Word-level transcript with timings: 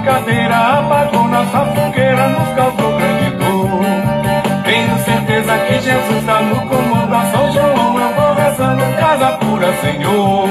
Brincadeira, 0.00 0.56
apagou 0.56 1.28
nossa 1.28 1.64
fogueira, 1.66 2.28
nos 2.28 2.48
causou 2.54 2.96
grande 2.96 3.30
dor. 3.36 3.80
Tenho 4.64 4.98
certeza 5.04 5.58
que 5.58 5.74
Jesus 5.80 6.16
está 6.18 6.40
no 6.42 6.56
comando, 6.68 7.14
a 7.14 7.26
São 7.30 7.52
João 7.52 7.98
eu 7.98 8.14
vou 8.14 8.34
rezando, 8.34 8.96
casa 8.98 9.28
pura, 9.38 9.72
Senhor. 9.80 10.48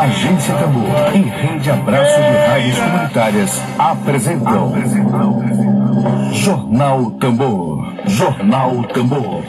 Agência 0.00 0.54
Tambor 0.54 1.14
e 1.14 1.18
Rede 1.18 1.70
Abraço 1.70 2.16
de 2.20 2.50
Rádios 2.50 2.78
Comunitárias 2.78 3.62
apresentam 3.78 4.74
Jornal 6.32 7.10
Tambor. 7.12 7.94
Jornal 8.06 8.82
Tambor. 8.84 9.42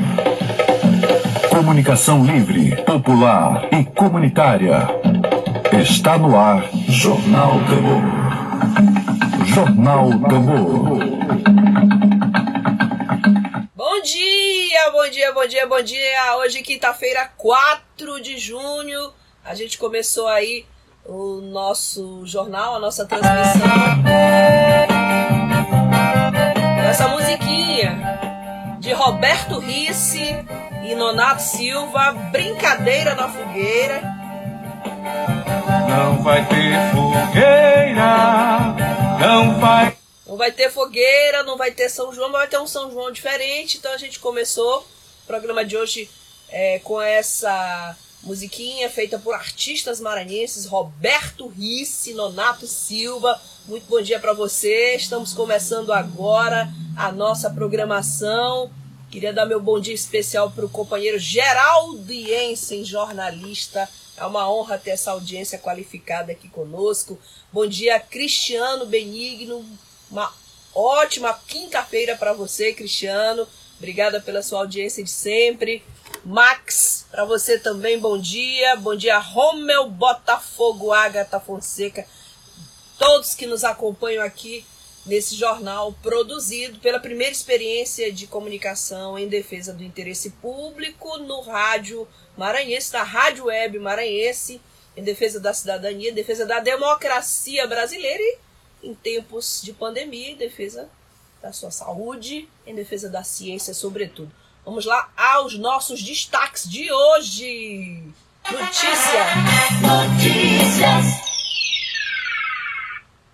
Comunicação 1.49 2.23
livre, 2.23 2.75
popular 2.83 3.67
e 3.71 3.83
comunitária. 3.83 4.87
Está 5.73 6.17
no 6.17 6.37
ar 6.37 6.63
Jornal 6.95 7.59
Tambor. 7.67 8.01
Jornal 9.53 10.09
Tambor. 10.29 10.97
Bom 13.75 14.01
dia, 14.01 14.91
bom 14.91 15.09
dia, 15.09 15.33
bom 15.33 15.45
dia, 15.45 15.67
bom 15.67 15.81
dia. 15.81 16.37
Hoje, 16.37 16.61
quinta-feira, 16.61 17.29
4 17.37 18.21
de 18.21 18.37
junho, 18.37 19.11
a 19.43 19.53
gente 19.53 19.77
começou 19.77 20.25
aí 20.29 20.65
o 21.05 21.41
nosso 21.41 22.25
jornal, 22.25 22.77
a 22.77 22.79
nossa 22.79 23.05
transmissão. 23.05 23.67
Essa 26.89 27.09
musiquinha 27.09 28.77
de 28.79 28.93
Roberto 28.93 29.59
Risse 29.59 30.33
e 30.81 30.95
Nonato 30.95 31.41
Silva, 31.41 32.13
Brincadeira 32.31 33.15
na 33.15 33.27
Fogueira. 33.27 34.14
Não 35.87 36.23
vai 36.23 36.47
ter 36.47 36.91
fogueira, 36.93 38.75
não 39.19 39.59
vai. 39.59 39.97
Não 40.25 40.37
vai 40.37 40.51
ter 40.51 40.71
fogueira, 40.71 41.43
não 41.43 41.57
vai 41.57 41.71
ter 41.71 41.89
São 41.89 42.13
João, 42.13 42.29
mas 42.29 42.41
vai 42.41 42.47
ter 42.47 42.59
um 42.59 42.67
São 42.67 42.91
João 42.91 43.11
diferente. 43.11 43.77
Então 43.77 43.91
a 43.93 43.97
gente 43.97 44.19
começou 44.19 44.79
o 44.79 45.27
programa 45.27 45.63
de 45.63 45.77
hoje 45.77 46.09
é, 46.49 46.79
com 46.79 47.01
essa 47.01 47.95
musiquinha 48.23 48.89
feita 48.89 49.19
por 49.19 49.35
artistas 49.35 49.99
maranhenses, 49.99 50.65
Roberto 50.65 51.47
Risse, 51.47 52.13
Nonato 52.13 52.65
Silva. 52.65 53.39
Muito 53.67 53.85
bom 53.87 54.01
dia 54.01 54.19
para 54.19 54.33
você. 54.33 54.95
Estamos 54.95 55.33
começando 55.33 55.93
agora 55.93 56.67
a 56.97 57.11
nossa 57.11 57.49
programação. 57.49 58.71
Queria 59.11 59.31
dar 59.31 59.45
meu 59.45 59.61
bom 59.61 59.79
dia 59.79 59.93
especial 59.93 60.49
para 60.51 60.65
o 60.65 60.69
companheiro 60.69 61.19
Geraldo 61.19 62.11
Jensen, 62.11 62.83
jornalista. 62.83 63.87
É 64.17 64.25
uma 64.25 64.49
honra 64.49 64.77
ter 64.77 64.91
essa 64.91 65.11
audiência 65.11 65.59
qualificada 65.59 66.31
aqui 66.31 66.47
conosco. 66.47 67.19
Bom 67.51 67.67
dia, 67.67 67.99
Cristiano 67.99 68.85
Benigno. 68.85 69.65
Uma 70.09 70.33
ótima 70.73 71.33
quinta-feira 71.47 72.15
para 72.15 72.31
você, 72.31 72.71
Cristiano. 72.71 73.45
Obrigada 73.77 74.21
pela 74.21 74.41
sua 74.41 74.59
audiência 74.59 75.03
de 75.03 75.09
sempre. 75.09 75.83
Max, 76.23 77.05
para 77.11 77.25
você 77.25 77.59
também, 77.59 77.99
bom 77.99 78.17
dia. 78.17 78.77
Bom 78.77 78.95
dia, 78.95 79.19
Romel 79.19 79.89
Botafogo, 79.89 80.93
Agatha 80.93 81.39
Fonseca. 81.39 82.07
Todos 82.97 83.35
que 83.35 83.45
nos 83.45 83.65
acompanham 83.65 84.23
aqui 84.23 84.65
nesse 85.05 85.35
jornal 85.35 85.93
produzido 86.01 86.79
pela 86.79 86.99
primeira 86.99 87.31
experiência 87.31 88.11
de 88.11 88.25
comunicação 88.25 89.17
em 89.17 89.27
defesa 89.27 89.71
do 89.71 89.83
interesse 89.83 90.31
público 90.31 91.17
no 91.17 91.41
rádio 91.41 92.07
maranhense, 92.35 92.91
na 92.91 93.03
Rádio 93.03 93.45
Web 93.45 93.79
Maranhense, 93.79 94.59
em 94.97 95.03
defesa 95.03 95.39
da 95.39 95.53
cidadania, 95.53 96.09
em 96.09 96.13
defesa 96.13 96.45
da 96.45 96.59
democracia 96.59 97.67
brasileira 97.67 98.21
e 98.21 98.37
em 98.83 98.93
tempos 98.93 99.61
de 99.63 99.73
pandemia, 99.73 100.31
em 100.31 100.35
defesa 100.35 100.89
da 101.41 101.53
sua 101.53 101.71
saúde, 101.71 102.47
em 102.65 102.73
defesa 102.73 103.09
da 103.09 103.23
ciência, 103.23 103.73
sobretudo. 103.73 104.31
Vamos 104.63 104.85
lá 104.85 105.11
aos 105.15 105.57
nossos 105.57 106.01
destaques 106.01 106.67
de 106.67 106.91
hoje. 106.91 108.03
Notícia. 108.51 109.25
Notícias. 109.81 111.05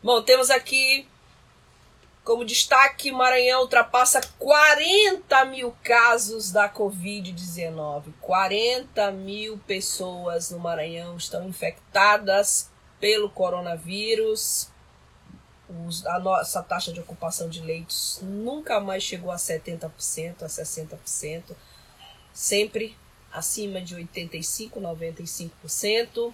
Bom, 0.04 0.22
temos 0.22 0.50
aqui 0.50 1.06
como 2.24 2.46
destaque: 2.46 3.12
Maranhão 3.12 3.62
ultrapassa 3.62 4.22
40 4.38 5.46
mil 5.46 5.76
casos 5.84 6.52
da 6.52 6.70
Covid-19. 6.70 8.14
40 8.22 9.12
mil 9.12 9.58
pessoas 9.60 10.52
no 10.52 10.60
Maranhão 10.60 11.18
estão 11.18 11.48
infectadas 11.48 12.70
pelo 13.00 13.30
coronavírus. 13.30 14.70
Os, 15.88 16.06
a 16.06 16.20
nossa 16.20 16.62
taxa 16.62 16.92
de 16.92 17.00
ocupação 17.00 17.48
de 17.48 17.62
leitos 17.62 18.20
nunca 18.22 18.80
mais 18.80 19.04
chegou 19.04 19.32
a 19.32 19.38
70%, 19.38 20.44
a 20.44 20.48
60%, 20.48 21.56
sempre 22.34 22.98
acima 23.32 23.82
de 23.82 23.96
85%, 23.96 24.74
95%. 24.74 26.34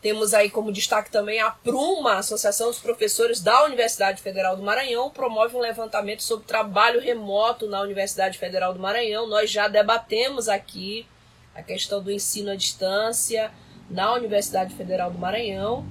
Temos 0.00 0.32
aí 0.32 0.48
como 0.48 0.72
destaque 0.72 1.10
também 1.10 1.40
a 1.40 1.50
Pruma, 1.50 2.12
a 2.12 2.18
Associação 2.18 2.68
dos 2.68 2.78
Professores 2.78 3.40
da 3.40 3.64
Universidade 3.64 4.22
Federal 4.22 4.56
do 4.56 4.62
Maranhão, 4.62 5.10
promove 5.10 5.56
um 5.56 5.60
levantamento 5.60 6.22
sobre 6.22 6.46
trabalho 6.46 7.00
remoto 7.00 7.66
na 7.66 7.80
Universidade 7.80 8.38
Federal 8.38 8.72
do 8.72 8.78
Maranhão. 8.78 9.26
Nós 9.26 9.50
já 9.50 9.66
debatemos 9.66 10.48
aqui 10.48 11.04
a 11.52 11.62
questão 11.62 12.00
do 12.00 12.12
ensino 12.12 12.52
à 12.52 12.54
distância 12.54 13.50
na 13.90 14.12
Universidade 14.14 14.72
Federal 14.74 15.10
do 15.10 15.18
Maranhão. 15.18 15.84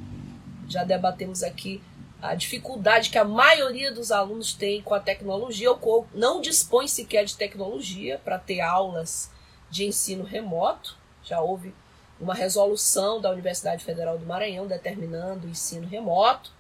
Já 0.70 0.86
debatemos 0.86 1.44
aqui 1.44 1.82
a 2.22 2.34
dificuldade 2.34 3.10
que 3.10 3.18
a 3.18 3.26
maioria 3.26 3.92
dos 3.92 4.12
alunos 4.12 4.54
tem 4.54 4.82
com 4.82 4.94
a 4.94 5.00
tecnologia, 5.02 5.70
ou 5.70 6.08
não 6.14 6.40
dispõe 6.40 6.88
sequer 6.88 7.26
de 7.26 7.36
tecnologia 7.36 8.22
para 8.24 8.40
ter 8.40 8.62
aulas 8.62 9.30
de 9.70 9.86
ensino 9.86 10.24
remoto. 10.24 10.98
Já 11.24 11.42
houve 11.42 11.76
uma 12.20 12.34
resolução 12.34 13.22
da 13.22 13.32
Universidade 13.32 13.84
Federal 13.84 14.18
do 14.18 14.26
Maranhão 14.26 14.68
determinando 14.68 15.48
o 15.48 15.50
ensino 15.50 15.88
remoto. 15.88 16.52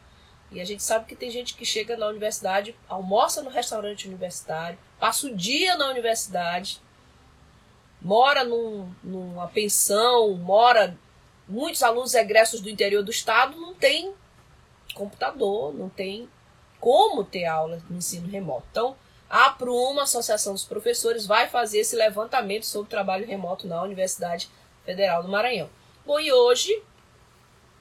E 0.52 0.62
a 0.62 0.66
gente 0.66 0.82
sabe 0.84 1.06
que 1.06 1.16
tem 1.16 1.30
gente 1.30 1.56
que 1.56 1.66
chega 1.66 1.98
na 1.98 2.08
universidade, 2.08 2.76
almoça 2.88 3.42
no 3.42 3.50
restaurante 3.50 4.08
universitário, 4.08 4.78
passa 5.00 5.28
o 5.28 5.36
dia 5.36 5.76
na 5.76 5.90
universidade, 5.90 6.82
mora 8.02 8.44
num, 8.44 8.90
numa 9.04 9.48
pensão, 9.48 10.34
mora. 10.36 10.98
Muitos 11.48 11.82
alunos 11.82 12.14
egressos 12.14 12.62
do 12.62 12.70
interior 12.70 13.04
do 13.04 13.12
estado 13.12 13.60
não 13.60 13.74
têm 13.74 14.14
computador, 14.94 15.74
não 15.74 15.90
tem 15.90 16.30
como 16.80 17.24
ter 17.24 17.46
aula 17.46 17.82
no 17.90 17.98
ensino 17.98 18.28
remoto. 18.28 18.66
Então, 18.72 18.96
a 19.30 19.50
PRUMA, 19.50 20.04
Associação 20.04 20.54
dos 20.54 20.64
Professores, 20.64 21.26
vai 21.26 21.48
fazer 21.48 21.80
esse 21.80 21.96
levantamento 21.96 22.66
sobre 22.66 22.90
trabalho 22.90 23.26
remoto 23.26 23.68
na 23.68 23.82
Universidade 23.82 24.50
Federal 24.88 25.22
do 25.22 25.28
Maranhão. 25.28 25.70
Bom, 26.06 26.18
e 26.18 26.32
hoje, 26.32 26.72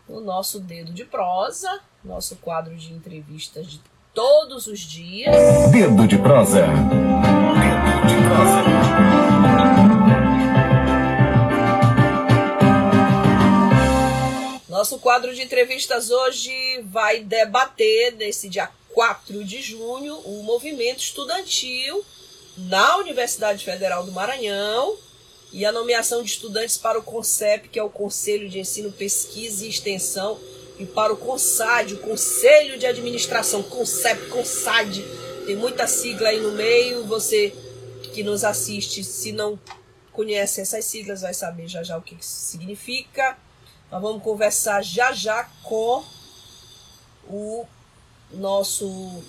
o 0.09 0.19
nosso 0.19 0.59
dedo 0.59 0.93
de 0.93 1.05
prosa, 1.05 1.81
nosso 2.05 2.35
quadro 2.35 2.75
de 2.75 2.93
entrevistas 2.93 3.71
de 3.71 3.81
todos 4.13 4.67
os 4.67 4.81
dias. 4.81 5.71
Dedo 5.71 6.05
de 6.09 6.19
prosa. 6.19 6.63
Dedo 6.67 8.07
de 8.09 8.17
prosa. 8.29 8.67
Nosso 14.69 14.99
quadro 14.99 15.33
de 15.33 15.43
entrevistas 15.43 16.11
hoje 16.11 16.53
vai 16.87 17.21
debater, 17.21 18.17
nesse 18.17 18.49
dia 18.49 18.69
4 18.93 19.45
de 19.45 19.63
junho, 19.63 20.17
o 20.25 20.43
movimento 20.43 20.99
estudantil 20.99 22.05
na 22.57 22.97
Universidade 22.97 23.65
Federal 23.65 24.03
do 24.03 24.11
Maranhão 24.11 25.06
e 25.53 25.65
a 25.65 25.73
nomeação 25.73 26.23
de 26.23 26.31
estudantes 26.31 26.77
para 26.77 26.99
o 26.99 27.03
CONCEP, 27.03 27.69
que 27.69 27.79
é 27.79 27.83
o 27.83 27.91
Conselho 27.91 28.49
de 28.49 28.59
Ensino, 28.59 28.93
Pesquisa 28.93 29.65
e 29.65 29.69
Extensão, 29.69 30.39
e 30.79 30.85
para 30.85 31.13
o 31.13 31.17
CONSAD, 31.17 31.95
o 31.95 31.99
Conselho 31.99 32.79
de 32.79 32.87
Administração, 32.87 33.63
CONCEP, 33.63 34.29
CONSAD. 34.29 35.03
Tem 35.47 35.57
muita 35.57 35.87
sigla 35.87 36.29
aí 36.29 36.41
no 36.41 36.53
meio, 36.53 37.05
você 37.05 37.55
que 38.13 38.23
nos 38.23 38.45
assiste, 38.45 39.03
se 39.05 39.33
não 39.33 39.59
conhece 40.13 40.61
essas 40.61 40.85
siglas, 40.85 41.23
vai 41.23 41.35
saber 41.35 41.69
já 41.69 41.83
já 41.83 41.97
o 41.97 42.03
que 42.03 42.17
significa. 42.21 43.39
Nós 43.91 44.03
vamos 44.03 44.23
conversar 44.23 44.83
já 44.83 45.13
já 45.13 45.45
com 45.63 46.05
o 47.29 47.67
nosso 48.33 49.23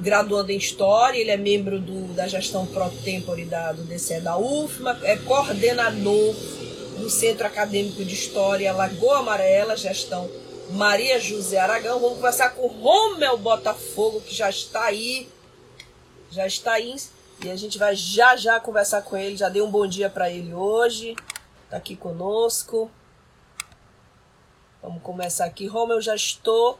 graduando 0.00 0.52
em 0.52 0.56
História, 0.56 1.18
ele 1.18 1.30
é 1.30 1.36
membro 1.36 1.80
do, 1.80 2.12
da 2.14 2.26
gestão 2.26 2.66
pro 2.66 2.90
tempore 3.02 3.44
da, 3.44 3.72
do 3.72 3.82
DCE 3.82 4.20
da 4.20 4.36
UFMA, 4.36 4.98
é 5.02 5.16
coordenador 5.16 6.34
do 6.98 7.10
Centro 7.10 7.46
Acadêmico 7.46 8.04
de 8.04 8.14
História 8.14 8.72
Lagoa 8.72 9.18
Amarela, 9.18 9.76
gestão 9.76 10.30
Maria 10.70 11.18
José 11.20 11.58
Aragão. 11.58 12.00
Vamos 12.00 12.16
conversar 12.16 12.50
com 12.50 12.66
Romel 12.66 13.38
Botafogo, 13.38 14.20
que 14.20 14.34
já 14.34 14.50
está 14.50 14.84
aí, 14.84 15.28
já 16.30 16.46
está 16.46 16.72
aí, 16.72 16.96
e 17.44 17.50
a 17.50 17.56
gente 17.56 17.78
vai 17.78 17.94
já 17.94 18.36
já 18.36 18.58
conversar 18.60 19.02
com 19.02 19.16
ele. 19.16 19.36
Já 19.36 19.48
dei 19.48 19.62
um 19.62 19.70
bom 19.70 19.86
dia 19.86 20.10
para 20.10 20.30
ele 20.30 20.52
hoje, 20.52 21.14
está 21.64 21.76
aqui 21.76 21.96
conosco. 21.96 22.90
Vamos 24.82 25.02
começar 25.02 25.44
aqui. 25.44 25.66
Romel, 25.66 26.00
já 26.00 26.14
estou 26.14 26.78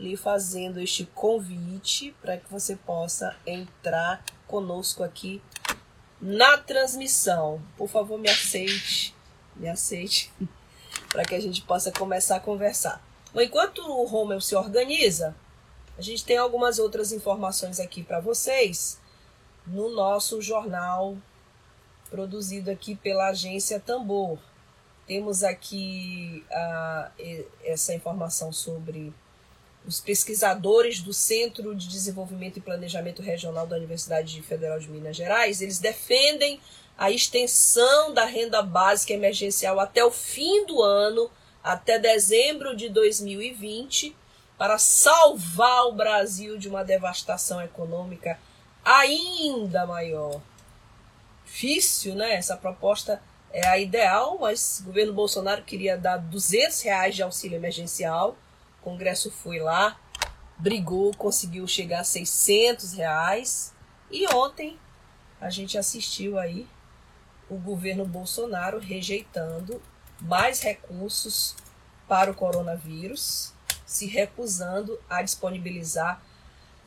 lhe 0.00 0.16
fazendo 0.16 0.80
este 0.80 1.04
convite 1.04 2.16
para 2.22 2.38
que 2.38 2.50
você 2.50 2.74
possa 2.74 3.36
entrar 3.46 4.24
conosco 4.46 5.04
aqui 5.04 5.42
na 6.20 6.56
transmissão. 6.56 7.60
Por 7.76 7.88
favor, 7.88 8.18
me 8.18 8.30
aceite, 8.30 9.14
me 9.54 9.68
aceite, 9.68 10.32
para 11.10 11.22
que 11.24 11.34
a 11.34 11.40
gente 11.40 11.60
possa 11.62 11.92
começar 11.92 12.36
a 12.36 12.40
conversar. 12.40 13.04
Bom, 13.32 13.42
enquanto 13.42 13.80
o 13.80 14.04
Romel 14.06 14.40
se 14.40 14.56
organiza, 14.56 15.36
a 15.98 16.02
gente 16.02 16.24
tem 16.24 16.38
algumas 16.38 16.78
outras 16.78 17.12
informações 17.12 17.78
aqui 17.78 18.02
para 18.02 18.20
vocês 18.20 18.98
no 19.66 19.90
nosso 19.90 20.40
jornal 20.40 21.16
produzido 22.08 22.70
aqui 22.70 22.96
pela 22.96 23.28
agência 23.28 23.78
Tambor. 23.78 24.38
Temos 25.06 25.44
aqui 25.44 26.44
uh, 26.50 27.46
essa 27.64 27.92
informação 27.94 28.50
sobre 28.50 29.12
os 29.86 30.00
pesquisadores 30.00 31.00
do 31.00 31.12
Centro 31.12 31.74
de 31.74 31.88
Desenvolvimento 31.88 32.58
e 32.58 32.62
Planejamento 32.62 33.22
Regional 33.22 33.66
da 33.66 33.76
Universidade 33.76 34.40
Federal 34.42 34.78
de 34.78 34.88
Minas 34.88 35.16
Gerais, 35.16 35.60
eles 35.60 35.78
defendem 35.78 36.60
a 36.96 37.10
extensão 37.10 38.12
da 38.12 38.24
renda 38.24 38.62
básica 38.62 39.12
emergencial 39.12 39.80
até 39.80 40.04
o 40.04 40.10
fim 40.10 40.66
do 40.66 40.82
ano, 40.82 41.30
até 41.64 41.98
dezembro 41.98 42.76
de 42.76 42.88
2020, 42.90 44.14
para 44.58 44.78
salvar 44.78 45.86
o 45.86 45.92
Brasil 45.92 46.58
de 46.58 46.68
uma 46.68 46.84
devastação 46.84 47.62
econômica 47.62 48.38
ainda 48.84 49.86
maior. 49.86 50.40
Difícil, 51.46 52.14
né? 52.14 52.34
Essa 52.34 52.56
proposta 52.56 53.22
é 53.50 53.66
a 53.66 53.78
ideal, 53.78 54.38
mas 54.38 54.80
o 54.80 54.84
governo 54.84 55.14
Bolsonaro 55.14 55.62
queria 55.62 55.96
dar 55.96 56.18
200 56.18 56.82
reais 56.82 57.16
de 57.16 57.22
auxílio 57.22 57.56
emergencial 57.56 58.36
o 58.80 58.84
Congresso 58.84 59.30
foi 59.30 59.58
lá, 59.58 59.98
brigou, 60.58 61.14
conseguiu 61.14 61.66
chegar 61.66 62.00
a 62.00 62.04
600 62.04 62.94
reais. 62.94 63.74
E 64.10 64.26
ontem 64.34 64.78
a 65.40 65.50
gente 65.50 65.76
assistiu 65.76 66.38
aí 66.38 66.66
o 67.48 67.56
governo 67.56 68.06
Bolsonaro 68.06 68.78
rejeitando 68.78 69.80
mais 70.20 70.60
recursos 70.60 71.54
para 72.08 72.30
o 72.30 72.34
coronavírus, 72.34 73.52
se 73.86 74.06
recusando 74.06 74.98
a 75.08 75.22
disponibilizar 75.22 76.22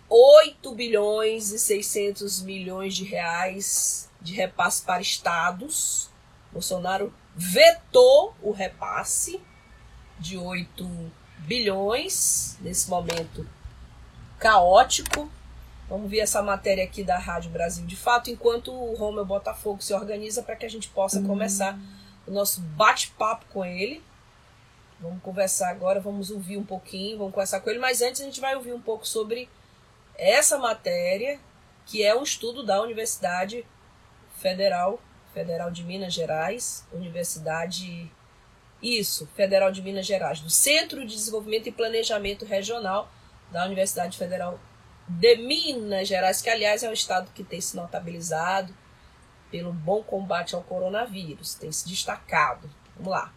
8 0.10 0.76
bilhões 0.76 1.52
e 1.52 1.60
600 1.60 2.42
milhões 2.42 2.96
de 2.96 3.04
reais 3.04 4.10
de 4.22 4.34
repasse 4.34 4.82
para 4.84 5.02
estados. 5.02 6.10
Bolsonaro 6.52 7.14
vetou 7.36 8.36
o 8.42 8.52
repasse 8.52 9.42
de 10.20 10.38
8 10.38 11.12
bilhões 11.46 12.58
nesse 12.62 12.90
momento 12.90 13.48
caótico. 14.40 15.30
Vamos 15.90 16.10
ver 16.10 16.20
essa 16.20 16.42
matéria 16.42 16.84
aqui 16.84 17.04
da 17.04 17.18
Rádio 17.18 17.52
Brasil 17.52 17.86
de 17.86 17.96
fato, 17.96 18.30
enquanto 18.30 18.72
o 18.72 18.96
Romeu 18.96 19.26
Botafogo 19.26 19.82
se 19.82 19.94
organiza 19.94 20.42
para 20.42 20.56
que 20.56 20.66
a 20.66 20.70
gente 20.70 20.88
possa 20.90 21.20
uhum. 21.20 21.28
começar 21.28 21.78
o 22.26 22.32
nosso 22.32 22.62
bate-papo 22.62 23.46
com 23.52 23.66
ele. 23.66 24.02
Vamos 25.00 25.22
conversar 25.22 25.70
agora, 25.70 26.00
vamos 26.00 26.32
ouvir 26.32 26.58
um 26.58 26.64
pouquinho, 26.64 27.18
vamos 27.18 27.34
conversar 27.34 27.60
com 27.60 27.70
ele, 27.70 27.80
mas 27.80 28.02
antes 28.02 28.22
a 28.22 28.24
gente 28.24 28.40
vai 28.40 28.56
ouvir 28.56 28.74
um 28.74 28.82
pouco 28.82 29.06
sobre 29.06 29.50
essa 30.16 30.58
matéria, 30.58 31.40
que 31.86 32.04
é 32.04 32.16
um 32.16 32.24
estudo 32.24 32.64
da 32.64 32.82
Universidade 32.82 33.66
Federal, 34.38 35.00
Federal 35.34 35.70
de 35.72 35.84
Minas 35.84 36.14
Gerais, 36.14 36.86
Universidade 36.94 38.10
isso, 38.84 39.28
Federal 39.36 39.72
de 39.72 39.82
Minas 39.82 40.06
Gerais, 40.06 40.42
do 40.42 40.50
Centro 40.50 41.06
de 41.06 41.16
Desenvolvimento 41.16 41.68
e 41.68 41.72
Planejamento 41.72 42.46
Regional 42.46 43.12
da 43.50 43.66
Universidade 43.66 44.18
Federal 44.18 44.60
de 45.08 45.38
Minas 45.38 46.08
Gerais, 46.08 46.42
que 46.42 46.50
aliás 46.50 46.84
é 46.84 46.90
um 46.90 46.94
estado 46.94 47.32
que 47.34 47.44
tem 47.44 47.62
se 47.62 47.76
notabilizado 47.76 48.76
pelo 49.50 49.72
bom 49.72 50.04
combate 50.04 50.54
ao 50.54 50.62
coronavírus, 50.62 51.54
tem 51.56 51.72
se 51.72 51.88
destacado. 51.88 52.70
Vamos 52.96 53.12
lá 53.12 53.34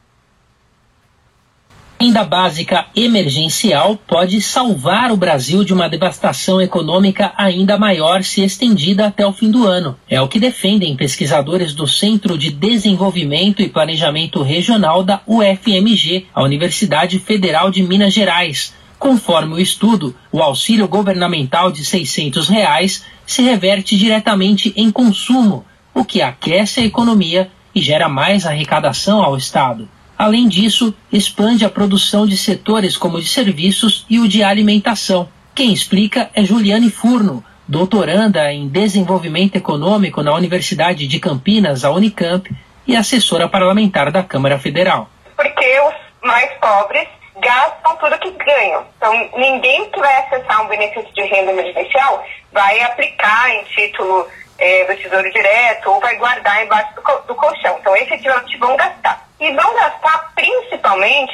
renda 1.99 2.23
básica 2.25 2.87
emergencial 2.95 3.99
pode 4.07 4.41
salvar 4.43 5.11
o 5.11 5.17
Brasil 5.17 5.65
de 5.65 5.73
uma 5.73 5.89
devastação 5.89 6.61
econômica 6.61 7.33
ainda 7.37 7.79
maior 7.79 8.23
se 8.23 8.43
estendida 8.43 9.07
até 9.07 9.27
o 9.27 9.33
fim 9.33 9.51
do 9.51 9.67
ano. 9.67 9.97
É 10.09 10.21
o 10.21 10.29
que 10.29 10.39
defendem 10.39 10.95
pesquisadores 10.95 11.73
do 11.73 11.87
Centro 11.87 12.37
de 12.37 12.51
Desenvolvimento 12.51 13.63
e 13.63 13.69
Planejamento 13.69 14.43
Regional 14.43 15.03
da 15.03 15.23
UFMG, 15.27 16.27
a 16.35 16.43
Universidade 16.43 17.19
Federal 17.19 17.71
de 17.71 17.83
Minas 17.83 18.13
Gerais. 18.13 18.75
Conforme 18.99 19.55
o 19.55 19.59
estudo, 19.61 20.15
o 20.31 20.43
auxílio 20.43 20.87
governamental 20.87 21.73
de 21.73 21.83
600 21.83 22.49
reais 22.49 23.05
se 23.27 23.43
reverte 23.43 23.97
diretamente 23.97 24.73
em 24.77 24.91
consumo, 24.91 25.65
o 25.95 26.05
que 26.05 26.21
aquece 26.21 26.81
a 26.81 26.85
economia 26.85 27.51
e 27.75 27.81
gera 27.81 28.09
mais 28.09 28.47
arrecadação 28.47 29.23
ao 29.23 29.37
Estado. 29.37 29.89
Além 30.19 30.49
disso, 30.49 30.95
expande 31.13 31.65
a 31.65 31.69
produção 31.69 32.27
de 32.27 32.37
setores 32.37 32.97
como 32.97 33.21
de 33.21 33.29
serviços 33.29 34.07
e 34.09 34.19
o 34.19 34.27
de 34.27 34.43
alimentação. 34.43 35.29
Quem 35.55 35.73
explica 35.73 36.31
é 36.35 36.43
Juliane 36.43 36.91
Furno, 36.91 37.45
doutoranda 37.69 38.51
em 38.51 38.67
desenvolvimento 38.67 39.57
econômico 39.57 40.23
na 40.23 40.35
Universidade 40.35 41.07
de 41.07 41.21
Campinas, 41.21 41.85
a 41.85 41.91
Unicamp, 41.91 42.51
e 42.87 42.97
assessora 42.97 43.49
parlamentar 43.49 44.11
da 44.11 44.23
Câmara 44.23 44.59
Federal. 44.59 45.09
Porque 45.35 45.81
os 45.81 45.95
mais 46.23 46.51
pobres 46.61 47.09
gastam 47.41 47.97
tudo 47.97 48.19
que 48.19 48.31
ganham. 48.31 48.87
Então, 48.97 49.13
ninguém 49.37 49.91
que 49.91 50.01
vai 50.01 50.17
acessar 50.23 50.65
um 50.65 50.69
benefício 50.69 51.13
de 51.13 51.23
renda 51.23 51.53
emergencial 51.53 52.25
vai 52.53 52.81
aplicar 52.81 53.51
em 53.51 53.65
título 53.65 54.27
é, 54.59 54.85
do 54.85 54.97
Tesouro 54.97 55.31
Direto 55.31 55.91
ou 55.91 56.01
vai 56.01 56.17
guardar 56.17 56.65
embaixo 56.65 56.95
do, 56.95 57.03
do 57.27 57.35
colchão. 57.35 57.77
Então, 57.81 57.95
efetivamente 57.97 58.57
vão 58.57 58.77
gastar 58.77 59.26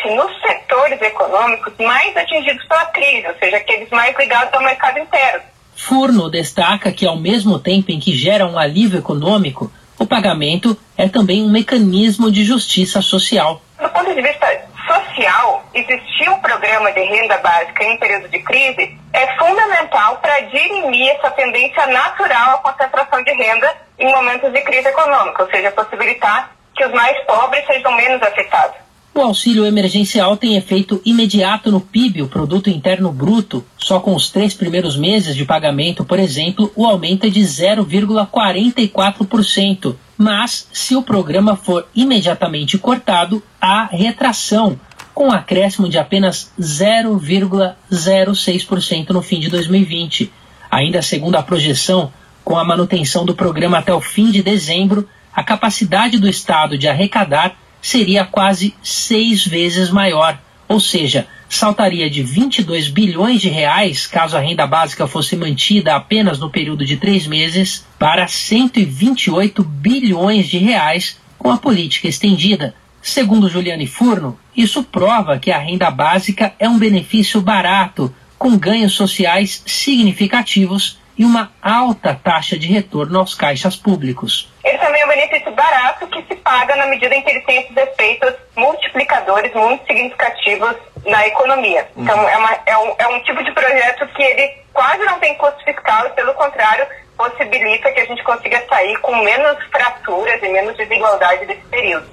principalmente 0.03 0.11
nos 0.11 0.41
setores 0.41 1.01
econômicos 1.01 1.73
mais 1.79 2.17
atingidos 2.17 2.65
pela 2.67 2.87
crise, 2.87 3.27
ou 3.29 3.35
seja, 3.39 3.57
aqueles 3.57 3.89
mais 3.91 4.17
ligados 4.19 4.53
ao 4.53 4.63
mercado 4.63 4.99
interno. 4.99 5.43
Furno 5.77 6.31
destaca 6.31 6.93
que, 6.93 7.07
ao 7.07 7.17
mesmo 7.17 7.59
tempo 7.59 7.91
em 7.91 7.99
que 7.99 8.15
gera 8.15 8.47
um 8.47 8.59
alívio 8.59 8.99
econômico, 8.99 9.71
o 9.99 10.07
pagamento 10.07 10.77
é 10.97 11.09
também 11.09 11.43
um 11.43 11.51
mecanismo 11.51 12.31
de 12.31 12.45
justiça 12.45 13.01
social. 13.01 13.61
Do 13.81 13.89
ponto 13.89 14.15
de 14.15 14.21
vista 14.21 14.47
social, 14.87 15.65
existir 15.75 16.29
um 16.29 16.41
programa 16.41 16.93
de 16.93 17.01
renda 17.01 17.39
básica 17.39 17.85
em 17.85 17.97
período 17.99 18.29
de 18.29 18.39
crise 18.41 18.99
é 19.13 19.39
fundamental 19.39 20.17
para 20.17 20.41
dirimir 20.41 21.11
essa 21.11 21.31
tendência 21.31 21.87
natural 21.87 22.57
à 22.57 22.59
concentração 22.59 23.23
de 23.23 23.33
renda 23.33 23.75
em 23.99 24.11
momentos 24.13 24.53
de 24.53 24.61
crise 24.63 24.89
econômica, 24.89 25.43
ou 25.45 25.51
seja, 25.51 25.71
possibilitar 25.71 26.51
que 26.75 26.85
os 26.85 26.93
mais 26.93 27.19
pobres 27.25 27.65
sejam 27.67 27.93
menos 27.93 28.23
afetados. 28.23 28.77
O 29.15 29.21
auxílio 29.21 29.67
emergencial 29.67 30.39
tem 30.39 30.57
efeito 30.57 30.99
imediato 31.05 31.71
no 31.71 31.83
PIB, 31.83 32.23
o 32.23 32.29
Produto 32.29 32.71
Interno 32.71 33.13
Bruto. 33.13 33.63
Só 33.77 34.01
com 34.01 34.15
os 34.15 34.31
três 34.31 34.55
primeiros 34.55 34.97
meses 34.97 35.37
de 35.37 35.45
pagamento, 35.45 36.03
por 36.03 36.19
exemplo, 36.19 36.73
o 36.75 36.87
aumento 36.87 37.27
é 37.27 37.29
de 37.29 37.41
0,44%. 37.41 39.97
Mas, 40.17 40.67
se 40.73 40.97
o 40.97 41.03
programa 41.03 41.57
for 41.57 41.87
imediatamente 41.95 42.79
cortado, 42.79 43.43
há 43.61 43.85
retração, 43.85 44.81
com 45.15 45.29
um 45.29 45.33
acréscimo 45.33 45.91
de 45.91 45.99
apenas 45.99 46.51
0,06% 46.59 49.11
no 49.11 49.21
fim 49.21 49.41
de 49.41 49.51
2020. 49.51 50.33
Ainda 50.71 51.03
segundo 51.03 51.37
a 51.37 51.43
projeção, 51.43 52.11
com 52.43 52.57
a 52.57 52.65
manutenção 52.65 53.27
do 53.27 53.35
programa 53.35 53.77
até 53.77 53.93
o 53.93 54.01
fim 54.01 54.31
de 54.31 54.43
dezembro, 54.43 55.07
a 55.35 55.45
capacidade 55.45 56.19
do 56.19 56.27
Estado 56.27 56.79
de 56.79 56.89
arrecadar 56.89 57.59
seria 57.83 58.25
quase 58.25 58.75
seis 58.83 59.45
vezes 59.45 59.91
maior, 59.91 60.39
ou 60.67 60.81
seja, 60.81 61.27
saltaria 61.49 62.09
de 62.09 62.23
22 62.23 62.89
bilhões 62.89 63.43
de 63.43 63.51
reais, 63.51 64.07
caso 64.07 64.37
a 64.37 64.41
renda 64.41 64.67
básica 64.67 65.07
fosse 65.07 65.37
mantida 65.37 65.95
apenas 65.95 66.39
no 66.39 66.49
período 66.49 66.87
de 66.87 66.97
três 66.97 67.27
meses, 67.27 67.85
para 67.99 68.27
128 68.27 69.63
bilhões 69.63 70.49
de 70.49 70.57
reais 70.57 71.21
com 71.37 71.51
a 71.51 71.59
política 71.59 72.09
estendida, 72.09 72.75
Segundo 73.03 73.49
Juliane 73.49 73.89
Furno, 73.89 74.39
isso 74.57 74.85
prova 74.85 75.37
que 75.37 75.51
a 75.51 75.59
renda 75.59 75.91
básica 75.91 76.55
é 76.57 76.69
um 76.69 76.79
benefício 76.79 77.41
barato, 77.41 78.15
com 78.39 78.57
ganhos 78.57 78.93
sociais 78.93 79.61
significativos 79.67 80.99
e 81.19 81.25
uma 81.25 81.51
alta 81.61 82.15
taxa 82.15 82.57
de 82.57 82.69
retorno 82.69 83.19
aos 83.19 83.35
caixas 83.35 83.75
públicos. 83.75 84.49
Ele 84.65 84.79
também 84.79 85.03
é 85.03 85.05
um 85.05 85.09
benefício 85.09 85.51
barato 85.53 86.07
que 86.07 86.23
se 86.23 86.37
paga 86.37 86.77
na 86.77 86.87
medida 86.87 87.15
em 87.15 87.23
que 87.23 87.31
ele 87.31 87.41
tem 87.41 87.63
esses 87.63 87.77
efeitos 87.77 88.35
multiplicadores 88.57 89.53
muito 89.55 89.85
significativos 89.87 90.77
na 91.05 91.27
economia. 91.27 91.89
Uhum. 91.97 92.03
Então, 92.05 92.29
é, 92.29 92.37
uma, 92.37 92.59
é, 92.67 92.79
um, 92.79 92.95
é 92.99 93.09
um 93.09 93.21
tipo 93.23 93.43
de 93.43 93.53
projeto 93.53 94.07
que 94.15 94.23
ele 94.23 94.53
quase 94.73 95.05
não 95.05 95.19
tem 95.19 95.35
custo 95.35 95.63
fiscal 95.65 96.07
e, 96.07 96.11
pelo 96.11 96.33
contrário, 96.35 96.87
possibilita 97.17 97.91
que 97.91 98.01
a 98.01 98.05
gente 98.05 98.23
consiga 98.23 98.65
sair 98.69 98.97
com 99.01 99.15
menos 99.17 99.57
fraturas 99.71 100.41
e 100.43 100.49
menos 100.49 100.77
desigualdade 100.77 101.47
desse 101.47 101.63
período. 101.71 102.07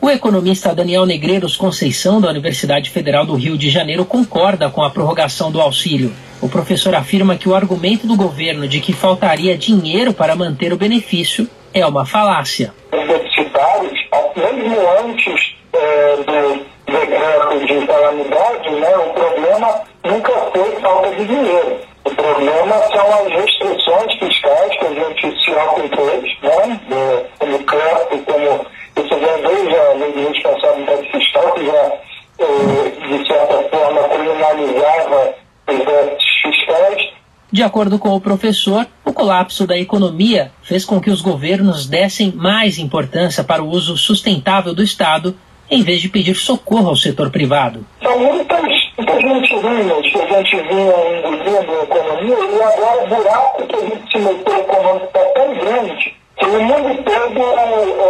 O 0.00 0.10
economista 0.10 0.74
Daniel 0.74 1.06
Negreiros 1.06 1.56
Conceição, 1.56 2.20
da 2.20 2.28
Universidade 2.28 2.90
Federal 2.90 3.24
do 3.24 3.36
Rio 3.36 3.56
de 3.56 3.70
Janeiro, 3.70 4.04
concorda 4.04 4.68
com 4.68 4.82
a 4.82 4.90
prorrogação 4.90 5.52
do 5.52 5.60
auxílio. 5.60 6.12
O 6.40 6.48
professor 6.48 6.92
afirma 6.96 7.36
que 7.36 7.48
o 7.48 7.54
argumento 7.54 8.04
do 8.04 8.16
governo 8.16 8.66
de 8.66 8.80
que 8.80 8.92
faltaria 8.92 9.56
dinheiro 9.56 10.12
para 10.12 10.34
manter 10.34 10.72
o 10.72 10.76
benefício 10.76 11.48
é 11.74 11.86
uma 11.86 12.04
falácia. 12.04 12.72
Universitários, 12.92 13.98
mesmo 14.36 14.76
antes 15.04 15.54
é, 15.72 16.16
do 16.16 16.72
decreto 16.86 17.66
de 17.66 17.86
calamidade, 17.86 18.70
né, 18.70 18.96
o 18.96 19.12
problema 19.12 19.80
nunca 20.04 20.32
foi 20.52 20.80
falta 20.80 21.10
de 21.10 21.24
dinheiro. 21.24 21.80
O 22.04 22.10
problema 22.10 22.74
são 22.92 23.06
as 23.14 23.32
restrições 23.32 24.18
fiscais 24.18 24.78
que 24.78 24.86
a 24.86 24.94
gente 24.94 25.44
se 25.44 25.50
autoimpôs, 25.58 26.22
né, 26.42 27.24
como 27.38 27.58
CREP, 27.64 28.18
como 28.26 28.66
isso 28.96 29.16
vem 29.16 29.42
desde 29.46 29.76
a 29.76 29.92
lei 29.94 30.12
de 30.12 30.20
responsabilidade 30.28 31.10
fiscal, 31.10 31.52
que 31.52 31.66
já, 31.66 31.92
eh, 32.40 33.16
de 33.16 33.26
certa 33.26 33.62
forma, 33.70 34.08
criminalizava 34.08 35.34
os 35.68 35.78
déficits 35.78 36.42
fiscais. 36.42 37.12
De 37.50 37.62
acordo 37.62 37.98
com 37.98 38.10
o 38.10 38.20
professor, 38.20 38.86
colapso 39.22 39.68
da 39.68 39.78
economia 39.78 40.50
fez 40.64 40.84
com 40.84 41.00
que 41.00 41.08
os 41.08 41.20
governos 41.20 41.86
dessem 41.86 42.32
mais 42.32 42.76
importância 42.76 43.44
para 43.44 43.62
o 43.62 43.68
uso 43.68 43.96
sustentável 43.96 44.74
do 44.74 44.82
Estado, 44.82 45.36
em 45.70 45.80
vez 45.84 46.00
de 46.00 46.08
pedir 46.08 46.34
socorro 46.34 46.88
ao 46.88 46.96
setor 46.96 47.30
privado. 47.30 47.86
São 48.02 48.18
muitas, 48.18 48.60
muitas 48.96 49.22
mentirinhas 49.22 50.02
que 50.10 50.18
a 50.18 50.26
gente 50.26 50.56
vinha 50.56 51.18
engolindo 51.18 51.70
a 51.70 51.82
economia 51.84 52.34
e 52.34 52.62
agora 52.62 53.04
o 53.04 53.06
buraco 53.06 53.66
que 53.68 53.76
a 53.76 53.80
gente 53.80 54.10
se 54.10 54.18
meteu 54.18 54.58
econômico 54.58 55.06
está 55.06 55.24
tão 55.36 55.54
grande 55.54 56.16
que 56.36 56.46
mundo 56.46 57.04
todo 57.04 57.42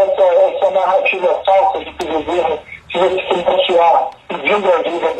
essa, 0.00 0.22
essa 0.48 0.70
narrativa 0.70 1.42
falsa 1.44 1.84
de 1.84 1.92
que 1.92 2.04
o 2.06 2.12
governo 2.22 2.58
financiar 2.88 4.10
pedindo 4.28 4.66
ajuda 4.66 5.12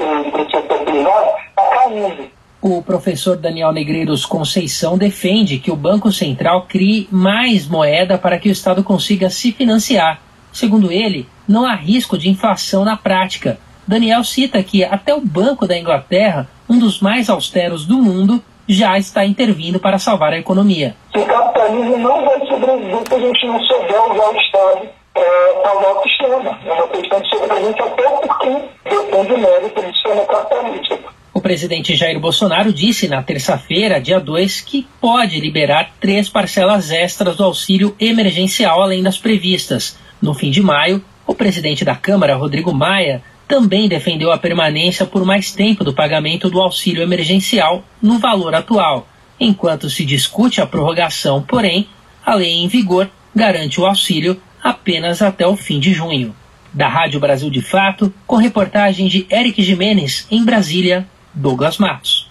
setor 0.50 0.78
privado 0.87 1.30
está 1.50 1.62
caindo. 1.66 2.41
O 2.62 2.81
professor 2.81 3.37
Daniel 3.37 3.73
Negreiros 3.73 4.25
Conceição 4.25 4.97
defende 4.97 5.59
que 5.59 5.73
o 5.73 5.75
Banco 5.75 6.12
Central 6.12 6.66
crie 6.69 7.09
mais 7.11 7.66
moeda 7.66 8.16
para 8.16 8.38
que 8.38 8.49
o 8.49 8.52
Estado 8.52 8.85
consiga 8.85 9.28
se 9.31 9.50
financiar. 9.50 10.21
Segundo 10.52 10.92
ele, 10.92 11.26
não 11.49 11.66
há 11.66 11.75
risco 11.75 12.16
de 12.16 12.31
inflação 12.31 12.85
na 12.85 12.97
prática. 12.97 13.59
Daniel 13.85 14.23
cita 14.23 14.62
que 14.62 14.85
até 14.85 15.12
o 15.12 15.21
Banco 15.21 15.66
da 15.66 15.76
Inglaterra, 15.76 16.49
um 16.71 16.78
dos 16.78 17.00
mais 17.00 17.28
austeros 17.28 17.85
do 17.85 17.97
mundo, 17.97 18.40
já 18.69 18.97
está 18.97 19.26
intervindo 19.26 19.81
para 19.81 19.99
salvar 19.99 20.33
a 20.33 20.38
economia. 20.38 20.95
O 21.16 21.25
capitalismo 21.25 21.99
não 21.99 22.25
vai 22.25 22.47
sobreviver 22.47 23.09
se 23.09 23.14
a 23.14 23.19
gente 23.19 23.47
não 23.49 23.61
souber 23.64 24.12
usar 24.12 24.28
o 24.28 24.37
Estado 24.37 24.88
para 25.12 25.99
o 25.99 26.02
sistema. 26.04 26.59
É 26.64 26.73
uma 26.75 26.87
questão 26.87 27.21
de 27.21 27.28
sobrevivência 27.28 27.85
até 27.85 28.09
porque 28.09 28.69
depende 28.88 29.40
mérito 29.40 29.83
do 29.83 29.92
sistema 29.92 30.25
capitalista. 30.26 31.22
O 31.34 31.40
presidente 31.40 31.96
Jair 31.96 32.20
Bolsonaro 32.20 32.70
disse 32.70 33.08
na 33.08 33.22
terça-feira, 33.22 33.98
dia 33.98 34.20
2, 34.20 34.60
que 34.60 34.86
pode 35.00 35.40
liberar 35.40 35.92
três 35.98 36.28
parcelas 36.28 36.90
extras 36.90 37.36
do 37.36 37.44
auxílio 37.44 37.96
emergencial 37.98 38.82
além 38.82 39.02
das 39.02 39.16
previstas. 39.16 39.96
No 40.20 40.34
fim 40.34 40.50
de 40.50 40.60
maio, 40.60 41.02
o 41.26 41.34
presidente 41.34 41.86
da 41.86 41.94
Câmara, 41.94 42.36
Rodrigo 42.36 42.74
Maia, 42.74 43.22
também 43.48 43.88
defendeu 43.88 44.30
a 44.30 44.36
permanência 44.36 45.06
por 45.06 45.24
mais 45.24 45.52
tempo 45.52 45.82
do 45.82 45.94
pagamento 45.94 46.50
do 46.50 46.60
auxílio 46.60 47.02
emergencial 47.02 47.82
no 48.00 48.18
valor 48.18 48.54
atual. 48.54 49.08
Enquanto 49.40 49.88
se 49.88 50.04
discute 50.04 50.60
a 50.60 50.66
prorrogação, 50.66 51.42
porém, 51.42 51.88
a 52.24 52.34
lei 52.34 52.58
em 52.58 52.68
vigor 52.68 53.08
garante 53.34 53.80
o 53.80 53.86
auxílio 53.86 54.38
apenas 54.62 55.22
até 55.22 55.46
o 55.46 55.56
fim 55.56 55.80
de 55.80 55.94
junho. 55.94 56.36
Da 56.74 56.88
Rádio 56.88 57.18
Brasil 57.18 57.48
de 57.48 57.62
Fato, 57.62 58.12
com 58.26 58.36
reportagem 58.36 59.08
de 59.08 59.26
Eric 59.30 59.62
Jimenez, 59.62 60.26
em 60.30 60.44
Brasília, 60.44 61.06
Douglas 61.34 61.78
Matos. 61.78 62.28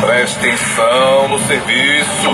Preste 0.00 0.38
atenção 0.38 1.28
no 1.28 1.38
serviço. 1.46 2.28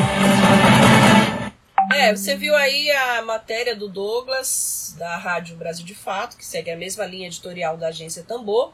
É, 1.94 2.14
você 2.16 2.34
viu 2.34 2.56
aí 2.56 2.90
a 2.90 3.22
matéria 3.22 3.76
do 3.76 3.88
Douglas, 3.88 4.94
da 4.98 5.16
Rádio 5.18 5.56
Brasil 5.56 5.84
de 5.84 5.94
Fato, 5.94 6.36
que 6.36 6.46
segue 6.46 6.70
a 6.70 6.76
mesma 6.76 7.04
linha 7.04 7.26
editorial 7.26 7.76
da 7.76 7.88
agência 7.88 8.22
Tambor. 8.22 8.72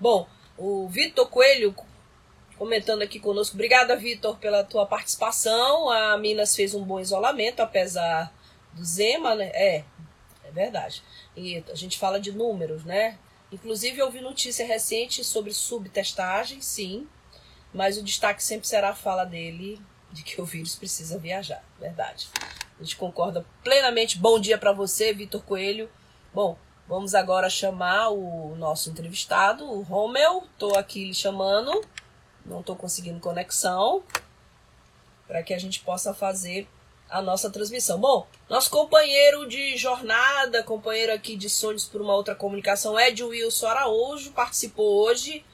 Bom, 0.00 0.26
o 0.58 0.88
Vitor 0.88 1.28
Coelho 1.28 1.74
comentando 2.58 3.02
aqui 3.02 3.20
conosco. 3.20 3.54
Obrigada, 3.54 3.96
Vitor, 3.96 4.36
pela 4.38 4.64
tua 4.64 4.86
participação. 4.86 5.88
A 5.88 6.18
Minas 6.18 6.56
fez 6.56 6.74
um 6.74 6.82
bom 6.82 6.98
isolamento, 6.98 7.60
apesar 7.60 8.32
do 8.72 8.84
Zema, 8.84 9.36
né? 9.36 9.50
É, 9.54 9.84
é 10.44 10.50
verdade. 10.50 11.02
E 11.36 11.62
a 11.70 11.74
gente 11.76 11.96
fala 11.96 12.18
de 12.18 12.32
números, 12.32 12.84
né? 12.84 13.18
Inclusive, 13.52 13.98
eu 13.98 14.10
vi 14.10 14.22
notícia 14.22 14.66
recente 14.66 15.22
sobre 15.22 15.52
subtestagem, 15.52 16.62
sim, 16.62 17.06
mas 17.72 17.98
o 17.98 18.02
destaque 18.02 18.42
sempre 18.42 18.66
será 18.66 18.90
a 18.90 18.94
fala 18.94 19.24
dele 19.24 19.78
de 20.10 20.22
que 20.22 20.40
o 20.40 20.44
vírus 20.44 20.74
precisa 20.74 21.18
viajar, 21.18 21.62
verdade. 21.78 22.30
A 22.80 22.82
gente 22.82 22.96
concorda 22.96 23.44
plenamente. 23.62 24.18
Bom 24.18 24.40
dia 24.40 24.56
para 24.56 24.72
você, 24.72 25.12
Vitor 25.12 25.42
Coelho. 25.42 25.90
Bom, 26.32 26.56
vamos 26.88 27.14
agora 27.14 27.50
chamar 27.50 28.08
o 28.08 28.56
nosso 28.56 28.88
entrevistado, 28.88 29.70
o 29.70 29.82
Romel. 29.82 30.44
Estou 30.54 30.74
aqui 30.76 31.04
lhe 31.04 31.14
chamando, 31.14 31.84
não 32.46 32.60
estou 32.60 32.74
conseguindo 32.74 33.20
conexão, 33.20 34.02
para 35.28 35.42
que 35.42 35.52
a 35.52 35.58
gente 35.58 35.80
possa 35.80 36.14
fazer 36.14 36.66
a 37.12 37.20
nossa 37.20 37.50
transmissão. 37.50 38.00
Bom, 38.00 38.26
nosso 38.48 38.70
companheiro 38.70 39.46
de 39.46 39.76
jornada, 39.76 40.62
companheiro 40.62 41.12
aqui 41.12 41.36
de 41.36 41.50
Sonhos 41.50 41.84
por 41.84 42.00
uma 42.00 42.14
Outra 42.14 42.34
Comunicação, 42.34 42.98
Ed 42.98 43.22
Wilson 43.22 43.66
Araújo, 43.66 44.32
participou 44.32 45.04
hoje, 45.04 45.44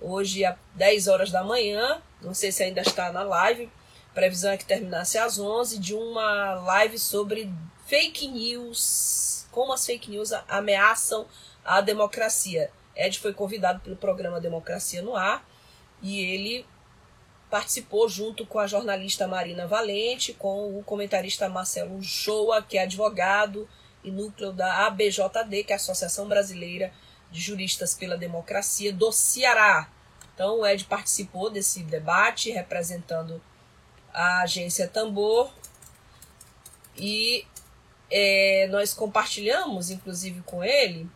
hoje 0.00 0.44
às 0.44 0.56
10 0.76 1.08
horas 1.08 1.32
da 1.32 1.42
manhã, 1.42 2.00
não 2.22 2.32
sei 2.32 2.52
se 2.52 2.62
ainda 2.62 2.80
está 2.80 3.10
na 3.10 3.24
live, 3.24 3.68
previsão 4.14 4.52
é 4.52 4.56
que 4.56 4.64
terminasse 4.64 5.18
às 5.18 5.36
11, 5.36 5.80
de 5.80 5.94
uma 5.94 6.54
live 6.54 6.96
sobre 6.96 7.52
fake 7.86 8.28
news, 8.28 9.48
como 9.50 9.72
as 9.72 9.84
fake 9.84 10.12
news 10.12 10.30
ameaçam 10.48 11.26
a 11.64 11.80
democracia. 11.80 12.70
Ed 12.94 13.18
foi 13.18 13.34
convidado 13.34 13.80
pelo 13.80 13.96
programa 13.96 14.40
Democracia 14.40 15.02
no 15.02 15.16
Ar 15.16 15.44
e 16.00 16.20
ele 16.20 16.64
participou 17.50 18.08
junto 18.08 18.46
com 18.46 18.58
a 18.58 18.66
jornalista 18.66 19.26
Marina 19.26 19.66
Valente, 19.66 20.32
com 20.32 20.78
o 20.78 20.82
comentarista 20.84 21.48
Marcelo 21.48 22.00
Shoa, 22.02 22.62
que 22.62 22.78
é 22.78 22.82
advogado 22.82 23.68
e 24.04 24.10
núcleo 24.10 24.52
da 24.52 24.86
ABJD, 24.86 25.64
que 25.64 25.72
é 25.72 25.74
a 25.74 25.76
Associação 25.76 26.28
Brasileira 26.28 26.92
de 27.30 27.40
Juristas 27.40 27.94
pela 27.94 28.16
Democracia 28.16 28.92
do 28.92 29.10
Ceará. 29.10 29.90
Então 30.34 30.60
o 30.60 30.66
Ed 30.66 30.84
participou 30.84 31.50
desse 31.50 31.82
debate 31.82 32.50
representando 32.50 33.42
a 34.14 34.42
agência 34.42 34.88
Tambor 34.88 35.52
e 36.96 37.44
é, 38.10 38.68
nós 38.70 38.94
compartilhamos, 38.94 39.90
inclusive, 39.90 40.42
com 40.42 40.64
ele. 40.64 41.08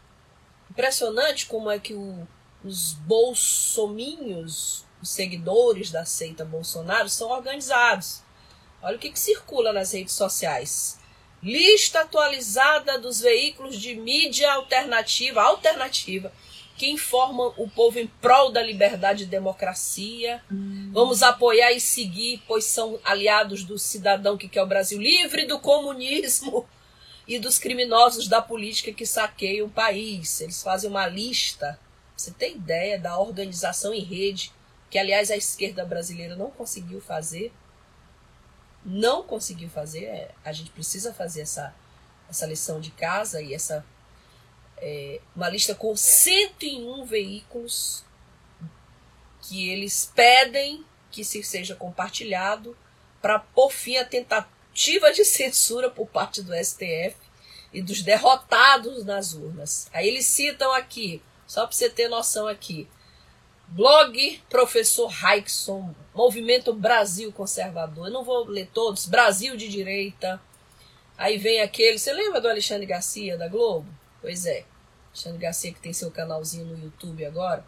Impressionante 0.70 1.46
como 1.46 1.70
é 1.70 1.78
que 1.78 1.94
o, 1.94 2.26
os 2.64 2.92
bolsominhos 2.92 4.84
os 5.04 5.10
seguidores 5.10 5.90
da 5.90 6.06
seita 6.06 6.46
Bolsonaro 6.46 7.10
são 7.10 7.28
organizados. 7.28 8.22
Olha 8.82 8.96
o 8.96 8.98
que, 8.98 9.10
que 9.10 9.20
circula 9.20 9.70
nas 9.70 9.92
redes 9.92 10.14
sociais. 10.14 10.98
Lista 11.42 12.00
atualizada 12.00 12.98
dos 12.98 13.20
veículos 13.20 13.78
de 13.78 13.94
mídia 13.94 14.50
alternativa, 14.50 15.42
alternativa, 15.42 16.32
que 16.78 16.90
informam 16.90 17.52
o 17.58 17.68
povo 17.68 17.98
em 17.98 18.06
prol 18.06 18.50
da 18.50 18.62
liberdade 18.62 19.24
e 19.24 19.26
democracia. 19.26 20.42
Hum. 20.50 20.90
Vamos 20.94 21.22
apoiar 21.22 21.72
e 21.72 21.80
seguir, 21.80 22.42
pois 22.48 22.64
são 22.64 22.98
aliados 23.04 23.62
do 23.62 23.78
cidadão 23.78 24.38
que 24.38 24.48
quer 24.48 24.62
o 24.62 24.66
Brasil 24.66 24.98
livre 24.98 25.44
do 25.44 25.60
comunismo 25.60 26.66
e 27.28 27.38
dos 27.38 27.58
criminosos 27.58 28.26
da 28.26 28.40
política 28.40 28.90
que 28.90 29.04
saqueiam 29.04 29.66
o 29.66 29.70
país. 29.70 30.40
Eles 30.40 30.62
fazem 30.62 30.88
uma 30.88 31.06
lista. 31.06 31.78
Você 32.16 32.30
tem 32.30 32.54
ideia 32.54 32.98
da 32.98 33.18
organização 33.18 33.92
em 33.92 34.00
rede 34.00 34.50
que 34.94 34.98
aliás 35.00 35.28
a 35.28 35.36
esquerda 35.36 35.84
brasileira 35.84 36.36
não 36.36 36.52
conseguiu 36.52 37.00
fazer. 37.00 37.52
Não 38.84 39.24
conseguiu 39.24 39.68
fazer. 39.68 40.04
É, 40.04 40.30
a 40.44 40.52
gente 40.52 40.70
precisa 40.70 41.12
fazer 41.12 41.40
essa, 41.40 41.74
essa 42.30 42.46
lição 42.46 42.78
de 42.78 42.92
casa 42.92 43.42
e 43.42 43.52
essa 43.52 43.84
é, 44.76 45.20
uma 45.34 45.48
lista 45.48 45.74
com 45.74 45.96
101 45.96 47.04
veículos 47.06 48.04
que 49.42 49.68
eles 49.68 50.12
pedem 50.14 50.86
que 51.10 51.24
se 51.24 51.42
seja 51.42 51.74
compartilhado 51.74 52.76
para 53.20 53.40
por 53.40 53.72
fim 53.72 53.96
a 53.96 54.04
tentativa 54.04 55.12
de 55.12 55.24
censura 55.26 55.90
por 55.90 56.06
parte 56.06 56.40
do 56.40 56.54
STF 56.54 57.16
e 57.72 57.82
dos 57.82 58.00
derrotados 58.00 59.04
nas 59.04 59.32
urnas. 59.32 59.88
Aí 59.92 60.06
eles 60.06 60.26
citam 60.26 60.72
aqui, 60.72 61.20
só 61.48 61.66
para 61.66 61.74
você 61.74 61.90
ter 61.90 62.06
noção 62.06 62.46
aqui, 62.46 62.88
blog 63.74 64.40
Professor 64.48 65.08
Raikson, 65.08 65.92
Movimento 66.14 66.72
Brasil 66.72 67.32
Conservador. 67.32 68.06
Eu 68.06 68.12
não 68.12 68.22
vou 68.22 68.46
ler 68.46 68.70
todos, 68.72 69.06
Brasil 69.06 69.56
de 69.56 69.68
Direita. 69.68 70.40
Aí 71.18 71.38
vem 71.38 71.60
aquele, 71.60 71.98
você 71.98 72.12
lembra 72.12 72.40
do 72.40 72.48
Alexandre 72.48 72.86
Garcia 72.86 73.36
da 73.36 73.48
Globo? 73.48 73.88
Pois 74.20 74.46
é, 74.46 74.64
Alexandre 75.08 75.38
Garcia 75.38 75.72
que 75.72 75.80
tem 75.80 75.92
seu 75.92 76.10
canalzinho 76.10 76.66
no 76.66 76.84
YouTube 76.84 77.24
agora. 77.26 77.64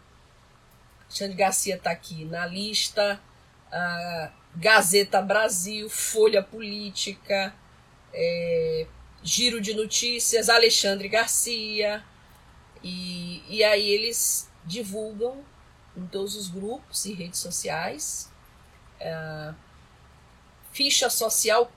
Alexandre 1.01 1.35
Garcia 1.35 1.75
está 1.75 1.91
aqui 1.91 2.23
na 2.23 2.45
lista, 2.45 3.19
Gazeta 4.55 5.21
Brasil, 5.21 5.89
Folha 5.89 6.41
Política, 6.41 7.53
é, 8.13 8.87
Giro 9.21 9.59
de 9.59 9.73
Notícias, 9.73 10.47
Alexandre 10.47 11.09
Garcia. 11.09 12.01
E, 12.81 13.43
e 13.49 13.61
aí 13.61 13.89
eles 13.89 14.49
divulgam 14.65 15.43
em 15.97 16.05
todos 16.05 16.35
os 16.35 16.47
grupos 16.47 17.05
e 17.05 17.13
redes 17.13 17.39
sociais. 17.39 18.31
É, 18.99 19.53
ficha 20.71 21.09
social, 21.09 21.71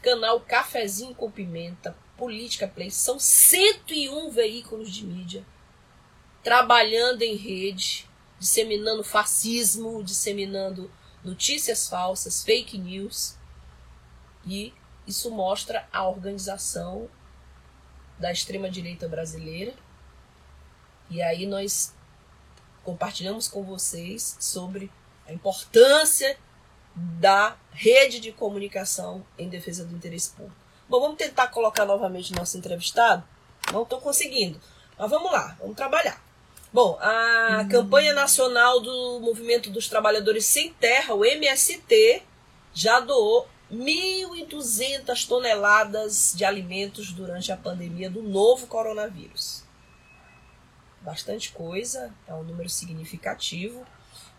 canal 0.00 0.40
Cafezinho 0.40 1.14
com 1.14 1.30
Pimenta, 1.30 1.94
Política 2.16 2.66
Play. 2.66 2.90
São 2.90 3.18
101 3.18 4.30
veículos 4.30 4.90
de 4.90 5.04
mídia 5.04 5.46
trabalhando 6.42 7.22
em 7.22 7.36
rede, 7.36 8.08
disseminando 8.38 9.04
fascismo, 9.04 10.02
disseminando 10.02 10.90
notícias 11.22 11.88
falsas, 11.88 12.42
fake 12.42 12.78
news. 12.78 13.36
E 14.46 14.72
isso 15.06 15.30
mostra 15.30 15.86
a 15.92 16.08
organização 16.08 17.10
da 18.18 18.32
extrema-direita 18.32 19.06
brasileira. 19.06 19.74
E 21.10 21.20
aí 21.20 21.46
nós 21.46 21.94
compartilhamos 22.88 23.46
com 23.46 23.62
vocês 23.62 24.38
sobre 24.40 24.90
a 25.26 25.32
importância 25.34 26.38
da 26.96 27.54
rede 27.70 28.18
de 28.18 28.32
comunicação 28.32 29.22
em 29.38 29.46
defesa 29.46 29.84
do 29.84 29.94
interesse 29.94 30.30
público. 30.30 30.56
Bom, 30.88 30.98
vamos 30.98 31.18
tentar 31.18 31.48
colocar 31.48 31.84
novamente 31.84 32.32
nosso 32.32 32.56
entrevistado? 32.56 33.22
Não 33.70 33.82
estou 33.82 34.00
conseguindo. 34.00 34.58
Mas 34.98 35.10
vamos 35.10 35.30
lá, 35.30 35.54
vamos 35.60 35.76
trabalhar. 35.76 36.18
Bom, 36.72 36.98
a 36.98 37.60
uhum. 37.60 37.68
campanha 37.68 38.14
nacional 38.14 38.80
do 38.80 39.20
Movimento 39.20 39.68
dos 39.68 39.86
Trabalhadores 39.86 40.46
Sem 40.46 40.72
Terra, 40.72 41.12
o 41.12 41.26
MST, 41.26 42.22
já 42.72 43.00
doou 43.00 43.46
1.200 43.70 45.28
toneladas 45.28 46.32
de 46.34 46.42
alimentos 46.42 47.12
durante 47.12 47.52
a 47.52 47.56
pandemia 47.56 48.08
do 48.08 48.22
novo 48.22 48.66
coronavírus. 48.66 49.67
Bastante 51.08 51.52
coisa, 51.52 52.12
é 52.26 52.34
um 52.34 52.42
número 52.42 52.68
significativo. 52.68 53.82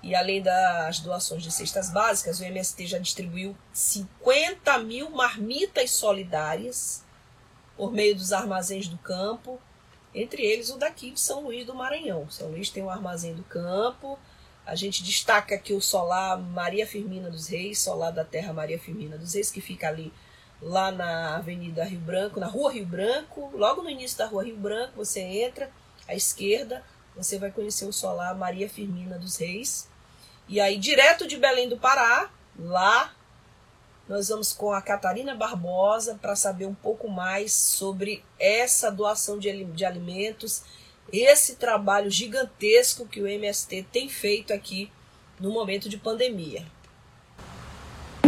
E 0.03 0.13
além 0.13 0.39
das 0.39 0.99
doações 0.99 1.41
de 1.41 1.51
cestas 1.51 1.89
básicas, 1.89 2.39
o 2.39 2.43
MST 2.43 2.85
já 2.85 2.99
distribuiu 2.99 3.57
50 3.73 4.77
mil 4.77 5.09
marmitas 5.09 5.89
solidárias 5.89 7.03
por 7.75 7.91
meio 7.91 8.15
dos 8.15 8.31
armazéns 8.31 8.87
do 8.87 8.99
campo, 8.99 9.59
entre 10.13 10.43
eles 10.43 10.69
o 10.69 10.77
daqui 10.77 11.09
de 11.09 11.19
São 11.19 11.41
Luís 11.41 11.65
do 11.65 11.73
Maranhão. 11.73 12.29
São 12.29 12.49
Luís 12.49 12.69
tem 12.69 12.83
um 12.83 12.89
armazém 12.91 13.33
do 13.33 13.43
campo. 13.43 14.19
A 14.63 14.75
gente 14.75 15.01
destaca 15.01 15.55
aqui 15.55 15.73
o 15.73 15.81
solar 15.81 16.37
Maria 16.37 16.85
Firmina 16.85 17.31
dos 17.31 17.47
Reis, 17.47 17.79
solar 17.79 18.11
da 18.11 18.23
terra 18.23 18.53
Maria 18.53 18.77
Firmina 18.77 19.17
dos 19.17 19.33
Reis, 19.33 19.49
que 19.49 19.59
fica 19.59 19.87
ali 19.87 20.13
lá 20.61 20.91
na 20.91 21.37
Avenida 21.37 21.83
Rio 21.83 21.99
Branco, 21.99 22.39
na 22.39 22.45
Rua 22.45 22.71
Rio 22.71 22.85
Branco, 22.85 23.49
logo 23.55 23.81
no 23.81 23.89
início 23.89 24.19
da 24.19 24.27
Rua 24.27 24.43
Rio 24.43 24.57
Branco, 24.57 24.97
você 24.97 25.19
entra 25.19 25.71
à 26.09 26.15
esquerda, 26.15 26.83
você 27.15 27.37
vai 27.37 27.51
conhecer 27.51 27.85
o 27.85 27.93
solar 27.93 28.35
Maria 28.35 28.67
Firmina 28.67 29.17
dos 29.17 29.37
Reis. 29.37 29.87
E 30.47 30.59
aí, 30.59 30.77
direto 30.77 31.27
de 31.27 31.37
Belém 31.37 31.69
do 31.69 31.77
Pará, 31.77 32.29
lá 32.57 33.13
nós 34.07 34.29
vamos 34.29 34.51
com 34.51 34.73
a 34.73 34.81
Catarina 34.81 35.35
Barbosa 35.35 36.17
para 36.19 36.35
saber 36.35 36.65
um 36.65 36.73
pouco 36.73 37.07
mais 37.07 37.53
sobre 37.53 38.23
essa 38.39 38.91
doação 38.91 39.37
de, 39.37 39.63
de 39.65 39.85
alimentos, 39.85 40.63
esse 41.13 41.57
trabalho 41.57 42.09
gigantesco 42.09 43.05
que 43.05 43.21
o 43.21 43.27
MST 43.27 43.85
tem 43.91 44.09
feito 44.09 44.51
aqui 44.51 44.91
no 45.39 45.51
momento 45.51 45.87
de 45.87 45.97
pandemia. 45.97 46.65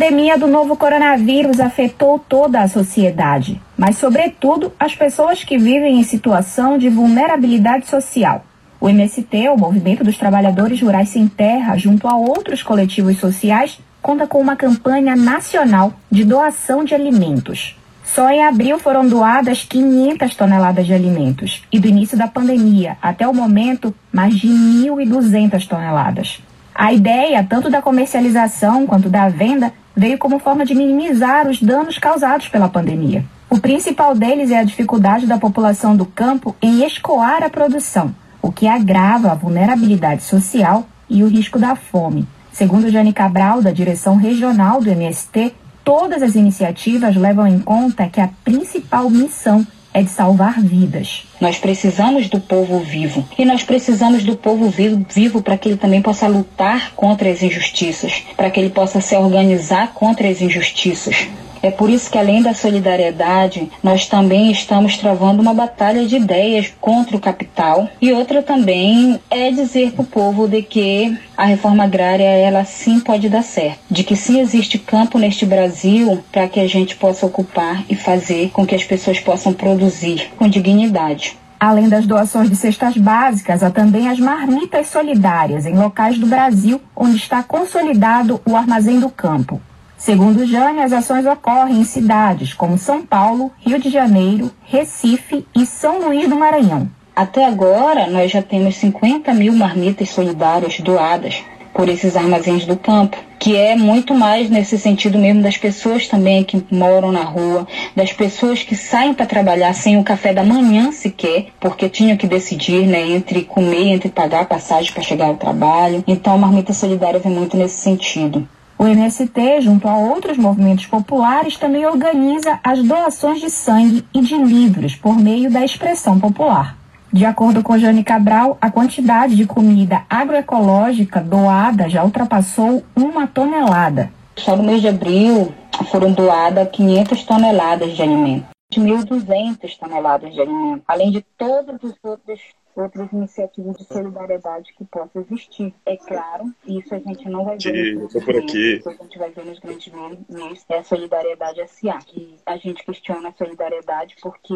Pandemia 0.02 0.36
do 0.36 0.48
novo 0.48 0.76
coronavírus 0.76 1.60
afetou 1.60 2.18
toda 2.18 2.60
a 2.60 2.68
sociedade, 2.68 3.62
mas, 3.78 3.98
sobretudo, 3.98 4.74
as 4.80 4.96
pessoas 4.96 5.44
que 5.44 5.60
vivem 5.60 6.00
em 6.00 6.04
situação 6.04 6.76
de 6.76 6.90
vulnerabilidade 6.90 7.88
social. 7.88 8.44
O 8.80 8.90
MST, 8.90 9.50
o 9.50 9.58
Movimento 9.58 10.04
dos 10.04 10.18
Trabalhadores 10.18 10.82
Rurais 10.82 11.10
Sem 11.10 11.28
Terra, 11.28 11.78
junto 11.78 12.08
a 12.08 12.18
outros 12.18 12.64
coletivos 12.64 13.20
sociais, 13.20 13.80
conta 14.02 14.26
com 14.26 14.40
uma 14.40 14.56
campanha 14.56 15.16
nacional 15.16 15.94
de 16.10 16.24
doação 16.24 16.84
de 16.84 16.96
alimentos. 16.96 17.78
Só 18.04 18.28
em 18.32 18.44
abril 18.44 18.80
foram 18.80 19.08
doadas 19.08 19.64
500 19.66 20.36
toneladas 20.36 20.88
de 20.88 20.96
alimentos 20.96 21.62
e 21.72 21.80
do 21.80 21.88
início 21.88 22.18
da 22.18 22.28
pandemia 22.28 22.98
até 23.04 23.28
o 23.28 23.36
momento, 23.36 23.94
mais 24.12 24.34
de 24.34 24.48
1.200 24.48 25.68
toneladas. 25.68 26.42
A 26.74 26.94
ideia, 26.94 27.46
tanto 27.48 27.70
da 27.70 27.82
comercialização 27.82 28.88
quanto 28.88 29.10
da 29.10 29.30
venda, 29.30 29.74
veio 29.96 30.18
como 30.18 30.40
forma 30.40 30.66
de 30.66 30.74
minimizar 30.74 31.48
os 31.48 31.62
danos 31.62 31.98
causados 31.98 32.48
pela 32.48 32.70
pandemia. 32.70 33.24
O 33.50 33.60
principal 33.60 34.16
deles 34.16 34.50
é 34.50 34.60
a 34.60 34.64
dificuldade 34.64 35.28
da 35.28 35.38
população 35.38 35.96
do 35.96 36.06
campo 36.06 36.56
em 36.62 36.86
escoar 36.86 37.44
a 37.44 37.50
produção, 37.50 38.16
o 38.42 38.52
que 38.52 38.68
agrava 38.68 39.32
a 39.32 39.36
vulnerabilidade 39.36 40.24
social 40.24 40.88
e 41.10 41.24
o 41.24 41.28
risco 41.28 41.60
da 41.60 41.76
fome. 41.76 42.26
Segundo 42.54 42.90
Jane 42.90 43.12
Cabral, 43.12 43.62
da 43.62 43.72
direção 43.72 44.16
regional 44.16 44.82
do 44.82 44.90
MST, 44.90 45.54
todas 45.84 46.24
as 46.24 46.36
iniciativas 46.36 47.16
levam 47.16 47.46
em 47.46 47.60
conta 47.60 48.08
que 48.08 48.22
a 48.22 48.30
principal 48.44 49.10
missão 49.10 49.66
é 49.94 50.02
de 50.02 50.10
salvar 50.10 50.62
vidas. 50.62 51.24
Nós 51.40 51.58
precisamos 51.58 52.30
do 52.30 52.40
povo 52.40 52.80
vivo 52.80 53.28
e 53.38 53.46
nós 53.46 53.64
precisamos 53.64 54.24
do 54.24 54.36
povo 54.36 54.70
vivo, 54.70 55.06
vivo 55.10 55.42
para 55.42 55.58
que 55.58 55.70
ele 55.70 55.78
também 55.78 56.02
possa 56.02 56.28
lutar 56.28 56.94
contra 56.96 57.30
as 57.30 57.42
injustiças, 57.42 58.24
para 58.38 58.50
que 58.50 58.60
ele 58.60 58.70
possa 58.70 59.02
se 59.02 59.16
organizar 59.16 59.94
contra 59.94 60.28
as 60.28 60.42
injustiças. 60.42 61.28
É 61.62 61.70
por 61.70 61.90
isso 61.90 62.10
que, 62.10 62.18
além 62.18 62.42
da 62.42 62.54
solidariedade, 62.54 63.72
nós 63.84 64.08
também 64.08 64.52
estamos 64.52 64.98
travando 64.98 65.42
uma 65.42 65.54
batalha 65.54 66.06
de 66.06 66.16
ideias 66.16 66.74
contra 66.82 67.16
o 67.16 67.20
capital. 67.20 67.88
E 68.02 68.12
outra 68.12 68.42
também 68.42 69.20
é 69.30 69.52
dizer 69.52 69.92
para 69.92 70.02
o 70.02 70.06
povo 70.06 70.48
de 70.48 70.64
que 70.64 71.16
a 71.38 71.46
reforma 71.46 71.84
agrária, 71.84 72.24
ela 72.24 72.66
sim 72.66 73.00
pode 73.00 73.30
dar 73.30 73.44
certo. 73.44 73.80
De 73.90 74.04
que 74.04 74.16
sim 74.16 74.40
existe 74.40 74.80
campo 74.80 75.20
neste 75.20 75.46
Brasil 75.46 76.24
para 76.32 76.48
que 76.48 76.60
a 76.60 76.68
gente 76.68 76.96
possa 76.96 77.26
ocupar 77.26 77.84
e 77.90 77.96
fazer 77.96 78.50
com 78.52 78.66
que 78.66 78.76
as 78.76 78.84
pessoas 78.84 79.20
possam 79.20 79.54
produzir 79.54 80.32
com 80.38 80.48
dignidade. 80.48 81.38
Além 81.60 81.88
das 81.88 82.08
doações 82.08 82.50
de 82.50 82.56
cestas 82.56 82.98
básicas, 82.98 83.62
há 83.62 83.70
também 83.70 84.10
as 84.10 84.20
marmitas 84.20 84.88
solidárias 84.88 85.68
em 85.68 85.78
locais 85.78 86.18
do 86.18 86.26
Brasil 86.26 86.82
onde 86.96 87.18
está 87.18 87.44
consolidado 87.44 88.42
o 88.46 88.56
armazém 88.56 89.00
do 89.00 89.12
campo. 89.12 89.62
Segundo 90.02 90.48
Jane, 90.48 90.82
as 90.82 90.92
ações 90.92 91.28
ocorrem 91.28 91.80
em 91.80 91.84
cidades 91.84 92.56
como 92.56 92.76
São 92.76 93.06
Paulo, 93.06 93.52
Rio 93.60 93.78
de 93.78 93.92
Janeiro, 93.92 94.50
Recife 94.64 95.46
e 95.56 95.64
São 95.64 96.00
Luís 96.00 96.28
do 96.28 96.36
Maranhão. 96.36 96.90
Até 97.16 97.46
agora, 97.46 98.08
nós 98.08 98.32
já 98.32 98.42
temos 98.42 98.78
50 98.78 99.32
mil 99.36 99.54
marmitas 99.54 100.10
solidárias 100.10 100.80
doadas 100.80 101.44
por 101.72 101.88
esses 101.88 102.16
armazéns 102.16 102.66
do 102.66 102.76
campo, 102.76 103.16
que 103.38 103.56
é 103.56 103.76
muito 103.76 104.16
mais 104.16 104.50
nesse 104.50 104.76
sentido 104.80 105.20
mesmo 105.20 105.44
das 105.44 105.56
pessoas 105.56 106.08
também 106.08 106.44
que 106.44 106.66
moram 106.72 107.12
na 107.12 107.24
rua, 107.24 107.68
das 107.96 108.12
pessoas 108.12 108.64
que 108.64 108.76
saem 108.76 109.14
para 109.14 109.28
trabalhar 109.28 109.72
sem 109.74 110.00
o 110.00 110.04
café 110.04 110.34
da 110.34 110.44
manhã 110.44 110.92
sequer, 110.92 111.50
porque 111.60 111.88
tinham 111.88 112.18
que 112.18 112.26
decidir 112.26 112.88
né, 112.88 113.08
entre 113.08 113.44
comer, 113.44 113.90
entre 113.90 114.10
pagar 114.10 114.42
a 114.42 114.46
passagem 114.46 114.92
para 114.92 115.04
chegar 115.04 115.28
ao 115.28 115.38
trabalho. 115.38 116.04
Então 116.08 116.34
a 116.34 116.38
marmita 116.40 116.74
solidária 116.74 117.20
vem 117.20 117.32
muito 117.32 117.56
nesse 117.56 117.78
sentido. 117.78 118.48
O 118.82 118.88
MST, 118.88 119.62
junto 119.62 119.88
a 119.88 119.96
outros 119.96 120.40
movimentos 120.40 120.88
populares, 120.88 121.56
também 121.56 121.86
organiza 121.86 122.60
as 122.64 122.82
doações 122.82 123.40
de 123.40 123.48
sangue 123.48 124.04
e 124.12 124.22
de 124.22 124.36
livros 124.36 124.96
por 124.96 125.16
meio 125.16 125.52
da 125.52 125.64
expressão 125.64 126.20
popular. 126.20 126.76
De 127.14 127.24
acordo 127.24 127.62
com 127.62 127.78
Jane 127.78 128.04
Cabral, 128.04 128.58
a 128.60 128.72
quantidade 128.72 129.36
de 129.36 129.46
comida 129.46 130.02
agroecológica 130.10 131.22
doada 131.22 131.88
já 131.88 132.04
ultrapassou 132.04 132.84
uma 132.96 133.28
tonelada. 133.28 134.12
Só 134.36 134.56
no 134.56 134.64
mês 134.64 134.82
de 134.82 134.88
abril 134.88 135.54
foram 135.92 136.12
doadas 136.12 136.68
500 136.72 137.24
toneladas 137.24 137.96
de 137.96 138.02
alimento. 138.02 138.46
1.200 138.74 139.78
toneladas 139.78 140.34
de 140.34 140.42
alimento, 140.42 140.82
além 140.88 141.12
de 141.12 141.24
todas 141.38 141.76
as 141.84 141.94
outras 142.02 142.40
outras 142.76 143.12
iniciativas 143.12 143.78
de 143.78 143.86
solidariedade 143.86 144.74
que 144.74 144.86
possam 144.86 145.22
existir. 145.22 145.74
É 145.86 145.98
claro, 145.98 146.54
isso 146.66 146.94
a 146.94 147.00
gente 147.00 147.28
não 147.30 147.46
vai 147.46 147.58
ver. 147.58 148.04
Estou 148.04 148.22
por 148.22 148.36
aqui. 148.36 148.82
a 148.86 149.04
gente 149.04 149.18
vai 149.18 149.32
ver 149.32 149.46
nos 149.46 149.60
grandes 149.60 149.94
meios 150.30 150.66
é 150.70 150.80
a 150.80 150.84
solidariedade 150.84 151.68
SA. 151.68 152.00
Que 152.06 152.38
a 152.46 152.58
gente 152.58 152.84
questiona 152.84 153.30
a 153.30 153.34
solidariedade 153.34 154.16
porque 154.22 154.54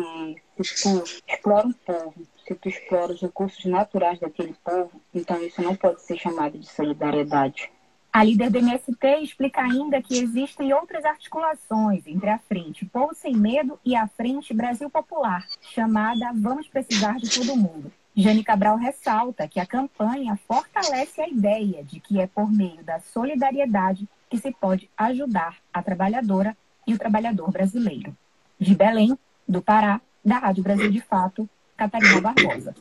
se 0.61 0.83
tu 0.83 1.03
explora 1.27 1.67
um 1.67 1.73
povo, 1.73 2.13
se 2.47 2.55
tu 2.55 2.69
explora 2.69 3.11
os 3.11 3.21
recursos 3.21 3.65
naturais 3.65 4.19
daquele 4.19 4.55
povo, 4.63 4.91
então 5.13 5.41
isso 5.43 5.61
não 5.61 5.75
pode 5.75 6.01
ser 6.01 6.17
chamado 6.17 6.57
de 6.57 6.67
solidariedade. 6.67 7.69
A 8.15 8.23
líder 8.23 8.49
do 8.49 8.59
MST 8.59 9.07
explica 9.21 9.61
ainda 9.61 10.01
que 10.01 10.17
existem 10.17 10.73
outras 10.73 11.03
articulações 11.03 12.07
entre 12.07 12.29
a 12.29 12.39
Frente 12.39 12.85
Povo 12.85 13.13
Sem 13.13 13.35
Medo 13.35 13.77
e 13.83 13.93
a 13.93 14.07
Frente 14.07 14.53
Brasil 14.53 14.89
Popular, 14.89 15.45
chamada 15.59 16.31
Vamos 16.33 16.65
Precisar 16.65 17.17
de 17.17 17.29
Todo 17.29 17.57
Mundo. 17.57 17.91
Jane 18.17 18.45
Cabral 18.45 18.77
ressalta 18.77 19.45
que 19.45 19.59
a 19.59 19.65
campanha 19.65 20.39
fortalece 20.47 21.21
a 21.21 21.27
ideia 21.27 21.83
de 21.83 21.99
que 21.99 22.17
é 22.21 22.25
por 22.25 22.49
meio 22.49 22.81
da 22.81 22.97
solidariedade 22.97 24.07
que 24.29 24.37
se 24.37 24.53
pode 24.53 24.89
ajudar 24.97 25.57
a 25.73 25.83
trabalhadora 25.83 26.55
e 26.87 26.93
o 26.93 26.97
trabalhador 26.97 27.51
brasileiro. 27.51 28.15
De 28.57 28.73
Belém, 28.73 29.17
do 29.45 29.61
Pará, 29.61 29.99
da 30.23 30.37
Rádio 30.37 30.63
Brasil 30.63 30.89
de 30.89 31.01
Fato, 31.01 31.49
Catarina 31.75 32.21
Barbosa. 32.21 32.73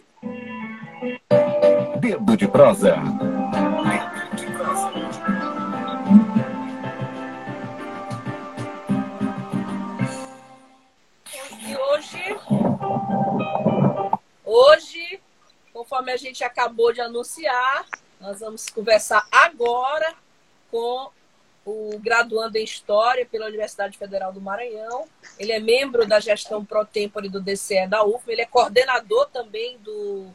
Dedo 1.99 2.37
de 2.37 2.47
prosa. 2.47 2.97
E 11.61 11.77
hoje, 11.77 12.37
hoje, 14.44 15.24
conforme 15.75 16.13
a 16.13 16.17
gente 16.17 16.45
acabou 16.45 16.93
de 16.93 17.01
anunciar, 17.01 17.85
nós 18.21 18.39
vamos 18.39 18.71
conversar 18.71 19.27
agora 19.31 20.15
com 20.71 21.11
o 21.67 21.99
graduando 21.99 22.57
em 22.57 22.63
História 22.63 23.27
pela 23.27 23.47
Universidade 23.47 23.99
Federal 23.99 24.33
do 24.33 24.41
Maranhão. 24.41 25.07
Ele 25.37 25.51
é 25.51 25.59
membro 25.59 26.07
da 26.07 26.21
gestão 26.21 26.65
pro 26.65 26.85
tempore 26.85 27.29
do 27.29 27.41
DCE 27.41 27.89
da 27.89 28.05
UFM, 28.05 28.29
ele 28.29 28.43
é 28.43 28.47
coordenador 28.47 29.29
também 29.31 29.77
do 29.79 30.29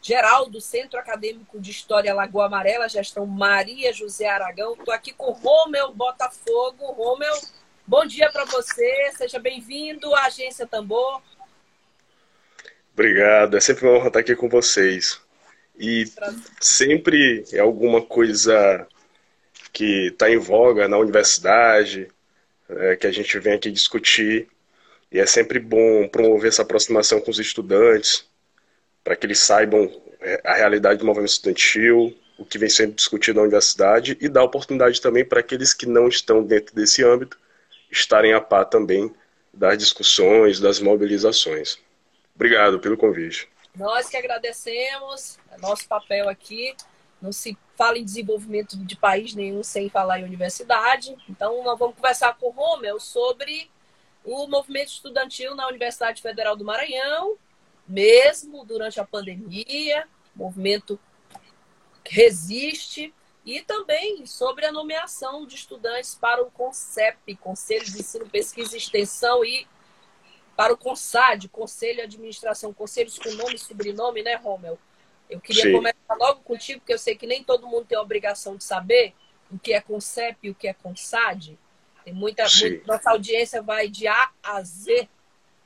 geral 0.00 0.48
do 0.48 0.60
Centro 0.60 1.00
Acadêmico 1.00 1.60
de 1.60 1.72
História 1.72 2.14
Lagoa 2.14 2.46
Amarela, 2.46 2.88
gestão 2.88 3.26
Maria 3.26 3.92
José 3.92 4.28
Aragão. 4.28 4.74
Estou 4.74 4.94
aqui 4.94 5.12
com 5.12 5.32
Romeu 5.32 5.92
Botafogo. 5.92 6.92
Romeu, 6.92 7.34
bom 7.84 8.06
dia 8.06 8.30
para 8.30 8.44
você, 8.44 9.12
seja 9.16 9.40
bem-vindo 9.40 10.14
à 10.14 10.26
Agência 10.26 10.64
Tambor. 10.64 11.20
Obrigado, 12.98 13.58
é 13.58 13.60
sempre 13.60 13.86
uma 13.86 13.98
honra 13.98 14.06
estar 14.06 14.20
aqui 14.20 14.34
com 14.34 14.48
vocês. 14.48 15.20
E 15.78 16.06
sempre 16.58 17.44
é 17.52 17.58
alguma 17.58 18.00
coisa 18.00 18.88
que 19.70 20.06
está 20.06 20.30
em 20.30 20.38
voga 20.38 20.88
na 20.88 20.96
universidade, 20.96 22.08
é, 22.70 22.96
que 22.96 23.06
a 23.06 23.12
gente 23.12 23.38
vem 23.38 23.52
aqui 23.52 23.70
discutir. 23.70 24.48
E 25.12 25.18
é 25.18 25.26
sempre 25.26 25.58
bom 25.60 26.08
promover 26.08 26.48
essa 26.48 26.62
aproximação 26.62 27.20
com 27.20 27.30
os 27.30 27.38
estudantes, 27.38 28.26
para 29.04 29.14
que 29.14 29.26
eles 29.26 29.40
saibam 29.40 29.92
é, 30.18 30.40
a 30.42 30.54
realidade 30.54 30.98
do 30.98 31.04
movimento 31.04 31.32
estudantil, 31.32 32.16
o 32.38 32.46
que 32.46 32.56
vem 32.56 32.70
sendo 32.70 32.94
discutido 32.94 33.36
na 33.36 33.42
universidade 33.42 34.16
e 34.22 34.26
dar 34.26 34.42
oportunidade 34.42 35.02
também 35.02 35.22
para 35.22 35.40
aqueles 35.40 35.74
que 35.74 35.84
não 35.84 36.08
estão 36.08 36.42
dentro 36.42 36.74
desse 36.74 37.04
âmbito 37.04 37.38
estarem 37.90 38.32
a 38.32 38.40
par 38.40 38.64
também 38.64 39.14
das 39.52 39.76
discussões, 39.76 40.58
das 40.58 40.80
mobilizações. 40.80 41.84
Obrigado 42.36 42.78
pelo 42.78 42.96
convite. 42.96 43.48
Nós 43.74 44.08
que 44.08 44.16
agradecemos, 44.16 45.38
nosso 45.58 45.88
papel 45.88 46.28
aqui. 46.28 46.74
Não 47.20 47.32
se 47.32 47.56
fala 47.76 47.98
em 47.98 48.04
desenvolvimento 48.04 48.76
de 48.76 48.94
país 48.94 49.34
nenhum 49.34 49.62
sem 49.62 49.88
falar 49.88 50.20
em 50.20 50.24
universidade. 50.24 51.16
Então, 51.28 51.64
nós 51.64 51.78
vamos 51.78 51.96
conversar 51.96 52.36
com 52.36 52.48
o 52.48 52.50
Romel 52.50 53.00
sobre 53.00 53.70
o 54.22 54.46
movimento 54.46 54.88
estudantil 54.88 55.54
na 55.54 55.66
Universidade 55.66 56.20
Federal 56.20 56.56
do 56.56 56.64
Maranhão, 56.64 57.38
mesmo 57.88 58.64
durante 58.64 59.00
a 59.00 59.04
pandemia, 59.04 60.06
movimento 60.34 61.00
resiste, 62.04 63.14
e 63.44 63.62
também 63.62 64.26
sobre 64.26 64.66
a 64.66 64.72
nomeação 64.72 65.46
de 65.46 65.54
estudantes 65.54 66.16
para 66.16 66.42
o 66.42 66.50
CONCEP, 66.50 67.36
Conselho 67.36 67.84
de 67.84 68.00
Ensino, 68.00 68.28
Pesquisa 68.28 68.74
e 68.74 68.78
Extensão, 68.78 69.44
e 69.44 69.66
para 70.56 70.72
o 70.72 70.76
CONSAD, 70.76 71.48
Conselho 71.48 71.96
de 71.96 72.02
Administração, 72.02 72.72
conselhos 72.72 73.18
com 73.18 73.30
nome 73.32 73.54
e 73.54 73.58
sobrenome, 73.58 74.22
né, 74.22 74.36
Romel? 74.36 74.78
Eu 75.28 75.40
queria 75.40 75.64
Sim. 75.64 75.72
começar 75.72 76.14
logo 76.18 76.40
contigo, 76.40 76.80
porque 76.80 76.94
eu 76.94 76.98
sei 76.98 77.16
que 77.16 77.26
nem 77.26 77.44
todo 77.44 77.66
mundo 77.66 77.84
tem 77.84 77.98
a 77.98 78.02
obrigação 78.02 78.56
de 78.56 78.64
saber 78.64 79.12
o 79.50 79.58
que 79.58 79.72
é 79.72 79.80
CONCEP 79.80 80.38
e 80.44 80.50
o 80.50 80.54
que 80.54 80.68
é 80.68 80.74
CONSAD. 80.74 81.58
Tem 82.04 82.14
muita, 82.14 82.44
muita 82.44 82.86
nossa 82.86 83.10
audiência 83.10 83.60
vai 83.60 83.88
de 83.88 84.06
A 84.06 84.30
a 84.42 84.62
Z 84.62 85.08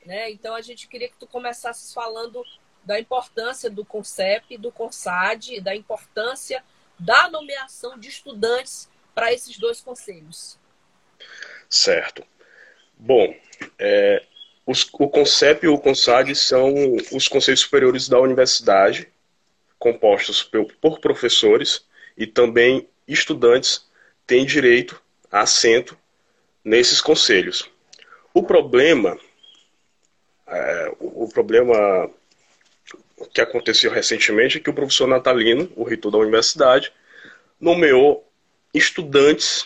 né? 0.05 0.31
Então 0.31 0.55
a 0.55 0.61
gente 0.61 0.87
queria 0.87 1.09
que 1.09 1.17
tu 1.17 1.27
começasses 1.27 1.93
falando 1.93 2.43
da 2.83 2.99
importância 2.99 3.69
do 3.69 3.85
CONCEP, 3.85 4.57
do 4.57 4.71
CONSAD, 4.71 5.61
da 5.61 5.75
importância 5.75 6.63
da 6.97 7.29
nomeação 7.29 7.97
de 7.97 8.09
estudantes 8.09 8.89
para 9.13 9.31
esses 9.33 9.57
dois 9.57 9.81
conselhos. 9.81 10.57
Certo. 11.69 12.25
Bom, 12.97 13.33
é, 13.77 14.25
os, 14.71 14.87
o 14.93 15.07
CONCEP 15.07 15.65
e 15.65 15.69
o 15.69 15.77
CONSAD 15.77 16.35
são 16.35 16.73
os 17.11 17.27
conselhos 17.27 17.59
superiores 17.59 18.07
da 18.09 18.19
universidade, 18.19 19.07
compostos 19.77 20.41
por, 20.41 20.71
por 20.79 20.99
professores 20.99 21.85
e 22.17 22.25
também 22.25 22.87
estudantes 23.07 23.85
têm 24.25 24.45
direito 24.45 25.01
a 25.31 25.41
assento 25.41 25.97
nesses 26.63 27.01
conselhos. 27.01 27.69
O 28.33 28.43
problema 28.43 29.17
é, 30.51 30.93
o, 30.99 31.29
problema 31.29 32.09
que 33.33 33.39
aconteceu 33.39 33.89
recentemente 33.89 34.57
é 34.57 34.59
que 34.59 34.69
o 34.69 34.73
professor 34.73 35.07
Natalino, 35.07 35.71
o 35.77 35.83
reitor 35.83 36.11
da 36.11 36.17
universidade, 36.17 36.91
nomeou 37.59 38.27
estudantes 38.73 39.65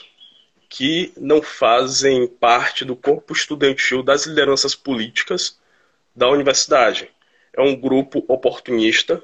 que 0.77 1.13
não 1.15 1.41
fazem 1.41 2.27
parte 2.27 2.83
do 2.83 2.97
corpo 2.97 3.31
estudantil 3.31 4.03
das 4.03 4.25
lideranças 4.25 4.75
políticas 4.75 5.57
da 6.13 6.29
universidade. 6.29 7.09
É 7.53 7.61
um 7.61 7.73
grupo 7.73 8.25
oportunista, 8.27 9.23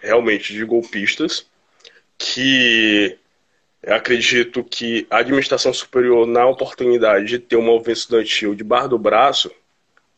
realmente 0.00 0.54
de 0.54 0.64
golpistas, 0.64 1.46
que 2.16 3.18
acredito 3.86 4.64
que 4.64 5.06
a 5.10 5.18
administração 5.18 5.70
superior, 5.70 6.26
na 6.26 6.46
oportunidade 6.46 7.26
de 7.26 7.38
ter 7.40 7.56
um 7.56 7.62
movimento 7.62 7.98
estudantil 7.98 8.54
de 8.54 8.64
bar 8.64 8.88
do 8.88 8.98
braço, 8.98 9.50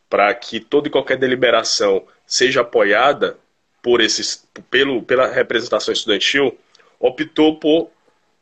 para 0.09 0.33
que 0.33 0.61
toda 0.61 0.87
e 0.87 0.91
qualquer 0.91 1.17
deliberação 1.17 2.07
seja 2.25 2.61
apoiada 2.61 3.37
por 3.83 3.99
esses, 3.99 4.47
pelo, 4.71 5.03
pela 5.03 5.27
representação 5.27 5.93
estudantil, 5.93 6.57
optou 6.97 7.59
por, 7.59 7.91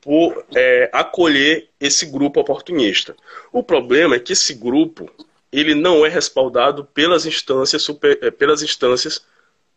por 0.08 0.46
é, 0.56 0.90
acolher 0.94 1.68
esse 1.82 2.06
grupo 2.06 2.40
oportunista. 2.40 3.14
O 3.52 3.62
problema 3.62 4.16
é 4.16 4.20
que 4.20 4.32
esse 4.32 4.54
grupo 4.54 5.12
ele 5.52 5.76
não 5.76 6.06
é 6.06 6.08
respaldado 6.08 6.86
pelas 6.86 7.26
instâncias, 7.26 7.82
super, 7.82 8.18
é, 8.22 8.32
pelas 8.32 8.62
instâncias 8.62 9.26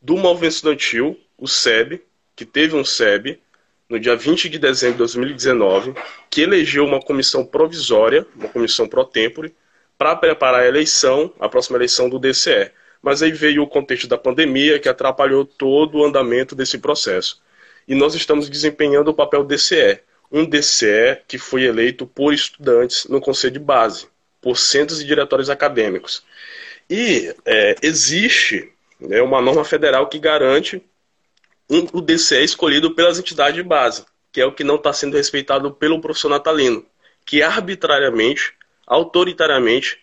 do 0.01 0.17
movimento 0.17 0.53
estudantil, 0.53 1.19
o 1.37 1.49
SEB, 1.49 2.01
que 2.37 2.45
teve 2.45 2.77
um 2.77 2.85
SEB 2.85 3.41
no 3.89 3.99
dia 3.99 4.15
20 4.15 4.49
de 4.49 4.57
dezembro 4.57 4.93
de 4.93 4.99
2019, 4.99 5.95
que 6.31 6.43
elegeu 6.43 6.85
uma 6.85 7.01
comissão 7.01 7.45
provisória, 7.45 8.25
uma 8.37 8.49
comissão 8.51 8.87
pro 8.87 9.05
tempore, 9.05 9.53
para 9.99 10.15
preparar 10.15 10.61
a 10.61 10.69
eleição, 10.69 11.35
a 11.41 11.49
próxima 11.49 11.77
eleição 11.77 12.09
do 12.09 12.21
DCE. 12.21 12.71
Mas 13.03 13.21
aí 13.21 13.33
veio 13.33 13.65
o 13.65 13.69
contexto 13.69 14.07
da 14.07 14.17
pandemia 14.17 14.79
que 14.79 14.89
atrapalhou 14.89 15.45
todo 15.45 15.99
o 15.99 16.05
andamento 16.05 16.55
desse 16.55 16.79
processo. 16.79 17.43
E 17.89 17.97
nós 17.97 18.15
estamos 18.15 18.49
desempenhando 18.49 19.09
o 19.09 19.15
papel 19.15 19.43
DCE, 19.43 19.99
um 20.31 20.45
DCE 20.45 21.19
que 21.27 21.39
foi 21.39 21.65
eleito 21.65 22.07
por 22.07 22.33
estudantes 22.33 23.07
no 23.07 23.21
conselho 23.21 23.55
de 23.55 23.59
base, 23.59 24.07
por 24.41 24.57
centros 24.57 25.01
e 25.01 25.05
diretórios 25.05 25.51
acadêmicos. 25.51 26.23
E 26.89 27.35
é, 27.45 27.77
existe 27.83 28.73
né, 28.99 29.21
uma 29.23 29.41
norma 29.41 29.65
federal 29.65 30.09
que 30.09 30.19
garante 30.19 30.83
um, 31.69 31.87
o 31.93 32.01
DCE 32.01 32.45
escolhido 32.45 32.95
pelas 32.95 33.19
entidades 33.19 33.55
de 33.55 33.63
base, 33.63 34.05
que 34.33 34.41
é 34.41 34.47
o 34.47 34.53
que 34.53 34.65
não 34.65 34.77
está 34.77 34.93
sendo 34.93 35.17
respeitado 35.17 35.73
pelo 35.73 36.01
professor 36.01 36.29
natalino, 36.29 36.85
que 37.25 37.43
arbitrariamente 37.43 38.55
autoritariamente 38.87 39.99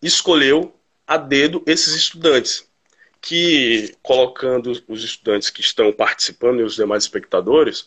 escolheu 0.00 0.74
a 1.06 1.18
dedo 1.18 1.62
esses 1.66 1.94
estudantes, 1.94 2.66
que, 3.20 3.94
colocando 4.02 4.72
os 4.88 5.04
estudantes 5.04 5.50
que 5.50 5.60
estão 5.60 5.92
participando 5.92 6.60
e 6.60 6.62
os 6.64 6.74
demais 6.74 7.04
espectadores, 7.04 7.86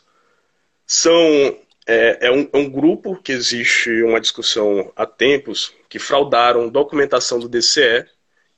são 0.86 1.58
é, 1.86 2.28
é, 2.28 2.32
um, 2.32 2.50
é 2.52 2.58
um 2.58 2.70
grupo 2.70 3.16
que 3.16 3.32
existe 3.32 4.04
uma 4.04 4.20
discussão 4.20 4.92
há 4.96 5.06
tempos 5.06 5.74
que 5.88 6.00
fraudaram 6.00 6.68
documentação 6.68 7.40
do 7.40 7.48
DCE 7.48 8.06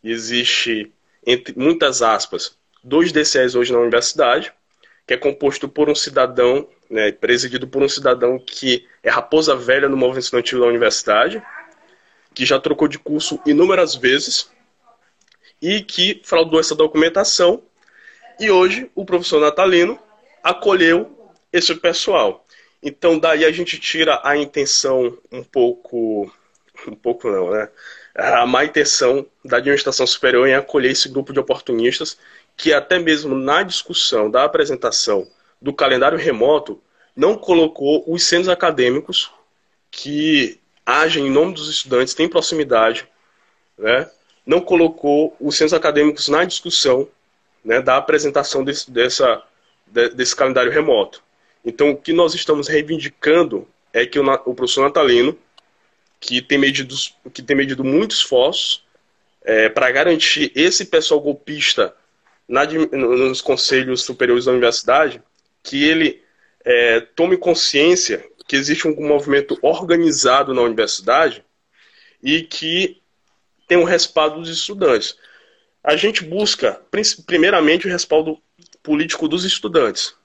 existe, 0.03 0.91
entre 1.25 1.57
muitas 1.57 2.01
aspas, 2.01 2.57
dois 2.83 3.11
DCEs 3.11 3.55
hoje 3.55 3.73
na 3.73 3.79
universidade, 3.79 4.53
que 5.05 5.13
é 5.13 5.17
composto 5.17 5.67
por 5.67 5.89
um 5.89 5.95
cidadão, 5.95 6.67
né, 6.89 7.11
presidido 7.11 7.67
por 7.67 7.83
um 7.83 7.89
cidadão 7.89 8.39
que 8.39 8.87
é 9.03 9.09
raposa 9.09 9.55
velha 9.55 9.89
no 9.89 9.97
movimento 9.97 10.25
estudantil 10.25 10.59
da 10.61 10.67
universidade, 10.67 11.43
que 12.33 12.45
já 12.45 12.59
trocou 12.59 12.87
de 12.87 12.99
curso 12.99 13.39
inúmeras 13.45 13.95
vezes 13.95 14.49
e 15.61 15.81
que 15.81 16.21
fraudou 16.23 16.59
essa 16.59 16.75
documentação. 16.75 17.63
E 18.39 18.51
hoje 18.51 18.89
o 18.93 19.03
professor 19.03 19.41
Natalino 19.41 19.99
acolheu 20.43 21.33
esse 21.51 21.73
pessoal. 21.75 22.46
Então 22.81 23.17
daí 23.17 23.45
a 23.45 23.51
gente 23.51 23.79
tira 23.79 24.21
a 24.23 24.37
intenção 24.37 25.17
um 25.31 25.43
pouco, 25.43 26.31
um 26.87 26.95
pouco 26.95 27.29
não, 27.29 27.51
né? 27.51 27.69
A 28.15 28.45
má 28.45 28.65
intenção 28.65 29.25
da 29.45 29.57
administração 29.57 30.07
superior 30.07 30.47
em 30.47 30.55
acolher 30.55 30.91
esse 30.91 31.07
grupo 31.09 31.31
de 31.31 31.39
oportunistas 31.39 32.17
que 32.55 32.73
até 32.73 32.97
mesmo 32.97 33.35
na 33.35 33.61
discussão 33.61 34.29
da 34.29 34.43
apresentação 34.43 35.27
do 35.61 35.71
calendário 35.73 36.17
remoto 36.17 36.81
não 37.15 37.37
colocou 37.37 38.03
os 38.07 38.23
centros 38.23 38.49
acadêmicos 38.49 39.31
que 39.91 40.59
agem 40.85 41.27
em 41.27 41.31
nome 41.31 41.53
dos 41.53 41.69
estudantes, 41.69 42.13
têm 42.13 42.29
proximidade, 42.29 43.07
né? 43.77 44.09
não 44.45 44.61
colocou 44.61 45.35
os 45.39 45.55
centros 45.55 45.73
acadêmicos 45.73 46.29
na 46.29 46.45
discussão 46.45 47.07
né, 47.63 47.81
da 47.81 47.97
apresentação 47.97 48.63
desse, 48.63 48.89
dessa, 48.89 49.43
desse 50.15 50.33
calendário 50.33 50.71
remoto. 50.71 51.21
Então, 51.67 51.89
o 51.89 51.97
que 51.97 52.13
nós 52.13 52.33
estamos 52.33 52.69
reivindicando 52.69 53.67
é 53.91 54.05
que 54.05 54.17
o, 54.17 54.23
o 54.45 54.55
professor 54.55 54.83
Natalino, 54.83 55.37
que 56.17 56.41
tem 56.41 56.57
medido, 56.57 56.95
que 57.33 57.41
tem 57.41 57.57
medido 57.57 57.83
muitos 57.83 58.19
esforços 58.19 58.85
é, 59.43 59.67
para 59.67 59.91
garantir 59.91 60.49
esse 60.55 60.85
pessoal 60.85 61.19
golpista 61.19 61.93
na, 62.47 62.63
nos 62.65 63.41
conselhos 63.41 64.03
superiores 64.03 64.45
da 64.45 64.53
universidade, 64.53 65.21
que 65.61 65.83
ele 65.83 66.23
é, 66.63 67.01
tome 67.01 67.35
consciência 67.35 68.25
que 68.47 68.55
existe 68.55 68.87
um 68.87 69.05
movimento 69.05 69.59
organizado 69.61 70.53
na 70.53 70.61
universidade 70.61 71.43
e 72.23 72.43
que 72.43 73.01
tem 73.67 73.77
um 73.77 73.83
respaldo 73.83 74.39
dos 74.39 74.49
estudantes. 74.49 75.17
A 75.83 75.97
gente 75.97 76.23
busca, 76.23 76.81
primeiramente, 77.25 77.87
o 77.87 77.91
respaldo 77.91 78.41
político 78.81 79.27
dos 79.27 79.43
estudantes. 79.43 80.15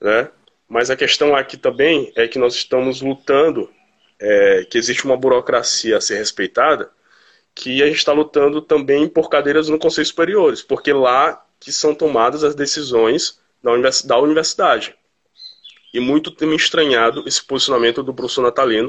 Né? 0.00 0.30
Mas 0.72 0.88
a 0.88 0.96
questão 0.96 1.36
aqui 1.36 1.58
também 1.58 2.10
é 2.16 2.26
que 2.26 2.38
nós 2.38 2.54
estamos 2.54 3.02
lutando, 3.02 3.68
é, 4.18 4.64
que 4.64 4.78
existe 4.78 5.04
uma 5.04 5.18
burocracia 5.18 5.98
a 5.98 6.00
ser 6.00 6.16
respeitada, 6.16 6.90
que 7.54 7.82
a 7.82 7.86
gente 7.86 7.98
está 7.98 8.10
lutando 8.10 8.62
também 8.62 9.06
por 9.06 9.28
cadeiras 9.28 9.68
no 9.68 9.78
Conselho 9.78 10.06
Superiores, 10.06 10.62
porque 10.62 10.90
lá 10.90 11.44
que 11.60 11.70
são 11.70 11.94
tomadas 11.94 12.42
as 12.42 12.54
decisões 12.54 13.38
da 14.06 14.18
universidade. 14.18 14.94
E 15.92 16.00
muito 16.00 16.30
tem 16.30 16.48
me 16.48 16.56
estranhado 16.56 17.22
esse 17.28 17.44
posicionamento 17.44 18.02
do 18.02 18.14
professor 18.14 18.40
Natalino 18.40 18.88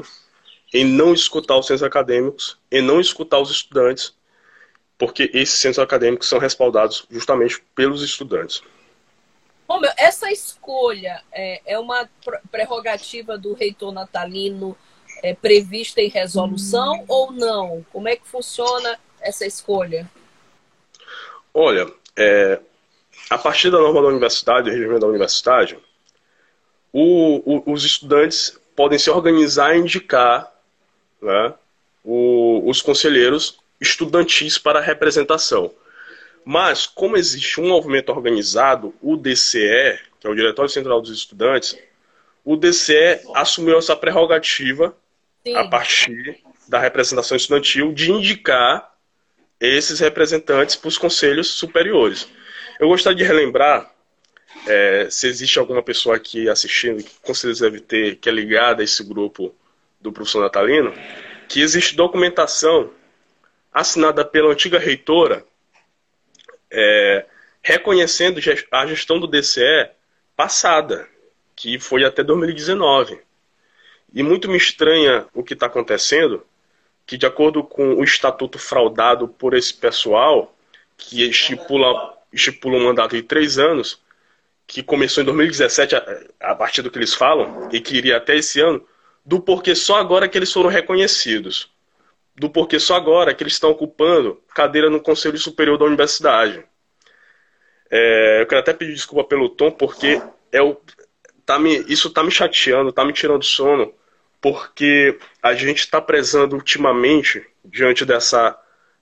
em 0.72 0.86
não 0.86 1.12
escutar 1.12 1.58
os 1.58 1.66
centros 1.66 1.82
acadêmicos, 1.82 2.56
em 2.72 2.80
não 2.80 2.98
escutar 2.98 3.40
os 3.40 3.50
estudantes, 3.50 4.14
porque 4.96 5.30
esses 5.34 5.60
centros 5.60 5.80
acadêmicos 5.80 6.30
são 6.30 6.38
respaldados 6.38 7.06
justamente 7.10 7.62
pelos 7.74 8.02
estudantes. 8.02 8.62
Bom, 9.66 9.80
meu, 9.80 9.90
essa 9.96 10.30
escolha 10.30 11.22
é, 11.32 11.60
é, 11.64 11.78
uma 11.78 12.08
prerrogativa 12.50 13.38
do 13.38 13.54
reitor 13.54 13.92
natalino 13.92 14.76
é, 15.22 15.34
prevista 15.34 16.00
em 16.00 16.08
resolução 16.08 17.00
hum. 17.00 17.04
ou 17.08 17.32
não? 17.32 17.86
Como 17.92 18.08
é 18.08 18.16
que 18.16 18.26
funciona 18.26 18.98
essa 19.20 19.46
escolha? 19.46 20.10
Olha, 21.52 21.90
é, 22.16 22.60
a 23.30 23.38
partir 23.38 23.70
da 23.70 23.78
norma 23.78 24.02
da 24.02 24.08
universidade, 24.08 24.68
do 24.68 24.76
regimento 24.76 25.00
da 25.00 25.06
universidade, 25.06 25.78
o, 26.92 27.42
o, 27.44 27.72
os 27.72 27.84
estudantes 27.84 28.58
podem 28.76 28.98
se 28.98 29.10
organizar 29.10 29.74
e 29.74 29.80
indicar 29.80 30.52
né, 31.22 31.54
o, 32.04 32.68
os 32.68 32.82
conselheiros 32.82 33.58
estudantis 33.80 34.58
para 34.58 34.80
representação. 34.80 35.72
Mas, 36.44 36.86
como 36.86 37.16
existe 37.16 37.60
um 37.60 37.68
movimento 37.68 38.10
organizado, 38.10 38.94
o 39.00 39.16
DCE, 39.16 39.98
que 40.20 40.26
é 40.26 40.30
o 40.30 40.34
Diretório 40.34 40.70
Central 40.70 41.00
dos 41.00 41.10
Estudantes, 41.10 41.78
o 42.44 42.56
DCE 42.56 43.20
assumiu 43.34 43.78
essa 43.78 43.96
prerrogativa 43.96 44.94
Sim. 45.42 45.54
a 45.56 45.66
partir 45.66 46.42
da 46.68 46.78
representação 46.78 47.36
estudantil 47.36 47.92
de 47.92 48.10
indicar 48.10 48.94
esses 49.58 50.00
representantes 50.00 50.76
para 50.76 50.88
os 50.88 50.98
conselhos 50.98 51.48
superiores. 51.48 52.28
Eu 52.78 52.88
gostaria 52.88 53.16
de 53.16 53.24
relembrar 53.24 53.90
é, 54.66 55.08
se 55.10 55.26
existe 55.26 55.58
alguma 55.58 55.82
pessoa 55.82 56.16
aqui 56.16 56.48
assistindo, 56.48 57.02
que 57.02 57.12
com 57.22 57.34
certeza 57.34 57.70
deve 57.70 57.80
ter, 57.80 58.16
que 58.16 58.28
é 58.28 58.32
ligada 58.32 58.82
a 58.82 58.84
esse 58.84 59.02
grupo 59.02 59.54
do 60.00 60.12
professor 60.12 60.40
Natalino, 60.40 60.92
que 61.48 61.60
existe 61.60 61.96
documentação 61.96 62.90
assinada 63.72 64.24
pela 64.24 64.52
antiga 64.52 64.78
reitora 64.78 65.44
é, 66.74 67.26
reconhecendo 67.62 68.40
a 68.70 68.86
gestão 68.86 69.18
do 69.18 69.26
DCE 69.26 69.88
passada, 70.36 71.08
que 71.56 71.78
foi 71.78 72.04
até 72.04 72.22
2019. 72.22 73.18
E 74.12 74.22
muito 74.22 74.48
me 74.48 74.56
estranha 74.56 75.26
o 75.32 75.42
que 75.42 75.54
está 75.54 75.66
acontecendo, 75.66 76.44
que 77.06 77.16
de 77.16 77.26
acordo 77.26 77.62
com 77.64 77.94
o 77.94 78.04
estatuto 78.04 78.58
fraudado 78.58 79.28
por 79.28 79.54
esse 79.54 79.74
pessoal, 79.74 80.54
que 80.96 81.28
estipula, 81.28 82.16
estipula 82.32 82.76
um 82.76 82.84
mandato 82.84 83.16
de 83.16 83.22
três 83.22 83.58
anos, 83.58 84.00
que 84.66 84.82
começou 84.82 85.22
em 85.22 85.26
2017, 85.26 85.96
a, 85.96 86.20
a 86.40 86.54
partir 86.54 86.82
do 86.82 86.90
que 86.90 86.98
eles 86.98 87.14
falam, 87.14 87.68
e 87.72 87.80
que 87.80 87.96
iria 87.96 88.16
até 88.16 88.36
esse 88.36 88.60
ano, 88.60 88.86
do 89.24 89.40
porquê 89.40 89.74
só 89.74 89.96
agora 89.96 90.28
que 90.28 90.36
eles 90.36 90.52
foram 90.52 90.70
reconhecidos. 90.70 91.70
Do 92.36 92.50
porquê 92.50 92.80
só 92.80 92.96
agora 92.96 93.34
que 93.34 93.42
eles 93.42 93.52
estão 93.52 93.70
ocupando 93.70 94.42
cadeira 94.54 94.90
no 94.90 95.00
Conselho 95.00 95.38
Superior 95.38 95.78
da 95.78 95.84
Universidade. 95.84 96.64
É, 97.90 98.42
eu 98.42 98.46
quero 98.46 98.60
até 98.60 98.72
pedir 98.72 98.92
desculpa 98.92 99.28
pelo 99.28 99.48
tom, 99.48 99.70
porque 99.70 100.20
é 100.50 100.60
o, 100.60 100.76
tá 101.46 101.58
me, 101.58 101.84
isso 101.88 102.08
está 102.08 102.22
me 102.22 102.30
chateando, 102.30 102.90
está 102.90 103.04
me 103.04 103.12
tirando 103.12 103.44
sono, 103.44 103.92
porque 104.40 105.18
a 105.42 105.54
gente 105.54 105.78
está 105.78 106.00
prezando 106.00 106.56
ultimamente, 106.56 107.46
diante 107.64 108.04
dessa, 108.04 108.58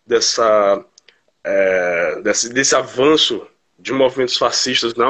dessa, 0.07 0.85
é, 1.43 2.21
desse, 2.23 2.53
desse 2.53 2.77
avanço 2.77 3.47
de 3.79 3.93
movimentos 3.93 4.37
fascistas 4.37 4.95
na, 4.95 5.07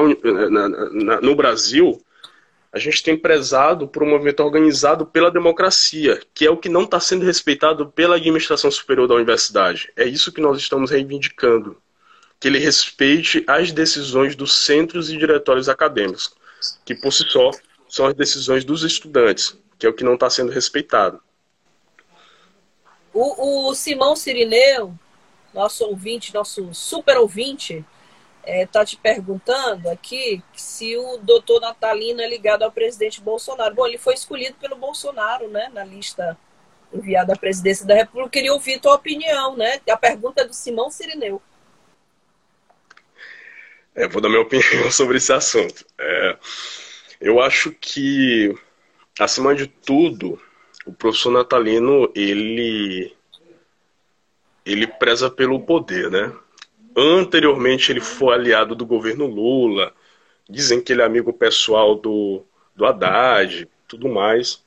na, 0.48 0.68
na, 0.68 1.20
no 1.20 1.34
Brasil, 1.34 2.00
a 2.72 2.78
gente 2.78 3.02
tem 3.02 3.16
prezado 3.16 3.86
por 3.86 4.02
um 4.02 4.08
movimento 4.08 4.40
organizado 4.40 5.04
pela 5.04 5.30
democracia, 5.30 6.20
que 6.32 6.46
é 6.46 6.50
o 6.50 6.56
que 6.56 6.70
não 6.70 6.84
está 6.84 6.98
sendo 6.98 7.24
respeitado 7.24 7.90
pela 7.90 8.16
administração 8.16 8.70
superior 8.70 9.06
da 9.06 9.14
universidade. 9.14 9.92
É 9.94 10.04
isso 10.04 10.32
que 10.32 10.40
nós 10.40 10.56
estamos 10.56 10.90
reivindicando. 10.90 11.76
Que 12.40 12.48
ele 12.48 12.58
respeite 12.58 13.44
as 13.46 13.70
decisões 13.70 14.34
dos 14.34 14.64
centros 14.64 15.10
e 15.10 15.18
diretórios 15.18 15.68
acadêmicos, 15.68 16.34
que 16.84 16.94
por 16.94 17.12
si 17.12 17.24
só 17.28 17.50
são 17.88 18.06
as 18.06 18.14
decisões 18.14 18.64
dos 18.64 18.82
estudantes, 18.82 19.56
que 19.78 19.86
é 19.86 19.88
o 19.90 19.92
que 19.92 20.02
não 20.02 20.14
está 20.14 20.30
sendo 20.30 20.50
respeitado. 20.50 21.20
O, 23.12 23.68
o 23.68 23.74
Simão 23.74 24.16
Sirineu, 24.16 24.94
nosso 25.52 25.84
ouvinte, 25.84 26.32
nosso 26.32 26.72
super 26.72 27.18
ouvinte, 27.18 27.84
está 28.42 28.50
é, 28.50 28.66
tá 28.66 28.84
te 28.84 28.96
perguntando 28.96 29.88
aqui 29.88 30.42
se 30.52 30.96
o 30.96 31.16
doutor 31.18 31.60
Natalino 31.60 32.20
é 32.20 32.28
ligado 32.28 32.62
ao 32.64 32.72
presidente 32.72 33.20
Bolsonaro. 33.20 33.74
Bom, 33.74 33.86
ele 33.86 33.98
foi 33.98 34.14
escolhido 34.14 34.56
pelo 34.60 34.76
Bolsonaro, 34.76 35.48
né, 35.48 35.70
na 35.72 35.84
lista 35.84 36.36
enviada 36.92 37.32
à 37.32 37.36
presidência 37.36 37.86
da 37.86 37.94
República. 37.94 38.26
Eu 38.26 38.30
queria 38.30 38.52
ouvir 38.52 38.80
tua 38.80 38.94
opinião, 38.94 39.56
né? 39.56 39.80
A 39.88 39.96
pergunta 39.96 40.42
é 40.42 40.44
do 40.44 40.52
Simão 40.52 40.90
Sirineu. 40.90 41.40
É, 43.94 44.08
vou 44.08 44.20
dar 44.20 44.28
minha 44.28 44.40
opinião 44.42 44.90
sobre 44.90 45.16
esse 45.16 45.32
assunto. 45.32 45.86
É, 45.98 46.38
eu 47.20 47.40
acho 47.40 47.72
que, 47.72 48.54
acima 49.18 49.54
de 49.54 49.66
tudo, 49.66 50.40
o 50.84 50.92
professor 50.92 51.30
Natalino, 51.30 52.10
ele, 52.14 53.14
ele 54.66 54.86
preza 54.86 55.30
pelo 55.30 55.60
poder, 55.60 56.10
né? 56.10 56.32
Anteriormente 56.96 57.90
ele 57.90 58.00
foi 58.00 58.34
aliado 58.34 58.74
do 58.74 58.84
governo 58.84 59.26
Lula. 59.26 59.92
Dizem 60.48 60.80
que 60.80 60.92
ele 60.92 61.02
é 61.02 61.04
amigo 61.04 61.32
pessoal 61.32 61.94
do, 61.94 62.44
do 62.74 62.84
Haddad, 62.84 63.68
tudo 63.88 64.08
mais. 64.08 64.62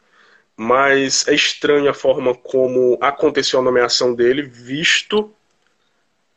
Mas 0.58 1.28
é 1.28 1.34
estranha 1.34 1.92
a 1.92 1.94
forma 1.94 2.34
como 2.34 2.98
aconteceu 3.02 3.60
a 3.60 3.64
nomeação 3.64 4.16
dele, 4.16 4.42
visto 4.42 5.32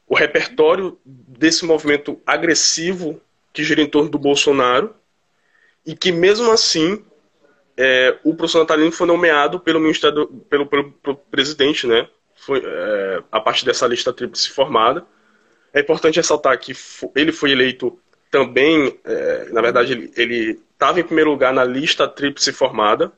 o 0.07 0.15
repertório 0.15 0.99
desse 1.05 1.65
movimento 1.65 2.21
agressivo 2.27 3.21
que 3.53 3.63
gira 3.63 3.83
em 3.83 3.89
torno 3.89 4.11
do 4.11 4.19
Bolsonaro 4.19 4.95
e 5.87 5.95
que 5.95 6.11
mesmo 6.11 6.51
assim 6.51 7.05
é, 7.77 8.19
o 8.25 8.35
professor 8.35 8.61
Natalino 8.61 8.91
foi 8.91 9.07
nomeado 9.07 9.61
pelo 9.61 9.79
Ministério 9.79 10.27
pelo, 10.49 10.67
pelo, 10.67 10.91
pelo 10.93 11.17
presidente, 11.17 11.87
né? 11.87 12.09
foi 12.39 12.63
é, 12.65 13.23
a 13.31 13.41
partir 13.41 13.65
dessa 13.65 13.87
lista 13.87 14.13
tríplice 14.13 14.51
formada. 14.51 15.05
É 15.79 15.81
importante 15.81 16.17
ressaltar 16.17 16.59
que 16.59 16.75
ele 17.15 17.31
foi 17.31 17.53
eleito 17.53 17.97
também, 18.33 18.99
é, 19.05 19.49
na 19.53 19.63
verdade, 19.63 20.11
ele 20.17 20.61
estava 20.73 20.99
em 20.99 21.05
primeiro 21.05 21.31
lugar 21.31 21.53
na 21.53 21.63
lista 21.63 22.09
tríplice 22.09 22.53
formada 22.53 23.13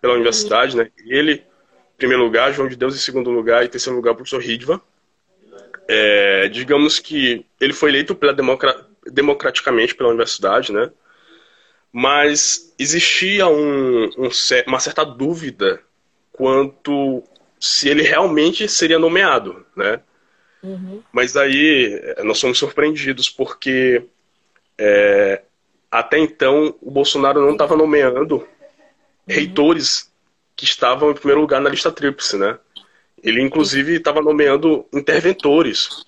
pela 0.00 0.14
universidade, 0.14 0.76
né? 0.76 0.90
Ele, 1.06 1.34
em 1.34 1.96
primeiro 1.96 2.24
lugar, 2.24 2.52
João 2.52 2.68
de 2.68 2.74
Deus 2.74 2.96
em 2.96 2.98
segundo 2.98 3.30
lugar 3.30 3.62
e 3.62 3.66
em 3.66 3.70
terceiro 3.70 3.96
lugar 3.96 4.10
o 4.10 4.16
professor 4.16 4.42
Ridva. 4.42 4.82
É, 5.86 6.48
digamos 6.48 6.98
que 6.98 7.46
ele 7.60 7.72
foi 7.72 7.90
eleito 7.90 8.12
pela 8.16 8.34
democra 8.34 8.84
democraticamente 9.06 9.94
pela 9.94 10.08
universidade, 10.08 10.72
né? 10.72 10.90
Mas 11.92 12.74
existia 12.76 13.46
um, 13.46 14.06
um, 14.18 14.28
uma 14.66 14.80
certa 14.80 15.04
dúvida 15.04 15.80
quanto 16.32 17.22
se 17.60 17.88
ele 17.88 18.02
realmente 18.02 18.66
seria 18.68 18.98
nomeado, 18.98 19.64
né? 19.76 20.00
Uhum. 20.62 21.02
Mas 21.12 21.36
aí 21.36 22.00
eh, 22.02 22.22
nós 22.22 22.40
fomos 22.40 22.58
surpreendidos 22.58 23.28
porque 23.30 24.02
é, 24.76 25.42
até 25.90 26.18
então 26.18 26.74
o 26.80 26.90
Bolsonaro 26.90 27.40
não 27.40 27.52
estava 27.52 27.76
nomeando 27.76 28.36
uhum. 28.36 28.46
reitores 29.26 30.10
que 30.54 30.64
estavam 30.64 31.10
em 31.10 31.14
primeiro 31.14 31.40
lugar 31.40 31.60
na 31.60 31.70
lista 31.70 31.90
tríplice, 31.90 32.36
né? 32.36 32.58
Ele 33.22 33.40
inclusive 33.42 33.96
estava 33.96 34.20
nomeando 34.20 34.86
interventores. 34.92 35.80
Isso. 35.80 36.06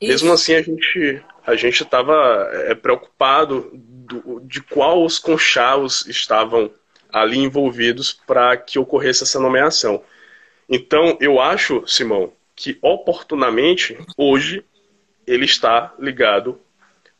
Mesmo 0.00 0.32
assim 0.32 0.54
a 0.54 0.62
gente 0.62 1.22
a 1.46 1.54
gente 1.56 1.82
estava 1.82 2.48
é, 2.52 2.74
preocupado 2.74 3.70
do, 3.72 4.40
de 4.40 4.62
quais 4.62 5.18
conchavos 5.18 6.06
estavam 6.06 6.70
ali 7.12 7.38
envolvidos 7.38 8.12
para 8.12 8.56
que 8.56 8.78
ocorresse 8.78 9.22
essa 9.22 9.38
nomeação. 9.38 10.02
Então, 10.68 11.16
eu 11.20 11.40
acho, 11.40 11.86
Simão, 11.86 12.32
que 12.54 12.78
oportunamente, 12.80 13.98
hoje, 14.16 14.64
ele 15.26 15.44
está 15.44 15.92
ligado 15.98 16.60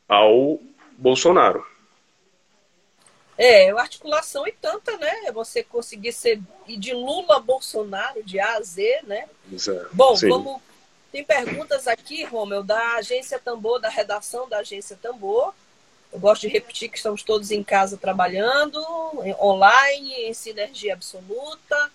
ao 0.09 0.61
Bolsonaro. 0.97 1.65
É, 3.37 3.71
a 3.71 3.81
articulação 3.81 4.47
e 4.47 4.53
tanta, 4.53 4.97
né? 4.97 5.33
Você 5.33 5.65
conseguir 5.65 6.13
ser 6.13 6.41
e 6.69 6.77
de 6.77 6.93
Lula 6.93 7.37
a 7.37 7.41
Bolsonaro, 7.41 8.23
de 8.23 8.39
A 8.39 8.57
a 8.57 8.63
Z, 8.63 9.01
né? 9.05 9.29
Exato. 9.53 9.89
Bom, 9.93 10.17
Sim. 10.17 10.29
vamos. 10.29 10.63
Tem 11.11 11.25
perguntas 11.25 11.87
aqui, 11.87 12.25
Romeu, 12.25 12.63
da 12.63 12.97
agência 12.97 13.39
Tambor, 13.39 13.81
da 13.81 13.89
redação 13.89 14.49
da 14.49 14.59
agência 14.59 14.99
Tambor. 15.01 15.53
Eu 16.13 16.19
gosto 16.21 16.43
de 16.43 16.49
repetir 16.49 16.89
que 16.89 16.97
estamos 16.97 17.23
todos 17.25 17.51
em 17.51 17.63
casa 17.63 17.97
trabalhando, 17.97 18.81
online, 19.41 20.13
em 20.27 20.35
sinergia 20.35 20.95
absoluta. 20.95 21.91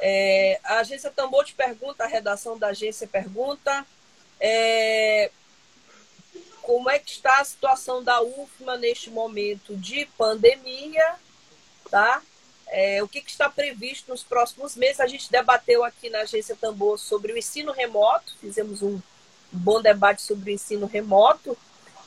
É, 0.00 0.60
a 0.62 0.78
agência 0.78 1.10
Tambor 1.10 1.44
te 1.44 1.54
pergunta, 1.54 2.04
a 2.04 2.06
redação 2.06 2.58
da 2.58 2.68
agência 2.68 3.06
pergunta 3.06 3.84
é, 4.40 5.30
como 6.62 6.88
é 6.90 6.98
que 6.98 7.10
está 7.10 7.40
a 7.40 7.44
situação 7.44 8.04
da 8.04 8.20
UFMA 8.22 8.76
neste 8.76 9.10
momento 9.10 9.74
de 9.76 10.06
pandemia, 10.16 11.14
tá? 11.90 12.22
É, 12.68 13.02
o 13.02 13.08
que, 13.08 13.22
que, 13.22 13.30
está 13.30 13.48
previsto 13.48 14.10
nos 14.10 14.22
próximos 14.22 14.76
meses. 14.76 15.00
A 15.00 15.06
gente 15.06 15.30
debateu 15.30 15.82
aqui 15.82 16.10
na 16.10 16.20
agência 16.20 16.54
Tambor 16.54 16.98
sobre 16.98 17.32
o 17.32 17.38
ensino 17.38 17.72
remoto, 17.72 18.36
fizemos 18.40 18.82
um 18.82 19.00
bom 19.50 19.80
debate 19.80 20.20
sobre 20.20 20.50
o 20.50 20.54
ensino 20.54 20.86
remoto, 20.86 21.56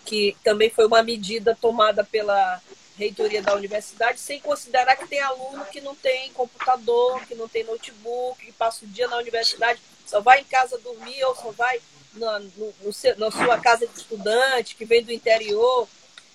que 0.06 0.38
também 0.44 0.70
foi 0.70 0.86
uma 0.86 1.02
medida 1.02 1.58
tomada 1.60 2.04
pela 2.04 2.62
reitoria 3.02 3.42
da 3.42 3.56
universidade, 3.56 4.20
sem 4.20 4.40
considerar 4.40 4.96
que 4.96 5.08
tem 5.08 5.20
aluno 5.20 5.66
que 5.66 5.82
não 5.82 5.96
tem 5.96 6.32
computador, 6.34 7.26
que 7.26 7.34
não 7.34 7.48
tem 7.48 7.64
notebook, 7.64 8.46
que 8.46 8.52
passa 8.52 8.86
o 8.86 8.88
dia 8.88 9.08
na 9.08 9.18
universidade, 9.18 9.80
só 10.06 10.22
vai 10.22 10.42
em 10.42 10.44
casa 10.44 10.78
dormir 10.78 11.24
ou 11.24 11.36
só 11.36 11.52
vai 11.52 11.82
na, 12.14 12.40
no, 12.40 12.74
no 12.82 12.92
na 13.18 13.32
sua 13.32 13.58
casa 13.58 13.88
de 13.88 13.98
estudante, 13.98 14.76
que 14.76 14.86
vem 14.86 15.04
do 15.04 15.12
interior. 15.12 15.88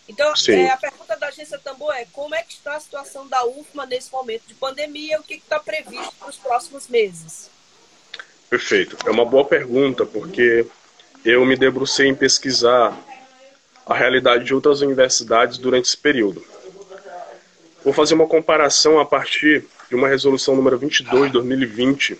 Então, 0.08 0.32
é, 0.48 0.70
a 0.70 0.76
pergunta 0.76 1.16
da 1.16 1.28
agência 1.28 1.58
Tambor 1.58 1.94
é 1.94 2.06
como 2.12 2.34
é 2.34 2.42
que 2.42 2.54
está 2.54 2.76
a 2.76 2.80
situação 2.80 3.26
da 3.26 3.44
UFMA 3.44 3.86
nesse 3.86 4.10
momento 4.10 4.44
de 4.46 4.54
pandemia 4.54 5.16
e 5.16 5.20
o 5.20 5.22
que 5.22 5.34
está 5.34 5.58
previsto 5.60 6.14
para 6.18 6.28
os 6.28 6.36
próximos 6.36 6.88
meses? 6.88 7.50
Perfeito. 8.48 8.96
É 9.04 9.10
uma 9.10 9.24
boa 9.24 9.44
pergunta, 9.44 10.06
porque 10.06 10.66
eu 11.24 11.44
me 11.44 11.56
debrucei 11.56 12.06
em 12.08 12.14
pesquisar 12.14 12.96
a 13.84 13.94
realidade 13.94 14.44
de 14.44 14.54
outras 14.54 14.80
universidades 14.80 15.58
durante 15.58 15.86
esse 15.86 15.96
período. 15.96 16.44
Vou 17.86 17.92
fazer 17.92 18.14
uma 18.14 18.26
comparação 18.26 18.98
a 18.98 19.06
partir 19.06 19.64
de 19.88 19.94
uma 19.94 20.08
resolução 20.08 20.56
número 20.56 20.76
22 20.76 21.26
de 21.26 21.32
2020, 21.34 22.18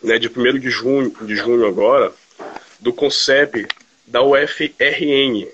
né, 0.00 0.16
de 0.16 0.28
1 0.28 0.60
de 0.60 0.70
junho, 0.70 1.12
de 1.22 1.34
junho 1.34 1.66
agora, 1.66 2.12
do 2.78 2.92
CONCEP 2.92 3.66
da 4.06 4.22
UFRN, 4.22 5.48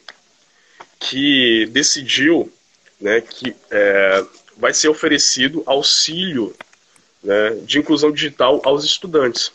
que 1.01 1.65
decidiu 1.71 2.53
né, 3.01 3.23
que 3.23 3.57
é, 3.71 4.23
vai 4.55 4.75
ser 4.75 4.89
oferecido 4.89 5.63
auxílio 5.65 6.55
né, 7.25 7.53
de 7.63 7.79
inclusão 7.79 8.13
digital 8.13 8.61
aos 8.67 8.85
estudantes, 8.85 9.51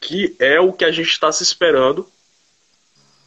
que 0.00 0.34
é 0.38 0.58
o 0.58 0.72
que 0.72 0.86
a 0.86 0.90
gente 0.90 1.10
está 1.10 1.30
se 1.30 1.42
esperando 1.42 2.10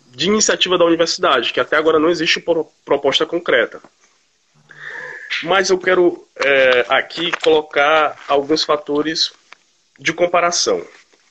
de 0.07 0.25
iniciativa 0.25 0.79
da 0.79 0.85
universidade, 0.85 1.53
que 1.53 1.59
até 1.59 1.77
agora 1.77 1.99
não 1.99 2.09
existe 2.09 2.43
proposta 2.83 3.23
concreta. 3.23 3.79
Mas 5.43 5.69
eu 5.69 5.77
quero 5.77 6.27
é, 6.35 6.85
aqui 6.89 7.31
colocar 7.43 8.23
alguns 8.27 8.63
fatores 8.63 9.31
de 9.99 10.13
comparação. 10.13 10.85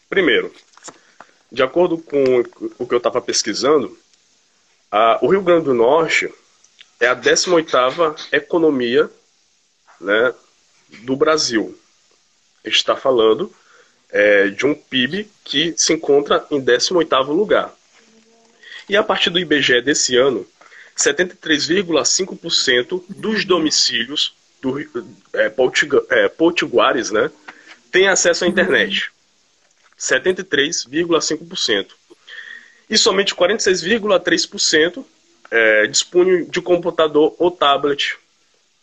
Primeiro, 0.08 0.52
de 1.50 1.62
acordo 1.62 1.98
com 1.98 2.42
o 2.78 2.86
que 2.86 2.94
eu 2.94 2.98
estava 2.98 3.20
pesquisando, 3.20 3.96
a, 4.90 5.18
o 5.22 5.28
Rio 5.28 5.42
Grande 5.42 5.66
do 5.66 5.74
Norte 5.74 6.32
é 6.98 7.06
a 7.06 7.16
18ª 7.16 8.28
economia 8.32 9.10
né, 10.00 10.34
do 11.02 11.16
Brasil. 11.16 11.78
está 12.64 12.96
falando 12.96 13.52
é, 14.10 14.48
de 14.48 14.66
um 14.66 14.74
PIB 14.74 15.30
que 15.44 15.74
se 15.76 15.92
encontra 15.92 16.44
em 16.50 16.60
18º 16.60 17.26
lugar. 17.28 17.72
E 18.88 18.96
a 18.96 19.02
partir 19.02 19.30
do 19.30 19.38
IBGE 19.38 19.80
desse 19.82 20.16
ano, 20.16 20.46
73,5% 21.00 23.02
dos 23.08 23.44
domicílios 23.44 24.32
do, 24.60 24.80
é, 25.32 25.52
é, 26.10 26.28
potiguares 26.28 27.10
né, 27.10 27.30
têm 27.90 28.06
acesso 28.08 28.44
à 28.44 28.48
internet. 28.48 29.10
73,5%. 29.98 31.88
E 32.88 32.96
somente 32.98 33.34
46,3% 33.34 35.04
é, 35.50 35.86
dispunham 35.86 36.44
de 36.44 36.60
computador 36.60 37.34
ou 37.38 37.50
tablet 37.50 38.18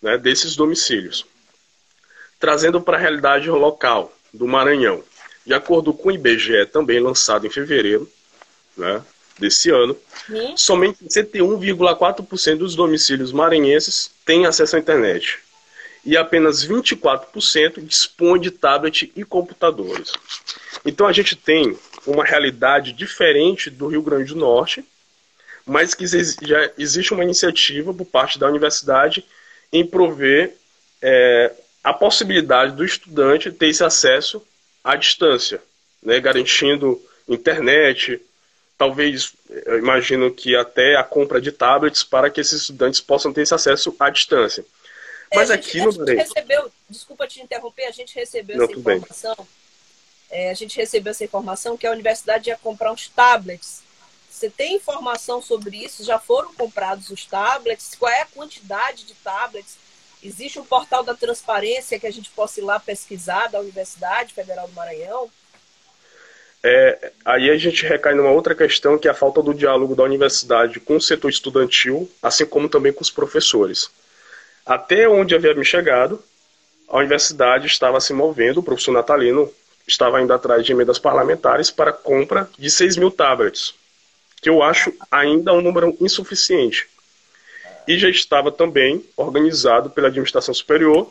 né, 0.02 0.18
desses 0.18 0.56
domicílios. 0.56 1.24
Trazendo 2.40 2.82
para 2.82 2.98
a 2.98 3.00
realidade 3.00 3.48
local 3.50 4.12
do 4.34 4.48
Maranhão. 4.48 5.04
De 5.46 5.54
acordo 5.54 5.94
com 5.94 6.10
o 6.10 6.12
IBGE, 6.12 6.66
também 6.68 7.00
lançado 7.00 7.46
em 7.48 7.50
fevereiro, 7.50 8.12
né, 8.76 9.02
desse 9.40 9.70
ano, 9.70 9.98
Sim. 10.26 10.54
somente 10.56 11.04
61,4% 11.06 12.58
dos 12.58 12.76
domicílios 12.76 13.32
maranhenses 13.32 14.12
têm 14.26 14.46
acesso 14.46 14.76
à 14.76 14.80
internet. 14.80 15.40
E 16.06 16.16
apenas 16.16 16.66
24% 16.66 17.82
dispõem 17.86 18.40
de 18.40 18.52
tablet 18.52 19.12
e 19.16 19.24
computadores. 19.24 20.14
Então 20.86 21.08
a 21.08 21.12
gente 21.12 21.36
tem 21.36 21.78
uma 22.06 22.24
realidade 22.24 22.94
diferente 22.94 23.70
do 23.70 23.88
Rio 23.88 24.02
Grande 24.02 24.34
do 24.34 24.40
Norte, 24.40 24.84
mas 25.66 25.94
que 25.94 26.08
já 26.08 26.72
existe 26.78 27.14
uma 27.14 27.24
iniciativa 27.24 27.94
por 27.94 28.06
parte 28.06 28.40
da 28.40 28.48
universidade 28.48 29.26
em 29.72 29.86
prover 29.86 30.56
é, 31.02 31.52
a 31.84 31.94
possibilidade 31.94 32.74
do 32.74 32.86
estudante 32.86 33.52
ter 33.52 33.68
esse 33.68 33.84
acesso 33.84 34.42
à 34.84 34.96
distância, 34.96 35.62
né, 36.02 36.20
garantindo 36.22 37.02
internet, 37.28 38.22
talvez, 38.78 39.34
eu 39.50 39.80
imagino 39.80 40.32
que 40.32 40.56
até 40.56 40.96
a 40.96 41.04
compra 41.04 41.42
de 41.42 41.52
tablets 41.52 42.04
para 42.04 42.30
que 42.30 42.40
esses 42.40 42.62
estudantes 42.62 43.02
possam 43.02 43.34
ter 43.34 43.42
esse 43.42 43.54
acesso 43.54 43.96
à 44.00 44.10
distância. 44.10 44.64
Mas 45.34 45.50
é, 45.50 45.56
aqui 45.56 45.82
no 45.82 45.92
Bahrein... 45.92 46.18
recebeu, 46.18 46.72
desculpa 46.90 47.28
te 47.28 47.42
interromper, 47.42 47.86
a 47.86 47.92
gente 47.92 48.16
recebeu 48.16 48.58
Não, 48.58 48.66
essa 48.66 48.74
informação. 48.74 49.48
É, 50.30 50.52
a 50.52 50.54
gente 50.54 50.78
recebeu 50.78 51.12
essa 51.12 51.24
informação 51.24 51.78
que 51.78 51.88
a 51.88 51.92
universidade 51.92 52.50
ia 52.50 52.58
comprar 52.58 52.92
uns 52.92 53.10
tablets. 53.10 53.82
Você 54.30 54.50
tem 54.50 54.76
informação 54.76 55.42
sobre 55.42 55.84
isso? 55.84 56.04
Já 56.04 56.20
foram 56.20 56.54
comprados 56.54 57.10
os 57.10 57.26
tablets? 57.26 57.96
Qual 57.98 58.12
é 58.12 58.22
a 58.22 58.28
quantidade 58.28 59.04
de 59.04 59.16
tablets? 59.16 59.78
Existe 60.22 60.60
um 60.60 60.66
portal 60.66 61.04
da 61.04 61.16
transparência 61.16 62.00
que 62.00 62.08
a 62.08 62.12
gente 62.12 62.30
possa 62.32 62.60
ir 62.60 62.64
lá 62.64 62.80
pesquisar 62.80 63.48
da 63.48 63.60
Universidade 63.60 64.34
Federal 64.34 64.68
do 64.68 64.74
Maranhão? 64.74 65.30
É, 66.70 67.14
aí 67.24 67.50
a 67.50 67.56
gente 67.56 67.86
recai 67.86 68.14
numa 68.14 68.30
outra 68.30 68.54
questão 68.54 68.98
que 68.98 69.08
é 69.08 69.12
a 69.12 69.14
falta 69.14 69.42
do 69.42 69.54
diálogo 69.54 69.96
da 69.96 70.04
universidade 70.04 70.82
com 70.82 70.98
o 70.98 71.02
setor 71.02 71.30
estudantil, 71.30 72.12
assim 72.22 72.46
como 72.46 72.68
também 72.68 72.92
com 72.92 73.02
os 73.02 73.10
professores. 73.10 73.90
Até 74.66 75.08
onde 75.08 75.34
havia 75.34 75.54
me 75.54 75.64
chegado, 75.64 76.22
a 76.90 76.98
universidade 76.98 77.68
estava 77.68 78.02
se 78.02 78.12
movendo, 78.12 78.60
o 78.60 78.64
professor 78.64 78.92
Natalino 78.92 79.50
estava 79.88 80.22
indo 80.22 80.34
atrás 80.34 80.66
de 80.66 80.74
emendas 80.74 81.00
parlamentares 81.00 81.72
para 81.72 81.94
compra 81.94 82.50
de 82.60 82.70
6 82.70 82.98
mil 82.98 83.12
tablets, 83.12 83.74
que 84.42 84.50
eu 84.50 84.62
acho 84.62 84.94
ainda 85.10 85.54
um 85.54 85.62
número 85.62 85.96
insuficiente. 86.02 86.90
E 87.88 87.98
já 87.98 88.10
estava 88.10 88.52
também 88.52 89.06
organizado 89.16 89.90
pela 89.90 90.10
administração 90.10 90.54
superior 90.54 91.10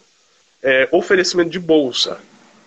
é, 0.62 0.86
oferecimento 0.92 1.48
de 1.48 1.58
bolsa. 1.58 2.20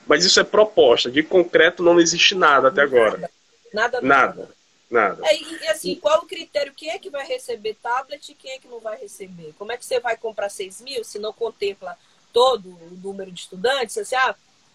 Mas 0.10 0.26
isso 0.26 0.40
é 0.40 0.44
proposta, 0.44 1.12
de 1.12 1.22
concreto 1.22 1.84
não 1.84 2.00
existe 2.00 2.34
nada 2.34 2.70
até 2.70 2.82
agora. 2.82 3.30
Nada, 3.72 4.02
nada. 4.02 4.02
Nada. 4.02 4.50
nada. 4.90 5.22
É, 5.28 5.36
e 5.36 5.68
assim, 5.68 5.94
qual 5.94 6.24
o 6.24 6.26
critério? 6.26 6.74
Quem 6.76 6.90
é 6.90 6.98
que 6.98 7.12
vai 7.12 7.24
receber 7.28 7.76
tablet 7.76 8.28
e 8.30 8.34
quem 8.34 8.54
é 8.54 8.58
que 8.58 8.68
não 8.68 8.80
vai 8.80 8.98
receber? 8.98 9.54
Como 9.60 9.72
é 9.72 9.78
que 9.78 9.86
você 9.86 10.00
vai 10.00 10.18
comprar 10.18 10.50
6 10.50 10.82
mil 10.82 11.04
se 11.04 11.20
não 11.20 11.32
contempla 11.32 11.96
todo 12.34 12.70
o 12.70 12.98
número 13.04 13.32
de 13.32 13.42
estudantes? 13.42 14.00
Assim, 14.00 14.16
ah, 14.16 14.34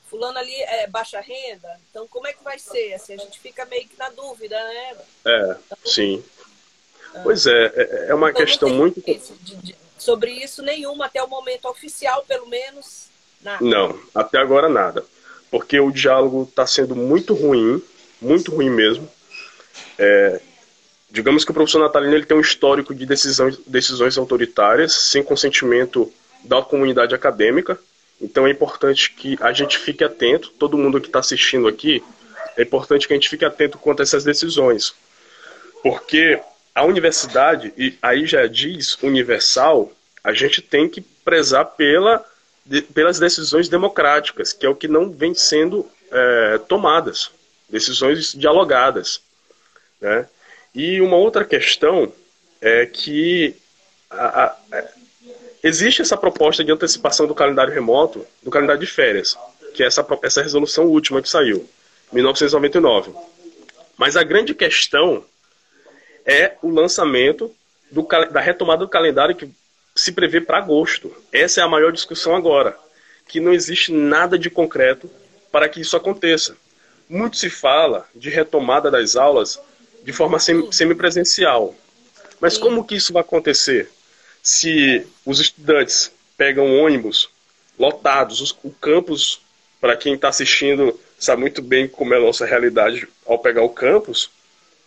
fulano 0.08 0.38
ali 0.38 0.54
é 0.54 0.86
baixa 0.86 1.18
renda, 1.18 1.80
então 1.90 2.06
como 2.06 2.28
é 2.28 2.32
que 2.32 2.44
vai 2.44 2.56
ser? 2.56 2.94
Assim, 2.94 3.14
a 3.14 3.16
gente 3.16 3.40
fica 3.40 3.66
meio 3.66 3.88
que 3.88 3.98
na 3.98 4.10
dúvida, 4.10 4.56
né? 4.56 4.96
É, 5.24 5.56
então, 5.66 5.78
sim. 5.84 6.24
Ah. 7.12 7.20
Pois 7.24 7.44
é, 7.44 7.72
é, 7.74 8.06
é 8.10 8.14
uma 8.14 8.30
então, 8.30 8.44
questão 8.44 8.68
muito. 8.68 9.02
Sobre 9.98 10.30
isso 10.30 10.62
nenhuma, 10.62 11.06
até 11.06 11.20
o 11.20 11.28
momento 11.28 11.64
oficial, 11.64 12.24
pelo 12.24 12.46
menos, 12.46 13.08
nada. 13.40 13.64
Não, 13.64 14.00
até 14.14 14.38
agora 14.38 14.68
nada. 14.68 15.04
Porque 15.54 15.78
o 15.78 15.92
diálogo 15.92 16.48
está 16.50 16.66
sendo 16.66 16.96
muito 16.96 17.32
ruim, 17.32 17.80
muito 18.20 18.50
ruim 18.50 18.68
mesmo. 18.68 19.08
É, 19.96 20.40
digamos 21.08 21.44
que 21.44 21.52
o 21.52 21.54
professor 21.54 21.78
Natalino 21.78 22.12
ele 22.12 22.26
tem 22.26 22.36
um 22.36 22.40
histórico 22.40 22.92
de 22.92 23.06
decisões, 23.06 23.56
decisões 23.64 24.18
autoritárias, 24.18 24.92
sem 24.92 25.22
consentimento 25.22 26.12
da 26.42 26.60
comunidade 26.60 27.14
acadêmica. 27.14 27.78
Então 28.20 28.48
é 28.48 28.50
importante 28.50 29.12
que 29.12 29.38
a 29.40 29.52
gente 29.52 29.78
fique 29.78 30.02
atento, 30.02 30.50
todo 30.58 30.76
mundo 30.76 31.00
que 31.00 31.06
está 31.06 31.20
assistindo 31.20 31.68
aqui, 31.68 32.02
é 32.56 32.62
importante 32.62 33.06
que 33.06 33.14
a 33.14 33.16
gente 33.16 33.28
fique 33.28 33.44
atento 33.44 33.78
quanto 33.78 34.00
a 34.00 34.02
essas 34.02 34.24
decisões. 34.24 34.92
Porque 35.84 36.40
a 36.74 36.84
universidade, 36.84 37.72
e 37.78 37.96
aí 38.02 38.26
já 38.26 38.44
diz 38.48 39.00
universal, 39.04 39.92
a 40.24 40.32
gente 40.32 40.60
tem 40.60 40.88
que 40.88 41.00
prezar 41.00 41.64
pela, 41.64 42.26
de, 42.64 42.82
pelas 42.82 43.18
decisões 43.18 43.68
democráticas, 43.68 44.52
que 44.52 44.64
é 44.64 44.68
o 44.68 44.74
que 44.74 44.88
não 44.88 45.10
vem 45.10 45.34
sendo 45.34 45.88
é, 46.10 46.58
tomadas, 46.68 47.30
decisões 47.68 48.32
dialogadas. 48.32 49.20
Né? 50.00 50.26
E 50.74 51.00
uma 51.00 51.16
outra 51.16 51.44
questão 51.44 52.12
é 52.60 52.86
que 52.86 53.56
a, 54.10 54.46
a, 54.46 54.84
existe 55.62 56.02
essa 56.02 56.16
proposta 56.16 56.64
de 56.64 56.72
antecipação 56.72 57.26
do 57.26 57.34
calendário 57.34 57.72
remoto, 57.72 58.26
do 58.42 58.50
calendário 58.50 58.80
de 58.80 58.86
férias, 58.86 59.36
que 59.74 59.82
é 59.82 59.86
essa, 59.86 60.06
essa 60.22 60.42
resolução 60.42 60.86
última 60.86 61.20
que 61.20 61.28
saiu, 61.28 61.68
1999. 62.12 63.12
Mas 63.96 64.16
a 64.16 64.22
grande 64.22 64.54
questão 64.54 65.24
é 66.24 66.56
o 66.62 66.70
lançamento 66.70 67.54
do, 67.90 68.02
da 68.02 68.40
retomada 68.40 68.84
do 68.84 68.88
calendário 68.88 69.34
que 69.34 69.50
se 69.94 70.12
prevê 70.12 70.40
para 70.40 70.58
agosto. 70.58 71.14
Essa 71.32 71.60
é 71.60 71.64
a 71.64 71.68
maior 71.68 71.92
discussão 71.92 72.34
agora, 72.34 72.76
que 73.28 73.40
não 73.40 73.52
existe 73.52 73.92
nada 73.92 74.38
de 74.38 74.50
concreto 74.50 75.10
para 75.52 75.68
que 75.68 75.80
isso 75.80 75.96
aconteça. 75.96 76.56
Muito 77.08 77.36
se 77.36 77.48
fala 77.48 78.08
de 78.14 78.30
retomada 78.30 78.90
das 78.90 79.14
aulas 79.14 79.60
de 80.02 80.12
forma 80.12 80.38
semipresencial. 80.38 81.74
Mas 82.40 82.58
como 82.58 82.84
que 82.84 82.96
isso 82.96 83.12
vai 83.12 83.22
acontecer? 83.22 83.90
Se 84.42 85.06
os 85.24 85.40
estudantes 85.40 86.12
pegam 86.36 86.76
ônibus 86.78 87.30
lotados, 87.78 88.40
os, 88.40 88.56
o 88.62 88.70
campus, 88.70 89.40
para 89.80 89.96
quem 89.96 90.14
está 90.14 90.28
assistindo, 90.28 90.98
sabe 91.18 91.40
muito 91.40 91.62
bem 91.62 91.88
como 91.88 92.14
é 92.14 92.16
a 92.16 92.20
nossa 92.20 92.44
realidade 92.44 93.08
ao 93.26 93.38
pegar 93.38 93.62
o 93.62 93.68
campus, 93.68 94.30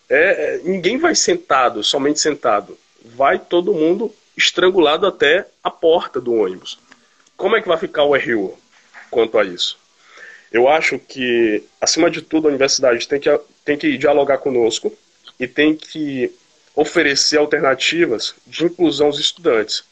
é, 0.10 0.56
é, 0.56 0.62
ninguém 0.64 0.98
vai 0.98 1.16
sentado, 1.16 1.84
somente 1.84 2.20
sentado. 2.20 2.78
Vai 3.04 3.40
todo 3.40 3.74
mundo 3.74 4.14
estrangulado 4.38 5.08
até 5.08 5.48
a 5.64 5.72
porta 5.72 6.22
do 6.22 6.34
ônibus. 6.34 6.78
Como 7.36 7.56
é 7.56 7.62
que 7.62 7.68
vai 7.68 7.78
ficar 7.78 8.04
o 8.04 8.16
RU 8.16 8.58
quanto 9.10 9.38
a 9.38 9.44
isso? 9.44 9.78
Eu 10.52 10.70
acho 10.70 10.98
que, 11.00 11.64
acima 11.82 12.10
de 12.10 12.22
tudo, 12.22 12.48
a 12.48 12.50
universidade 12.50 13.08
tem 13.08 13.20
que, 13.20 13.40
tem 13.66 13.78
que 13.78 13.98
dialogar 13.98 14.38
conosco 14.38 14.96
e 15.40 15.48
tem 15.48 15.76
que 15.76 16.34
oferecer 16.76 17.38
alternativas 17.38 18.36
de 18.46 18.66
inclusão 18.66 19.08
aos 19.08 19.20
estudantes. 19.20 19.84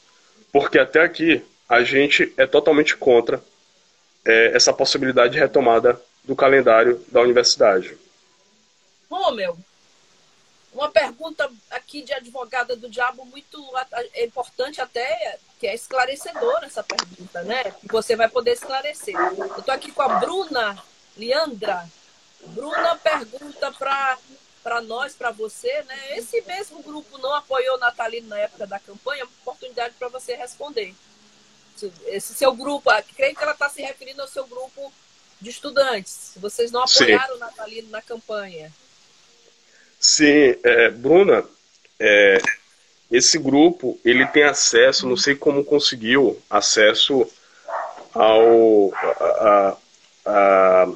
Porque 0.52 0.80
até 0.80 1.02
aqui 1.02 1.44
a 1.68 1.84
gente 1.84 2.32
é 2.38 2.46
totalmente 2.46 2.96
contra 2.96 3.44
é, 4.24 4.56
essa 4.56 4.72
possibilidade 4.72 5.34
de 5.34 5.40
retomada 5.40 6.00
do 6.24 6.36
calendário 6.36 7.04
da 7.12 7.22
universidade. 7.22 7.98
Romeu, 9.10 9.58
uma 10.76 10.92
pergunta 10.92 11.50
aqui 11.72 12.02
de 12.02 12.14
advogada 12.14 12.76
do 12.76 12.90
diabo 12.90 13.26
muito 13.26 13.64
é 14.14 14.26
importante 14.26 14.82
até, 14.82 15.40
que 15.58 15.66
é 15.66 15.74
esclarecedora 15.74 16.66
essa 16.66 16.84
pergunta, 16.84 17.42
né? 17.44 17.64
Que 17.72 17.88
você 17.88 18.16
vai 18.16 18.28
poder 18.28 18.52
esclarecer. 18.52 19.16
Eu 19.16 19.60
estou 19.60 19.74
aqui 19.74 19.92
com 19.92 20.02
a 20.02 20.20
Bruna 20.20 20.78
Leandra. 21.16 21.90
Bruna 22.48 22.98
pergunta 22.98 23.72
para 23.72 24.82
nós, 24.82 25.16
para 25.16 25.32
você, 25.32 25.82
né? 25.84 26.18
Esse 26.18 26.42
mesmo 26.42 26.84
grupo 26.84 27.18
não 27.20 27.34
apoiou 27.34 27.80
Natalino 27.80 28.28
na 28.28 28.40
época 28.40 28.68
da 28.68 28.78
campanha? 28.78 29.24
Oportunidade 29.24 29.96
para 29.98 30.10
você 30.10 30.36
responder. 30.36 30.94
Esse 32.08 32.34
seu 32.34 32.54
grupo, 32.54 32.92
creio 33.16 33.34
que 33.34 33.44
ela 33.44 33.54
está 33.54 33.70
se 33.70 33.82
referindo 33.82 34.22
ao 34.22 34.28
seu 34.28 34.46
grupo 34.46 34.92
de 35.40 35.50
estudantes. 35.50 36.34
Vocês 36.36 36.70
não 36.70 36.84
apoiaram 36.84 37.36
Sim. 37.36 37.36
o 37.36 37.40
Natalino 37.40 37.90
na 37.90 38.02
campanha. 38.02 38.74
Sim, 40.08 40.56
é, 40.64 40.90
Bruna, 40.92 41.44
é, 42.00 42.38
esse 43.12 43.40
grupo 43.40 44.00
ele 44.06 44.24
tem 44.28 44.44
acesso, 44.44 45.10
não 45.10 45.18
sei 45.18 45.36
como 45.36 45.66
conseguiu 45.66 46.40
acesso 46.48 47.28
ao, 48.14 48.94
a, 48.94 49.78
a, 50.24 50.88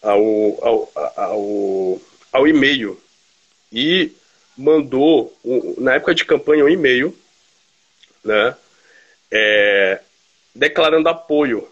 ao, 0.00 0.64
ao, 0.64 0.92
ao, 1.16 2.00
ao 2.32 2.48
e-mail. 2.48 2.98
E 3.72 4.12
mandou, 4.56 5.36
na 5.76 5.94
época 5.94 6.14
de 6.14 6.24
campanha, 6.24 6.64
um 6.64 6.68
e-mail 6.68 7.18
né, 8.24 8.56
é, 9.28 10.00
declarando 10.54 11.08
apoio 11.08 11.68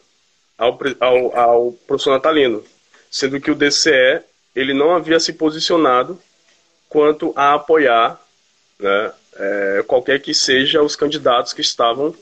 ao, 0.58 0.76
ao, 0.98 1.38
ao 1.38 1.72
professor 1.86 2.10
Natalino, 2.10 2.64
sendo 3.08 3.40
que 3.40 3.52
o 3.52 3.54
DCE 3.54 4.24
ele 4.54 4.74
não 4.74 4.94
havia 4.94 5.20
se 5.20 5.32
posicionado 5.32 6.20
quanto 6.88 7.32
a 7.36 7.54
apoiar 7.54 8.20
né, 8.78 9.14
é, 9.34 9.84
qualquer 9.86 10.20
que 10.20 10.34
seja 10.34 10.82
os 10.82 10.96
candidatos 10.96 11.52
que 11.52 11.60
estavam, 11.60 12.12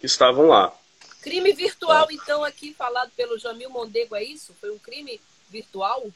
que 0.00 0.06
estavam 0.06 0.48
lá. 0.48 0.74
Crime 1.22 1.52
virtual, 1.52 2.06
então, 2.10 2.44
aqui 2.44 2.74
falado 2.74 3.10
pelo 3.16 3.38
Jamil 3.38 3.70
Mondego, 3.70 4.14
é 4.14 4.22
isso? 4.22 4.54
Foi 4.60 4.70
um 4.70 4.78
crime 4.78 5.20
virtual? 5.48 6.06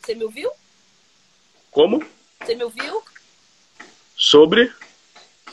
Você 0.00 0.14
me 0.14 0.24
ouviu? 0.24 0.50
Como? 1.70 2.04
Você 2.40 2.54
me 2.54 2.64
ouviu? 2.64 3.02
Sobre? 4.16 4.72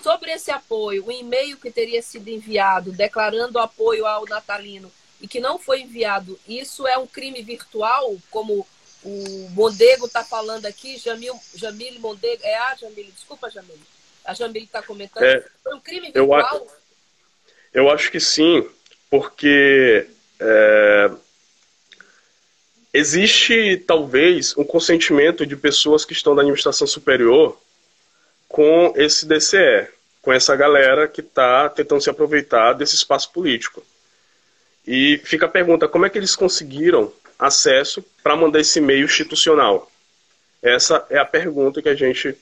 Sobre 0.01 0.31
esse 0.31 0.51
apoio, 0.51 1.05
o 1.05 1.11
e-mail 1.11 1.57
que 1.57 1.71
teria 1.71 2.01
sido 2.01 2.29
enviado 2.29 2.91
declarando 2.91 3.59
apoio 3.59 4.05
ao 4.05 4.25
Natalino 4.25 4.91
e 5.21 5.27
que 5.27 5.39
não 5.39 5.57
foi 5.57 5.81
enviado, 5.81 6.39
isso 6.47 6.87
é 6.87 6.97
um 6.97 7.07
crime 7.07 7.41
virtual, 7.41 8.17
como 8.29 8.67
o 9.03 9.49
Mondego 9.51 10.07
está 10.07 10.23
falando 10.23 10.65
aqui, 10.65 10.97
Jamil, 10.97 11.39
Jamil 11.53 11.99
Mondego, 11.99 12.41
é 12.43 12.57
a 12.57 12.75
Jamil, 12.75 13.05
desculpa 13.13 13.49
Jamil, 13.49 13.77
a 14.23 14.33
Jamil 14.33 14.63
está 14.63 14.81
comentando, 14.81 15.23
é, 15.23 15.45
foi 15.63 15.75
um 15.75 15.79
crime 15.79 16.11
virtual? 16.11 16.67
Eu, 17.73 17.83
eu 17.83 17.89
acho 17.91 18.11
que 18.11 18.19
sim, 18.19 18.67
porque 19.09 20.07
é, 20.39 21.11
existe 22.93 23.77
talvez 23.85 24.57
um 24.57 24.63
consentimento 24.63 25.45
de 25.45 25.55
pessoas 25.55 26.05
que 26.05 26.13
estão 26.13 26.33
da 26.33 26.41
administração 26.41 26.87
superior 26.87 27.59
com 28.47 28.93
esse 28.95 29.25
DCE, 29.25 29.87
com 30.21 30.31
essa 30.31 30.55
galera 30.55 31.07
que 31.07 31.21
está 31.21 31.69
tentando 31.69 32.01
se 32.01 32.09
aproveitar 32.09 32.73
desse 32.73 32.95
espaço 32.95 33.31
político. 33.31 33.85
E 34.87 35.19
fica 35.23 35.45
a 35.45 35.49
pergunta: 35.49 35.87
como 35.87 36.05
é 36.05 36.09
que 36.09 36.17
eles 36.17 36.35
conseguiram 36.35 37.11
acesso 37.37 38.03
para 38.23 38.35
mandar 38.35 38.59
esse 38.59 38.79
e-mail 38.79 39.05
institucional? 39.05 39.91
Essa 40.61 41.05
é 41.09 41.17
a 41.17 41.25
pergunta 41.25 41.81
que 41.81 41.89
a 41.89 41.95
gente 41.95 42.35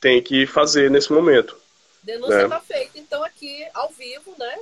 tem 0.00 0.22
que 0.22 0.46
fazer 0.46 0.90
nesse 0.90 1.12
momento. 1.12 1.56
Denúncia 2.02 2.34
está 2.34 2.48
né? 2.48 2.54
Tá 2.54 2.60
feita, 2.60 2.98
então, 2.98 3.24
aqui 3.24 3.66
ao 3.72 3.88
vivo, 3.90 4.34
né? 4.38 4.58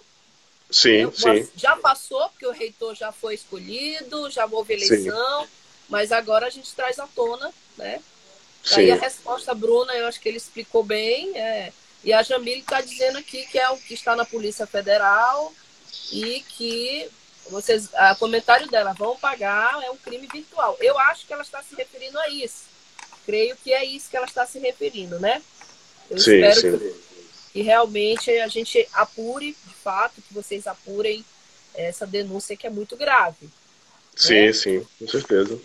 Sim, 0.70 1.10
sim. 1.12 1.48
Já 1.56 1.76
passou, 1.76 2.28
porque 2.30 2.46
o 2.46 2.52
reitor 2.52 2.94
já 2.94 3.12
foi 3.12 3.34
escolhido, 3.34 4.30
já 4.30 4.46
houve 4.46 4.74
eleição, 4.74 5.42
sim. 5.42 5.48
mas 5.88 6.12
agora 6.12 6.46
a 6.46 6.50
gente 6.50 6.74
traz 6.74 6.98
à 6.98 7.06
tona, 7.08 7.52
né? 7.76 8.00
Daí 8.70 8.92
a 8.92 8.96
resposta, 8.96 9.52
Bruna, 9.54 9.92
eu 9.94 10.06
acho 10.06 10.20
que 10.20 10.28
ele 10.28 10.38
explicou 10.38 10.84
bem. 10.84 11.36
É, 11.36 11.72
e 12.04 12.12
a 12.12 12.22
Jamile 12.22 12.60
está 12.60 12.80
dizendo 12.80 13.18
aqui 13.18 13.44
que 13.46 13.58
é 13.58 13.68
o 13.70 13.76
que 13.76 13.94
está 13.94 14.14
na 14.14 14.24
Polícia 14.24 14.66
Federal, 14.66 15.52
e 16.10 16.40
que 16.48 17.10
vocês, 17.50 17.88
o 18.12 18.16
comentário 18.18 18.68
dela, 18.68 18.92
vão 18.92 19.16
pagar, 19.16 19.82
é 19.82 19.90
um 19.90 19.96
crime 19.96 20.26
virtual. 20.26 20.76
Eu 20.80 20.98
acho 20.98 21.26
que 21.26 21.32
ela 21.32 21.42
está 21.42 21.62
se 21.62 21.74
referindo 21.74 22.18
a 22.18 22.28
isso. 22.28 22.64
Creio 23.24 23.56
que 23.56 23.72
é 23.72 23.84
isso 23.84 24.10
que 24.10 24.16
ela 24.16 24.26
está 24.26 24.46
se 24.46 24.58
referindo, 24.58 25.18
né? 25.18 25.42
Eu 26.10 26.18
sim, 26.18 26.36
espero 26.36 26.60
sim. 26.60 26.78
Que, 26.78 27.02
que 27.52 27.62
realmente 27.62 28.30
a 28.30 28.48
gente 28.48 28.88
apure, 28.92 29.56
de 29.66 29.74
fato, 29.74 30.20
que 30.22 30.34
vocês 30.34 30.66
apurem 30.66 31.24
essa 31.74 32.06
denúncia 32.06 32.56
que 32.56 32.66
é 32.66 32.70
muito 32.70 32.96
grave. 32.96 33.48
Sim, 34.14 34.46
né? 34.46 34.52
sim, 34.52 34.86
com 34.98 35.08
certeza. 35.08 35.58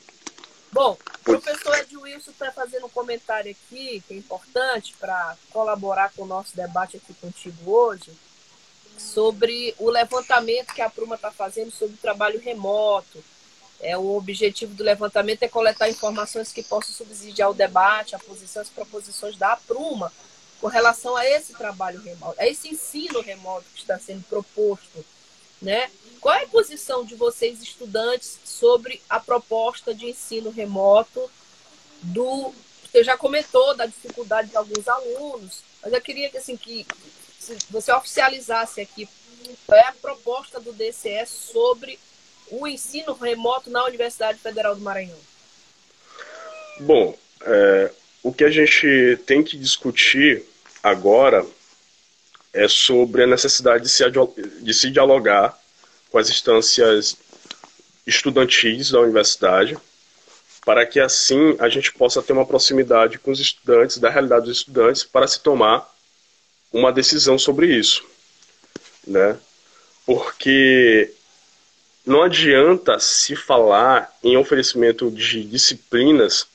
Bom, 0.71 0.97
o 1.19 1.23
professor 1.23 1.78
Ed 1.80 1.95
Wilson 1.97 2.32
está 2.32 2.51
fazendo 2.51 2.86
um 2.86 2.89
comentário 2.89 3.51
aqui, 3.51 4.03
que 4.07 4.13
é 4.13 4.17
importante 4.17 4.93
para 4.99 5.36
colaborar 5.51 6.11
com 6.15 6.23
o 6.23 6.28
nosso 6.28 6.55
debate 6.55 6.97
aqui 6.97 7.13
contigo 7.15 7.71
hoje, 7.71 8.11
sobre 8.97 9.73
o 9.77 9.89
levantamento 9.89 10.73
que 10.73 10.81
a 10.81 10.89
Pruma 10.89 11.15
está 11.15 11.31
fazendo 11.31 11.71
sobre 11.71 11.95
o 11.95 11.99
trabalho 11.99 12.39
remoto. 12.39 13.23
É, 13.79 13.97
o 13.97 14.15
objetivo 14.15 14.73
do 14.73 14.83
levantamento 14.83 15.43
é 15.43 15.47
coletar 15.47 15.89
informações 15.89 16.51
que 16.51 16.63
possam 16.63 16.93
subsidiar 16.93 17.49
o 17.49 17.53
debate, 17.53 18.15
a 18.15 18.19
posição, 18.19 18.61
as 18.61 18.69
proposições 18.69 19.37
da 19.37 19.55
Pruma 19.55 20.11
com 20.59 20.67
relação 20.67 21.15
a 21.15 21.25
esse 21.25 21.53
trabalho 21.53 22.01
remoto, 22.01 22.39
a 22.39 22.47
esse 22.47 22.69
ensino 22.69 23.21
remoto 23.21 23.65
que 23.73 23.81
está 23.81 23.99
sendo 23.99 24.23
proposto, 24.23 25.05
né? 25.61 25.89
Qual 26.19 26.33
é 26.33 26.43
a 26.43 26.47
posição 26.47 27.05
de 27.05 27.15
vocês, 27.15 27.61
estudantes, 27.61 28.39
sobre 28.43 29.01
a 29.07 29.19
proposta 29.19 29.93
de 29.93 30.07
ensino 30.07 30.49
remoto 30.49 31.29
do. 32.01 32.53
Você 32.83 33.03
já 33.03 33.17
comentou 33.17 33.75
da 33.75 33.85
dificuldade 33.85 34.49
de 34.49 34.57
alguns 34.57 34.87
alunos, 34.87 35.61
mas 35.83 35.93
eu 35.93 36.01
queria 36.01 36.29
que, 36.29 36.37
assim, 36.37 36.57
que 36.57 36.85
você 37.69 37.91
oficializasse 37.91 38.81
aqui 38.81 39.07
é 39.71 39.81
a 39.81 39.93
proposta 39.93 40.59
do 40.59 40.73
DCE 40.73 41.25
sobre 41.25 41.99
o 42.49 42.67
ensino 42.67 43.13
remoto 43.13 43.69
na 43.69 43.85
Universidade 43.85 44.39
Federal 44.39 44.75
do 44.75 44.81
Maranhão. 44.81 45.17
Bom, 46.79 47.17
é, 47.41 47.91
o 48.23 48.31
que 48.31 48.43
a 48.43 48.49
gente 48.49 49.17
tem 49.25 49.43
que 49.43 49.57
discutir 49.57 50.43
agora 50.83 51.45
é 52.53 52.67
sobre 52.67 53.23
a 53.23 53.27
necessidade 53.27 53.83
de 53.83 53.89
se, 53.89 54.03
de 54.61 54.73
se 54.73 54.89
dialogar 54.89 55.57
com 56.09 56.17
as 56.17 56.29
instâncias 56.29 57.17
estudantis 58.05 58.91
da 58.91 59.01
universidade, 59.01 59.77
para 60.65 60.85
que 60.85 60.99
assim 60.99 61.55
a 61.59 61.69
gente 61.69 61.91
possa 61.93 62.21
ter 62.21 62.33
uma 62.33 62.45
proximidade 62.45 63.19
com 63.19 63.31
os 63.31 63.39
estudantes, 63.39 63.97
da 63.97 64.09
realidade 64.09 64.45
dos 64.45 64.57
estudantes, 64.57 65.03
para 65.03 65.27
se 65.27 65.41
tomar 65.41 65.87
uma 66.72 66.91
decisão 66.91 67.38
sobre 67.38 67.68
isso, 67.68 68.03
né? 69.05 69.38
Porque 70.05 71.11
não 72.05 72.24
adianta 72.24 72.99
se 72.99 73.36
falar 73.36 74.11
em 74.24 74.38
oferecimento 74.38 75.11
de 75.11 75.43
disciplinas 75.43 76.47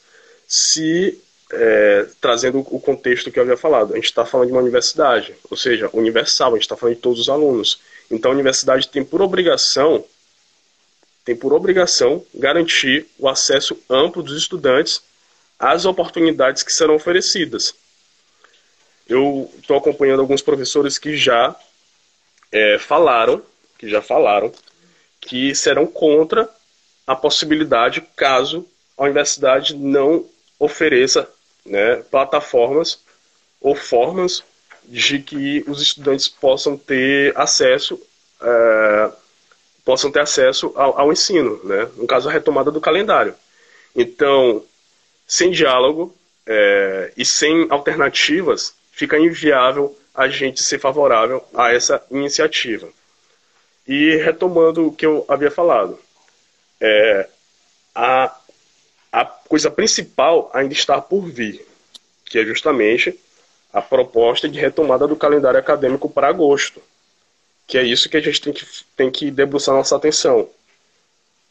se 0.47 1.19
é, 1.53 2.07
trazendo 2.21 2.61
o 2.61 2.81
contexto 2.81 3.31
que 3.31 3.39
eu 3.39 3.43
havia 3.43 3.57
falado. 3.57 3.93
A 3.93 3.97
gente 3.97 4.07
está 4.07 4.25
falando 4.25 4.47
de 4.47 4.53
uma 4.53 4.63
universidade, 4.63 5.35
ou 5.51 5.57
seja, 5.57 5.91
universal, 5.93 6.53
a 6.53 6.55
gente 6.55 6.63
está 6.63 6.77
falando 6.77 6.97
de 6.97 7.03
todos 7.03 7.21
os 7.21 7.29
alunos. 7.29 7.81
Então 8.11 8.31
a 8.31 8.35
universidade 8.35 8.89
tem 8.89 9.05
por 9.05 9.21
obrigação 9.21 10.05
tem 11.25 11.37
por 11.37 11.53
obrigação 11.53 12.25
garantir 12.35 13.07
o 13.19 13.29
acesso 13.29 13.79
amplo 13.89 14.23
dos 14.23 14.37
estudantes 14.37 15.03
às 15.59 15.85
oportunidades 15.85 16.63
que 16.63 16.73
serão 16.73 16.95
oferecidas. 16.95 17.75
Eu 19.09 19.51
estou 19.59 19.77
acompanhando 19.77 20.21
alguns 20.21 20.43
professores 20.43 20.99
que 20.99 21.17
já 21.17 21.55
é, 22.51 22.79
falaram, 22.79 23.43
que 23.79 23.89
já 23.89 24.01
falaram, 24.01 24.53
que 25.21 25.55
serão 25.55 25.87
contra 25.87 26.49
a 27.07 27.15
possibilidade 27.15 28.01
caso 28.17 28.67
a 28.97 29.05
universidade 29.05 29.75
não 29.75 30.27
ofereça 30.59 31.29
né, 31.65 31.97
plataformas 32.11 33.01
ou 33.61 33.75
formas 33.75 34.43
de 34.85 35.21
que 35.21 35.65
os 35.67 35.81
estudantes 35.81 36.29
possam 36.29 36.77
ter 36.77 37.37
acesso 37.37 38.01
é, 38.41 39.13
possam 39.85 40.11
ter 40.11 40.21
acesso 40.21 40.73
ao, 40.75 40.99
ao, 40.99 41.13
ensino, 41.13 41.61
né? 41.65 41.89
no 41.97 42.07
caso 42.07 42.29
a 42.29 42.33
retomada 42.33 42.71
do 42.71 42.81
calendário. 42.81 43.35
Então, 43.95 44.65
sem 45.27 45.51
diálogo 45.51 46.15
é, 46.47 47.13
e 47.17 47.25
sem 47.25 47.67
alternativas, 47.71 48.75
fica 49.03 49.19
inviável 49.19 49.99
a 50.15 50.29
gente 50.29 50.63
ser 50.63 50.79
favorável 50.79 51.45
a 51.55 51.73
essa 51.73 52.01
iniciativa. 52.09 52.89
E 53.85 54.15
retomando 54.15 54.87
o 54.87 54.93
que 54.93 55.05
eu 55.05 55.25
havia 55.27 55.51
falado, 55.51 55.99
é, 56.81 57.29
a, 57.93 58.33
a 59.11 59.25
coisa 59.25 59.73
principal 59.73 60.49
ainda 60.55 60.73
está 60.73 61.01
por 61.01 61.23
vir, 61.23 61.67
que 62.25 62.39
é 62.39 62.45
justamente 62.45 63.19
a 63.73 63.83
proposta 63.83 64.49
de 64.49 64.61
retomada 64.61 65.09
do 65.09 65.17
calendário 65.17 65.59
acadêmico 65.59 66.09
para 66.09 66.29
agosto, 66.29 66.81
que 67.67 67.77
é 67.77 67.83
isso 67.83 68.09
que 68.09 68.17
a 68.17 68.21
gente 68.21 68.41
tem 68.41 68.53
que, 68.53 68.67
tem 68.97 69.11
que 69.11 69.31
debruçar 69.33 69.75
nossa 69.75 69.97
atenção. 69.97 70.49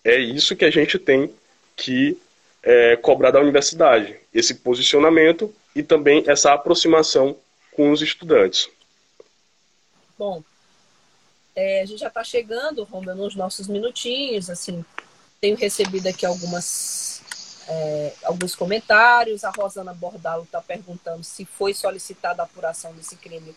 É 0.05 0.17
isso 0.17 0.55
que 0.55 0.63
a 0.63 0.71
gente 0.71 0.97
tem 0.97 1.33
que 1.75 2.17
é, 2.63 2.95
cobrar 2.95 3.31
da 3.31 3.41
universidade, 3.41 4.15
esse 4.33 4.55
posicionamento 4.55 5.53
e 5.75 5.81
também 5.81 6.23
essa 6.27 6.53
aproximação 6.53 7.37
com 7.75 7.91
os 7.91 8.01
estudantes. 8.01 8.69
Bom, 10.17 10.43
é, 11.55 11.81
a 11.81 11.85
gente 11.85 11.99
já 11.99 12.07
está 12.07 12.23
chegando, 12.23 12.83
Romeu, 12.83 13.15
nos 13.15 13.35
nossos 13.35 13.67
minutinhos, 13.67 14.49
assim, 14.49 14.85
tenho 15.39 15.57
recebido 15.57 16.07
aqui 16.07 16.25
algumas, 16.25 17.21
é, 17.67 18.13
alguns 18.23 18.55
comentários, 18.55 19.43
a 19.43 19.49
Rosana 19.49 19.93
Bordalo 19.93 20.43
está 20.43 20.61
perguntando 20.61 21.23
se 21.23 21.45
foi 21.45 21.73
solicitada 21.73 22.41
a 22.41 22.45
apuração 22.45 22.93
desse 22.93 23.15
crime 23.15 23.55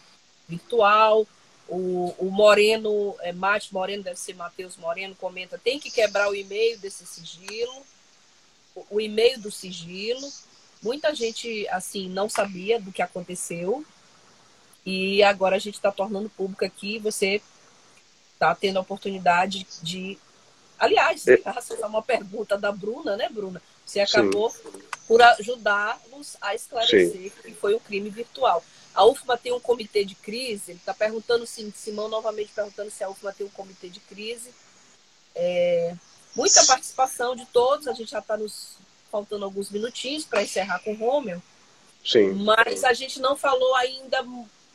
virtual, 0.48 1.26
o, 1.68 2.14
o 2.18 2.30
Moreno, 2.30 3.14
é, 3.20 3.32
Mate 3.32 3.72
Moreno, 3.72 4.02
deve 4.02 4.18
ser 4.18 4.34
Matheus 4.34 4.76
Moreno, 4.76 5.14
comenta, 5.14 5.58
tem 5.58 5.78
que 5.78 5.90
quebrar 5.90 6.28
o 6.28 6.34
e-mail 6.34 6.78
desse 6.78 7.06
sigilo, 7.06 7.82
o, 8.74 8.86
o 8.90 9.00
e-mail 9.00 9.38
do 9.40 9.50
sigilo, 9.50 10.28
muita 10.84 11.14
gente, 11.14 11.66
assim, 11.68 12.08
não 12.08 12.28
sabia 12.28 12.78
do 12.78 12.92
que 12.92 13.02
aconteceu, 13.02 13.84
e 14.84 15.22
agora 15.22 15.56
a 15.56 15.58
gente 15.58 15.76
está 15.76 15.90
tornando 15.90 16.28
público 16.28 16.64
aqui. 16.64 16.98
Você 16.98 17.40
está 18.34 18.54
tendo 18.54 18.76
a 18.78 18.82
oportunidade 18.82 19.66
de. 19.82 20.18
Aliás, 20.78 21.26
é. 21.26 21.40
uma 21.86 22.02
pergunta 22.02 22.58
da 22.58 22.70
Bruna, 22.70 23.16
né, 23.16 23.28
Bruna? 23.30 23.62
Você 23.86 24.00
acabou 24.00 24.50
Sim. 24.50 24.60
por 25.06 25.22
ajudar-nos 25.22 26.36
a 26.40 26.54
esclarecer 26.54 27.32
Sim. 27.32 27.42
que 27.42 27.54
foi 27.54 27.74
um 27.74 27.78
crime 27.78 28.10
virtual. 28.10 28.62
A 28.94 29.04
UFMA 29.06 29.36
tem 29.38 29.52
um 29.52 29.60
comitê 29.60 30.04
de 30.04 30.14
crise. 30.14 30.72
Ele 30.72 30.78
está 30.78 30.92
perguntando, 30.92 31.46
sim, 31.46 31.72
Simão 31.74 32.08
novamente 32.08 32.52
perguntando 32.54 32.90
se 32.90 33.02
a 33.02 33.08
UFMA 33.08 33.32
tem 33.32 33.46
um 33.46 33.50
comitê 33.50 33.88
de 33.88 34.00
crise. 34.00 34.50
É, 35.34 35.94
muita 36.34 36.64
participação 36.64 37.34
de 37.34 37.44
todos. 37.46 37.88
A 37.88 37.92
gente 37.92 38.10
já 38.10 38.20
está 38.20 38.36
nos 38.36 38.76
faltando 39.14 39.44
alguns 39.44 39.70
minutinhos 39.70 40.24
para 40.24 40.42
encerrar 40.42 40.80
com 40.80 40.92
o 40.92 40.96
Romeu. 40.96 41.40
Sim. 42.04 42.32
Mas 42.32 42.82
a 42.82 42.92
gente 42.92 43.20
não 43.20 43.36
falou 43.36 43.72
ainda 43.76 44.26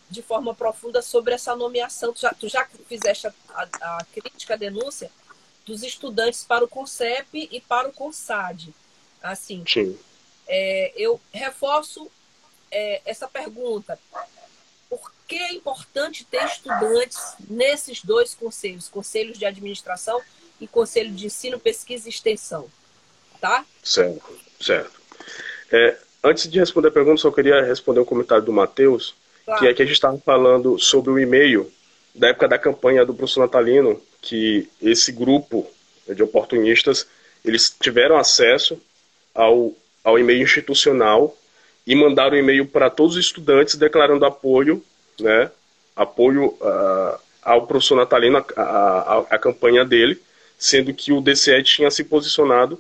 de 0.09 0.21
forma 0.21 0.55
profunda 0.55 1.01
sobre 1.01 1.33
essa 1.33 1.53
nomeação. 1.57 2.13
Tu 2.13 2.21
já, 2.21 2.33
tu 2.33 2.47
já 2.47 2.65
fizeste 2.87 3.27
a, 3.27 3.33
a, 3.49 3.63
a, 3.97 4.05
crítica, 4.05 4.53
a 4.53 4.57
denúncia 4.57 5.11
dos 5.65 5.83
estudantes 5.83 6.45
para 6.45 6.63
o 6.63 6.69
CONCEP 6.69 7.49
e 7.51 7.59
para 7.59 7.89
o 7.89 7.91
CONSAD. 7.91 8.73
Assim, 9.21 9.61
é, 10.47 10.93
eu 10.95 11.19
reforço 11.33 12.09
é, 12.71 13.01
essa 13.03 13.27
pergunta. 13.27 13.99
Por 14.89 15.11
que 15.27 15.35
é 15.35 15.51
importante 15.51 16.23
ter 16.23 16.45
estudantes 16.45 17.19
nesses 17.49 18.01
dois 18.05 18.33
conselhos, 18.33 18.87
conselhos 18.87 19.37
de 19.37 19.45
administração 19.45 20.21
e 20.61 20.65
conselho 20.65 21.11
de 21.11 21.25
ensino, 21.25 21.59
pesquisa 21.59 22.07
e 22.07 22.09
extensão? 22.09 22.71
Tá? 23.39 23.65
Certo, 23.83 24.37
certo. 24.59 24.99
É, 25.71 25.97
antes 26.23 26.49
de 26.49 26.59
responder 26.59 26.89
a 26.89 26.91
pergunta, 26.91 27.21
só 27.21 27.31
queria 27.31 27.61
responder 27.63 27.99
um 27.99 28.05
comentário 28.05 28.43
do 28.43 28.51
Matheus 28.51 29.15
Claro. 29.49 29.61
Que 29.61 29.67
é 29.67 29.73
que 29.73 29.81
a 29.81 29.85
gente 29.85 29.95
estava 29.95 30.17
falando 30.19 30.77
sobre 30.77 31.09
o 31.09 31.17
e-mail 31.17 31.71
da 32.13 32.27
época 32.27 32.47
da 32.47 32.59
campanha 32.59 33.03
do 33.03 33.15
professor 33.15 33.41
Natalino, 33.41 33.99
que 34.21 34.69
esse 34.79 35.11
grupo 35.11 35.67
de 36.07 36.21
oportunistas, 36.21 37.07
eles 37.43 37.75
tiveram 37.81 38.17
acesso 38.17 38.79
ao, 39.33 39.73
ao 40.03 40.19
e-mail 40.19 40.43
institucional 40.43 41.35
e 41.85 41.95
mandaram 41.95 42.37
e-mail 42.37 42.67
para 42.67 42.91
todos 42.91 43.15
os 43.15 43.25
estudantes 43.25 43.75
declarando 43.75 44.23
apoio, 44.23 44.83
né, 45.19 45.49
apoio 45.95 46.49
uh, 46.61 47.19
ao 47.41 47.65
professor 47.65 47.95
Natalino, 47.95 48.37
a, 48.37 48.61
a, 48.61 49.19
a, 49.31 49.39
campanha 49.39 49.83
dele, 49.83 50.21
sendo 50.59 50.93
que 50.93 51.11
o 51.11 51.21
DCE 51.21 51.63
tinha 51.63 51.89
se 51.89 52.03
posicionado 52.03 52.79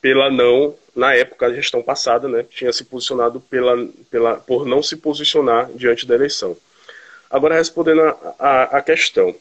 pela 0.00 0.30
não, 0.30 0.74
na 0.94 1.14
época, 1.14 1.46
a 1.46 1.54
gestão 1.54 1.82
passada, 1.82 2.28
né, 2.28 2.44
tinha 2.48 2.72
se 2.72 2.84
posicionado 2.84 3.40
pela, 3.40 3.88
pela, 4.10 4.36
por 4.36 4.64
não 4.64 4.82
se 4.82 4.96
posicionar 4.96 5.70
diante 5.74 6.06
da 6.06 6.14
eleição. 6.14 6.56
Agora, 7.30 7.56
respondendo 7.56 8.02
a, 8.02 8.34
a, 8.38 8.62
a 8.78 8.82
questão. 8.82 9.34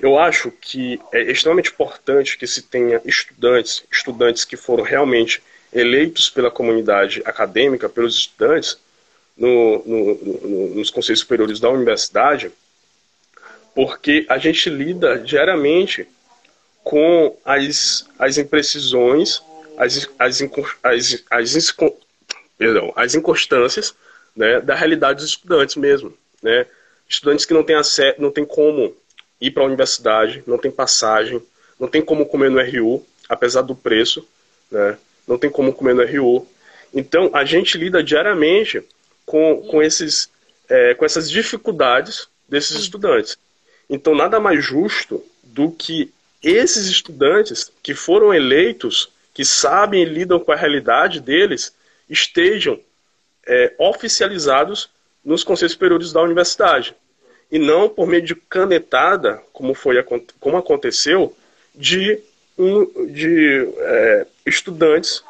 Eu 0.00 0.16
acho 0.16 0.52
que 0.52 1.00
é 1.12 1.22
extremamente 1.22 1.70
importante 1.70 2.38
que 2.38 2.46
se 2.46 2.62
tenha 2.62 3.00
estudantes, 3.04 3.84
estudantes 3.90 4.44
que 4.44 4.56
foram 4.56 4.84
realmente 4.84 5.42
eleitos 5.72 6.30
pela 6.30 6.52
comunidade 6.52 7.20
acadêmica, 7.24 7.88
pelos 7.88 8.16
estudantes, 8.16 8.78
no, 9.36 9.82
no, 9.84 10.14
no, 10.14 10.74
nos 10.74 10.90
conselhos 10.90 11.20
superiores 11.20 11.60
da 11.60 11.70
universidade, 11.70 12.50
porque 13.74 14.26
a 14.28 14.38
gente 14.38 14.68
lida 14.68 15.18
diariamente 15.18 16.08
com 16.88 17.36
as, 17.44 18.06
as 18.18 18.38
imprecisões, 18.38 19.42
as, 19.76 20.08
as, 20.18 20.40
as, 20.82 21.24
as, 21.30 21.76
perdão, 22.56 22.90
as 22.96 23.14
inconstâncias 23.14 23.94
né, 24.34 24.58
da 24.62 24.74
realidade 24.74 25.18
dos 25.20 25.28
estudantes 25.28 25.76
mesmo. 25.76 26.16
Né? 26.42 26.64
Estudantes 27.06 27.44
que 27.44 27.52
não 27.52 27.62
têm, 27.62 27.76
acesso, 27.76 28.18
não 28.18 28.30
têm 28.30 28.46
como 28.46 28.96
ir 29.38 29.50
para 29.50 29.64
a 29.64 29.66
universidade, 29.66 30.42
não 30.46 30.56
tem 30.56 30.70
passagem, 30.70 31.42
não 31.78 31.88
tem 31.88 32.00
como 32.00 32.24
comer 32.24 32.50
no 32.50 32.58
RU, 32.58 33.06
apesar 33.28 33.60
do 33.60 33.74
preço, 33.74 34.26
né? 34.70 34.96
não 35.26 35.36
tem 35.36 35.50
como 35.50 35.74
comer 35.74 35.94
no 35.94 36.06
RU. 36.06 36.48
Então, 36.94 37.28
a 37.34 37.44
gente 37.44 37.76
lida 37.76 38.02
diariamente 38.02 38.82
com, 39.26 39.60
com, 39.60 39.82
esses, 39.82 40.30
é, 40.66 40.94
com 40.94 41.04
essas 41.04 41.30
dificuldades 41.30 42.28
desses 42.48 42.80
estudantes. 42.80 43.36
Então, 43.90 44.14
nada 44.14 44.40
mais 44.40 44.64
justo 44.64 45.22
do 45.42 45.70
que 45.70 46.10
esses 46.42 46.86
estudantes 46.86 47.70
que 47.82 47.94
foram 47.94 48.32
eleitos, 48.32 49.10
que 49.34 49.44
sabem 49.44 50.02
e 50.02 50.06
lidam 50.06 50.38
com 50.40 50.52
a 50.52 50.56
realidade 50.56 51.20
deles, 51.20 51.74
estejam 52.08 52.80
é, 53.46 53.74
oficializados 53.78 54.90
nos 55.24 55.42
conselhos 55.44 55.72
superiores 55.72 56.12
da 56.12 56.22
universidade. 56.22 56.94
E 57.50 57.58
não 57.58 57.88
por 57.88 58.06
meio 58.06 58.22
de 58.22 58.34
canetada, 58.34 59.42
como, 59.52 59.74
foi, 59.74 60.02
como 60.38 60.56
aconteceu, 60.56 61.36
de, 61.74 62.20
um, 62.56 63.06
de 63.06 63.68
é, 63.78 64.26
estudantes 64.46 65.22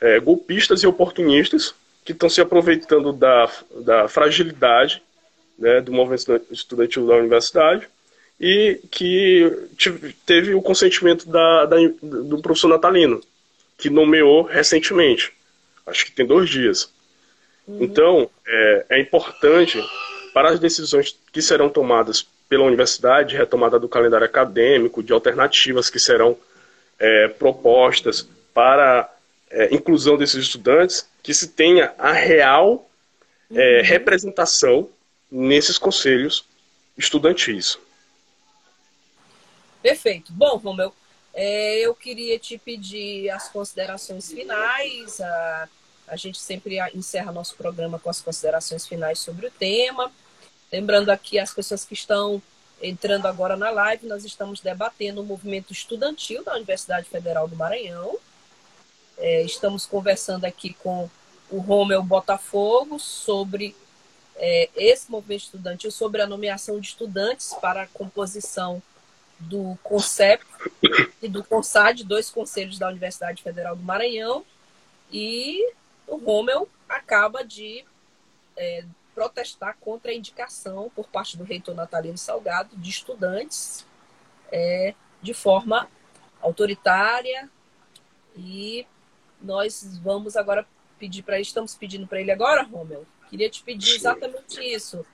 é, 0.00 0.20
golpistas 0.20 0.82
e 0.82 0.86
oportunistas 0.86 1.74
que 2.04 2.12
estão 2.12 2.28
se 2.28 2.40
aproveitando 2.40 3.12
da, 3.12 3.50
da 3.80 4.08
fragilidade 4.08 5.02
né, 5.58 5.80
do 5.80 5.92
movimento 5.92 6.40
estudantil 6.50 7.06
da 7.06 7.16
universidade 7.16 7.88
e 8.40 8.80
que 8.90 9.68
teve 10.24 10.54
o 10.54 10.62
consentimento 10.62 11.28
da, 11.28 11.66
da, 11.66 11.76
do 12.02 12.40
professor 12.40 12.68
Natalino, 12.68 13.20
que 13.76 13.90
nomeou 13.90 14.42
recentemente, 14.42 15.32
acho 15.86 16.04
que 16.04 16.12
tem 16.12 16.26
dois 16.26 16.48
dias. 16.48 16.92
Uhum. 17.66 17.78
Então, 17.80 18.30
é, 18.46 18.86
é, 18.90 19.00
importante 19.00 19.82
para 20.32 20.50
as 20.50 20.60
decisões 20.60 21.18
que 21.32 21.42
serão 21.42 21.68
tomadas 21.68 22.26
pela 22.48 22.64
universidade, 22.64 23.36
retomada 23.36 23.78
do 23.78 23.88
calendário 23.88 24.24
acadêmico, 24.24 25.02
de 25.02 25.12
alternativas 25.12 25.90
que 25.90 25.98
serão 25.98 26.36
é, 26.98 27.28
propostas 27.28 28.26
para 28.54 29.12
é, 29.50 29.74
inclusão 29.74 30.16
desses 30.16 30.44
estudantes, 30.44 31.08
que 31.22 31.34
se 31.34 31.48
tenha 31.48 31.92
a 31.98 32.12
real 32.12 32.88
é, 33.50 33.78
uhum. 33.78 33.84
representação 33.84 34.88
nesses 35.30 35.76
conselhos 35.76 36.44
estudantis. 36.96 37.78
Perfeito. 39.82 40.32
Bom, 40.32 40.56
Romeu, 40.56 40.92
é, 41.34 41.78
eu 41.80 41.94
queria 41.94 42.38
te 42.38 42.58
pedir 42.58 43.30
as 43.30 43.48
considerações 43.48 44.30
finais. 44.30 45.20
A, 45.20 45.68
a 46.08 46.16
gente 46.16 46.38
sempre 46.38 46.78
encerra 46.94 47.30
nosso 47.30 47.54
programa 47.54 47.98
com 47.98 48.10
as 48.10 48.20
considerações 48.20 48.86
finais 48.86 49.18
sobre 49.18 49.46
o 49.46 49.50
tema. 49.50 50.10
Lembrando 50.72 51.10
aqui 51.10 51.38
as 51.38 51.52
pessoas 51.52 51.84
que 51.84 51.94
estão 51.94 52.42
entrando 52.80 53.26
agora 53.26 53.56
na 53.56 53.70
live, 53.70 54.06
nós 54.06 54.24
estamos 54.24 54.60
debatendo 54.60 55.20
o 55.20 55.24
movimento 55.24 55.72
estudantil 55.72 56.44
da 56.44 56.54
Universidade 56.54 57.08
Federal 57.08 57.48
do 57.48 57.56
Maranhão. 57.56 58.16
É, 59.16 59.42
estamos 59.42 59.84
conversando 59.84 60.44
aqui 60.44 60.74
com 60.74 61.08
o 61.50 61.58
Romeu 61.58 62.02
Botafogo 62.02 62.98
sobre 62.98 63.74
é, 64.36 64.68
esse 64.76 65.10
movimento 65.10 65.44
estudantil, 65.44 65.90
sobre 65.90 66.22
a 66.22 66.26
nomeação 66.26 66.78
de 66.78 66.88
estudantes 66.88 67.54
para 67.60 67.82
a 67.82 67.86
composição 67.88 68.80
do 69.38 69.78
CONCEP 69.82 70.44
e 71.22 71.28
do 71.28 71.44
CONSAD, 71.44 72.04
dois 72.04 72.30
conselhos 72.30 72.78
da 72.78 72.88
Universidade 72.88 73.42
Federal 73.42 73.76
do 73.76 73.82
Maranhão, 73.82 74.44
e 75.12 75.72
o 76.06 76.16
Romeu 76.16 76.68
acaba 76.88 77.44
de 77.44 77.84
é, 78.56 78.84
protestar 79.14 79.76
contra 79.80 80.10
a 80.10 80.14
indicação 80.14 80.90
por 80.94 81.08
parte 81.08 81.36
do 81.36 81.44
reitor 81.44 81.74
Natalino 81.74 82.18
Salgado 82.18 82.76
de 82.76 82.90
estudantes 82.90 83.86
é, 84.50 84.94
de 85.22 85.34
forma 85.34 85.88
autoritária. 86.40 87.48
E 88.36 88.86
nós 89.40 89.98
vamos 90.02 90.36
agora 90.36 90.66
pedir 90.98 91.22
para 91.22 91.36
ele, 91.36 91.42
estamos 91.42 91.74
pedindo 91.74 92.06
para 92.06 92.20
ele 92.20 92.30
agora, 92.30 92.62
Romeu, 92.62 93.06
queria 93.30 93.48
te 93.48 93.62
pedir 93.62 93.94
exatamente 93.96 94.60
isso. 94.60 95.06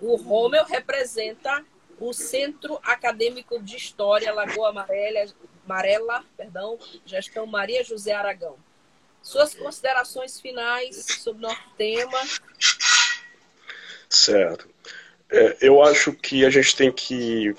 O 0.00 0.16
Romeu 0.16 0.64
representa 0.64 1.64
o 2.00 2.12
Centro 2.12 2.78
Acadêmico 2.82 3.60
de 3.62 3.76
História 3.76 4.32
Lagoa 4.32 4.70
Amarela, 4.70 5.26
Amarela, 5.64 6.24
perdão, 6.36 6.78
gestão 7.04 7.46
Maria 7.46 7.84
José 7.84 8.12
Aragão. 8.12 8.56
Suas 9.22 9.54
considerações 9.54 10.40
finais 10.40 11.04
sobre 11.20 11.44
o 11.44 11.48
nosso 11.48 11.62
tema. 11.76 12.18
Certo. 14.08 14.68
É, 15.30 15.56
eu 15.60 15.82
acho 15.82 16.12
que 16.12 16.44
a 16.44 16.50
gente 16.50 16.74
tem 16.74 16.90
que 16.90 17.54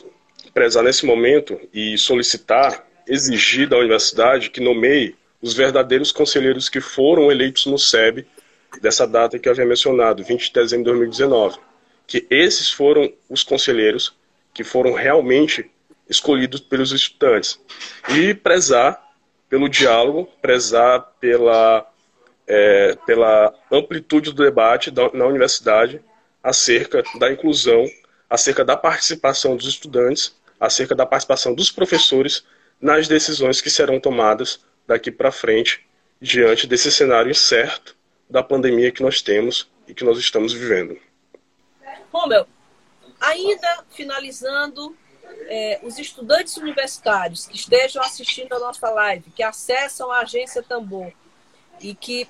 prezar 0.53 0.83
nesse 0.83 1.05
momento 1.05 1.59
e 1.73 1.97
solicitar, 1.97 2.85
exigir 3.07 3.69
da 3.69 3.77
universidade 3.77 4.49
que 4.49 4.59
nomeie 4.59 5.15
os 5.41 5.53
verdadeiros 5.53 6.11
conselheiros 6.11 6.67
que 6.67 6.81
foram 6.81 7.31
eleitos 7.31 7.65
no 7.65 7.77
SEB 7.77 8.25
dessa 8.81 9.05
data 9.07 9.37
que 9.37 9.47
eu 9.47 9.53
havia 9.53 9.65
mencionado, 9.65 10.23
20 10.23 10.47
de 10.47 10.53
dezembro 10.53 10.85
de 10.85 10.97
2019. 10.97 11.59
Que 12.07 12.25
esses 12.29 12.71
foram 12.71 13.11
os 13.29 13.43
conselheiros 13.43 14.17
que 14.59 14.63
foram 14.65 14.91
realmente 14.91 15.71
escolhidos 16.09 16.59
pelos 16.59 16.91
estudantes. 16.91 17.57
E 18.09 18.33
prezar 18.33 19.01
pelo 19.47 19.69
diálogo, 19.69 20.27
prezar 20.41 20.99
pela, 21.17 21.89
é, 22.45 22.93
pela 23.05 23.53
amplitude 23.71 24.33
do 24.33 24.43
debate 24.43 24.91
da, 24.91 25.09
na 25.13 25.25
universidade 25.25 26.01
acerca 26.43 27.01
da 27.17 27.31
inclusão, 27.31 27.85
acerca 28.29 28.65
da 28.65 28.75
participação 28.75 29.55
dos 29.55 29.65
estudantes, 29.65 30.35
acerca 30.59 30.93
da 30.93 31.05
participação 31.05 31.55
dos 31.55 31.71
professores 31.71 32.43
nas 32.81 33.07
decisões 33.07 33.61
que 33.61 33.69
serão 33.69 33.97
tomadas 33.97 34.59
daqui 34.85 35.09
para 35.09 35.31
frente, 35.31 35.87
diante 36.19 36.67
desse 36.67 36.91
cenário 36.91 37.31
incerto 37.31 37.95
da 38.29 38.43
pandemia 38.43 38.91
que 38.91 39.01
nós 39.01 39.21
temos 39.21 39.71
e 39.87 39.93
que 39.93 40.03
nós 40.03 40.17
estamos 40.19 40.51
vivendo. 40.51 40.97
Romeu, 42.11 42.45
Ainda 43.19 43.85
finalizando, 43.89 44.95
é, 45.47 45.79
os 45.83 45.97
estudantes 45.99 46.57
universitários 46.57 47.45
que 47.45 47.55
estejam 47.55 48.01
assistindo 48.01 48.53
a 48.53 48.59
nossa 48.59 48.89
live, 48.89 49.31
que 49.31 49.43
acessam 49.43 50.11
a 50.11 50.19
agência 50.19 50.63
Tambor 50.63 51.11
e 51.81 51.93
que 51.93 52.27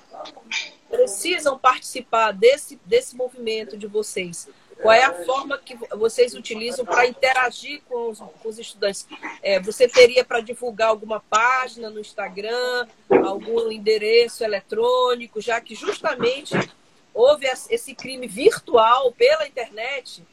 precisam 0.88 1.58
participar 1.58 2.32
desse, 2.32 2.80
desse 2.84 3.16
movimento 3.16 3.76
de 3.76 3.86
vocês, 3.86 4.48
qual 4.80 4.94
é 4.94 5.04
a 5.04 5.24
forma 5.24 5.58
que 5.58 5.76
vocês 5.96 6.34
utilizam 6.34 6.84
para 6.86 7.06
interagir 7.06 7.82
com 7.86 8.10
os, 8.10 8.18
com 8.18 8.48
os 8.48 8.58
estudantes? 8.58 9.06
É, 9.42 9.60
você 9.60 9.86
teria 9.86 10.24
para 10.24 10.40
divulgar 10.40 10.88
alguma 10.88 11.20
página 11.20 11.90
no 11.90 12.00
Instagram, 12.00 12.88
algum 13.24 13.70
endereço 13.70 14.42
eletrônico, 14.42 15.40
já 15.40 15.60
que 15.60 15.74
justamente 15.74 16.54
houve 17.12 17.46
esse 17.68 17.94
crime 17.94 18.26
virtual 18.26 19.12
pela 19.12 19.46
internet 19.46 20.24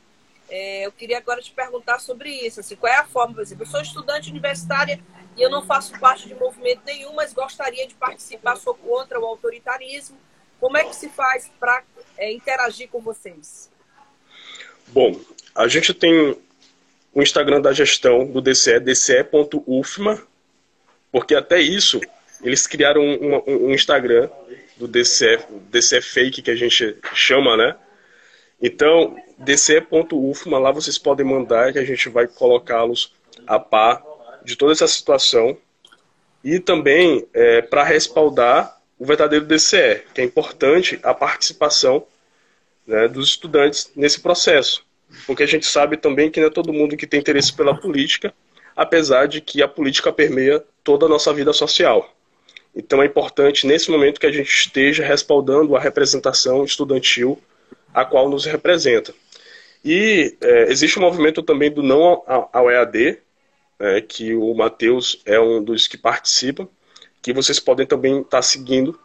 é, 0.50 0.86
eu 0.86 0.91
queria 0.91 1.18
agora 1.18 1.41
te 1.41 1.52
perguntar 1.52 2.00
sobre 2.00 2.30
isso. 2.30 2.60
Assim, 2.60 2.76
qual 2.76 2.91
é 2.91 2.98
a 2.98 3.06
forma, 3.06 3.36
por 3.36 3.41
exemplo, 3.41 3.64
eu 3.64 3.70
sou 3.70 3.82
estudante 3.82 4.30
universitária 4.30 5.00
e 5.36 5.41
eu 5.41 5.50
não 5.50 5.66
faço 5.66 5.98
parte 6.00 6.28
de 6.28 6.36
movimento 6.36 6.82
nenhum, 6.86 7.14
mas 7.14 7.34
gostaria 7.34 7.88
de 7.88 7.93
participar, 7.95 8.56
sou 8.56 8.74
contra 8.74 9.20
o 9.20 9.26
autoritarismo. 9.26 10.18
Como 10.60 10.78
é 10.78 10.84
que 10.84 10.95
se 10.95 11.10
faz 11.10 11.52
para 11.60 11.84
é, 12.18 12.32
interagir 12.32 12.89
com 12.89 13.00
vocês? 13.00 13.70
Bom, 14.88 15.20
a 15.54 15.68
gente 15.68 15.93
tem 15.93 16.36
o 17.14 17.22
Instagram 17.22 17.62
da 17.62 17.74
gestão 17.74 18.26
do 18.26 18.41
DCE, 18.41 18.80
dce.ufma, 18.80 20.22
porque 21.12 21.36
até 21.36 21.60
isso 21.60 22.00
eles 22.41 22.66
criaram 22.66 23.02
um, 23.02 23.36
um, 23.36 23.68
um 23.68 23.74
Instagram 23.74 24.30
do 24.78 24.88
DCE, 24.88 25.39
DCE 25.70 26.02
Fake, 26.02 26.41
que 26.41 26.52
a 26.52 26.56
gente 26.56 26.98
chama, 27.14 27.58
né? 27.58 27.76
Então, 28.62 29.16
dc.ufma, 29.38 30.58
lá 30.58 30.72
vocês 30.72 30.97
podem 30.97 31.26
mandar 31.26 31.72
que 31.72 31.80
a 31.80 31.86
gente 31.86 32.10
vai 32.10 32.28
colocá-los 32.28 33.14
a 33.45 33.60
par 33.60 34.03
de 34.43 34.55
toda 34.55 34.72
essa 34.72 34.88
situação 34.88 35.58
e 36.43 36.60
também 36.60 37.28
é, 37.34 37.62
para 37.62 37.84
respaldar 37.84 38.82
o 38.97 39.05
verdadeiro 39.05 39.45
DCE, 39.45 40.03
que 40.14 40.22
é 40.22 40.24
importante 40.24 40.99
a 41.03 41.14
participação 41.14 42.05
né, 42.86 43.08
dos 43.08 43.30
estudantes 43.30 43.91
nesse 43.95 44.22
processo. 44.22 44.86
porque 45.26 45.43
a 45.43 45.47
gente 45.47 45.66
sabe 45.66 45.97
também 45.97 46.30
que 46.32 46.39
não 46.39 46.47
é 46.47 46.51
todo 46.51 46.74
mundo 46.74 46.97
que 46.97 47.08
tem 47.08 47.20
interesse 47.20 47.53
pela 47.53 47.76
política, 47.76 48.34
apesar 48.76 49.28
de 49.28 49.39
que 49.39 49.62
a 49.62 49.68
política 49.68 50.12
permeia 50.12 50.64
toda 50.84 51.05
a 51.05 51.10
nossa 51.10 51.34
vida 51.34 51.53
social. 51.53 52.14
Então 52.76 53.01
é 53.01 53.05
importante, 53.05 53.66
nesse 53.66 53.89
momento, 53.89 54.20
que 54.20 54.28
a 54.28 54.32
gente 54.32 54.49
esteja 54.49 55.03
respaldando 55.03 55.76
a 55.76 55.80
representação 55.80 56.64
estudantil 56.64 57.41
a 57.93 58.05
qual 58.05 58.29
nos 58.29 58.45
representa. 58.45 59.13
E 59.83 60.35
é, 60.41 60.71
existe 60.71 60.99
um 60.99 61.03
movimento 61.03 61.41
também 61.41 61.71
do 61.71 61.81
não 61.81 62.23
ao 62.51 62.69
EAD, 62.69 63.19
é, 63.79 64.01
que 64.01 64.33
o 64.35 64.53
Matheus 64.53 65.21
é 65.25 65.39
um 65.39 65.63
dos 65.63 65.88
que 65.88 65.97
participa, 65.97 66.67
que 67.21 67.33
vocês 67.33 67.59
podem 67.59 67.85
também 67.85 68.19
estar 68.19 68.38
tá 68.38 68.41
seguindo, 68.41 68.99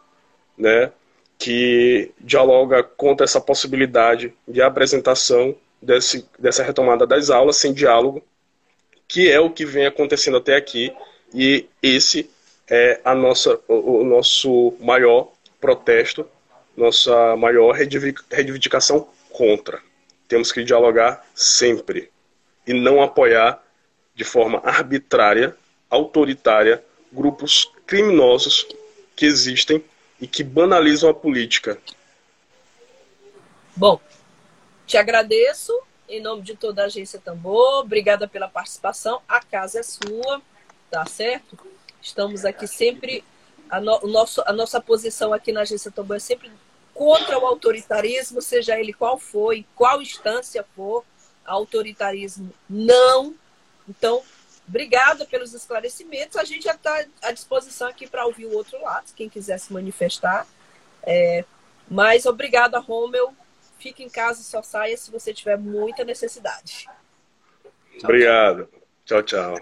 né, 0.57 0.91
que 1.39 2.13
dialoga 2.21 2.83
contra 2.83 3.25
essa 3.25 3.41
possibilidade 3.41 4.33
de 4.47 4.63
apresentação 4.63 5.55
desse, 5.81 6.27
dessa 6.39 6.63
retomada 6.63 7.07
das 7.07 7.31
aulas 7.31 7.57
sem 7.57 7.73
diálogo, 7.73 8.23
que 9.09 9.31
é 9.31 9.41
o 9.41 9.51
que 9.51 9.67
vem 9.67 9.87
acontecendo 9.87 10.37
até 10.37 10.57
aqui, 10.57 10.93
e 11.35 11.67
esse 11.83 12.31
é 12.69 13.01
a 13.05 13.15
nossa, 13.15 13.59
o, 13.69 14.01
o 14.01 14.05
nosso 14.05 14.75
maior 14.81 15.31
protesto, 15.61 16.27
nossa 16.77 17.37
maior 17.37 17.73
reivindicação 17.73 19.09
contra. 19.31 19.81
Temos 20.29 20.51
que 20.51 20.65
dialogar 20.65 21.25
sempre 21.35 22.11
e 22.67 22.73
não 22.73 23.03
apoiar 23.03 23.63
de 24.15 24.25
forma 24.25 24.61
arbitrária, 24.65 25.57
autoritária, 25.91 26.85
grupos 27.13 27.71
criminosos 27.87 28.67
que 29.15 29.27
existem 29.27 29.85
e 30.21 30.27
que 30.27 30.43
banalizam 30.43 31.11
a 31.11 31.15
política. 31.15 31.79
Bom, 33.75 34.01
te 34.87 34.97
agradeço 34.97 35.73
em 36.09 36.21
nome 36.21 36.43
de 36.43 36.55
toda 36.55 36.83
a 36.83 36.87
agência 36.87 37.19
Tambor. 37.19 37.81
Obrigada 37.81 38.29
pela 38.29 38.49
participação. 38.49 39.21
A 39.27 39.41
casa 39.41 39.81
é 39.81 39.83
sua, 39.83 40.43
tá 40.91 41.07
certo? 41.07 41.59
Estamos 42.01 42.45
aqui 42.45 42.67
sempre. 42.67 43.25
A, 43.73 43.81
no, 43.81 44.05
o 44.05 44.07
nosso, 44.07 44.43
a 44.47 44.53
nossa 44.53 44.81
posição 44.81 45.33
aqui 45.33 45.51
na 45.51 45.63
agência 45.63 45.91
Tambor 45.91 46.17
é 46.17 46.21
sempre 46.21 46.53
contra 46.93 47.39
o 47.39 47.47
autoritarismo, 47.47 48.43
seja 48.43 48.79
ele 48.79 48.93
qual 48.93 49.19
for, 49.19 49.55
em 49.55 49.67
qual 49.75 50.03
instância 50.03 50.65
for. 50.77 51.05
Autoritarismo 51.45 52.53
não. 52.69 53.35
Então, 53.89 54.23
obrigada 54.69 55.25
pelos 55.25 55.55
esclarecimentos. 55.55 56.37
A 56.37 56.45
gente 56.45 56.65
já 56.65 56.75
está 56.75 57.05
à 57.23 57.33
disposição 57.33 57.89
aqui 57.89 58.07
para 58.07 58.27
ouvir 58.27 58.47
o 58.47 58.55
outro 58.55 58.81
lado, 58.81 59.07
quem 59.17 59.29
quiser 59.29 59.59
se 59.59 59.73
manifestar. 59.73 60.47
É, 61.03 61.45
mas 61.89 62.27
obrigada, 62.27 62.79
Romeu 62.79 63.35
Fique 63.83 64.05
em 64.05 64.09
casa, 64.09 64.45
só 64.45 64.63
saia 64.63 64.97
se 64.97 65.11
você 65.11 65.35
tiver 65.35 65.59
muita 65.59 66.05
necessidade. 66.05 66.89
Obrigado. 68.05 68.69
Tchau, 69.05 69.23
tchau. 69.25 69.57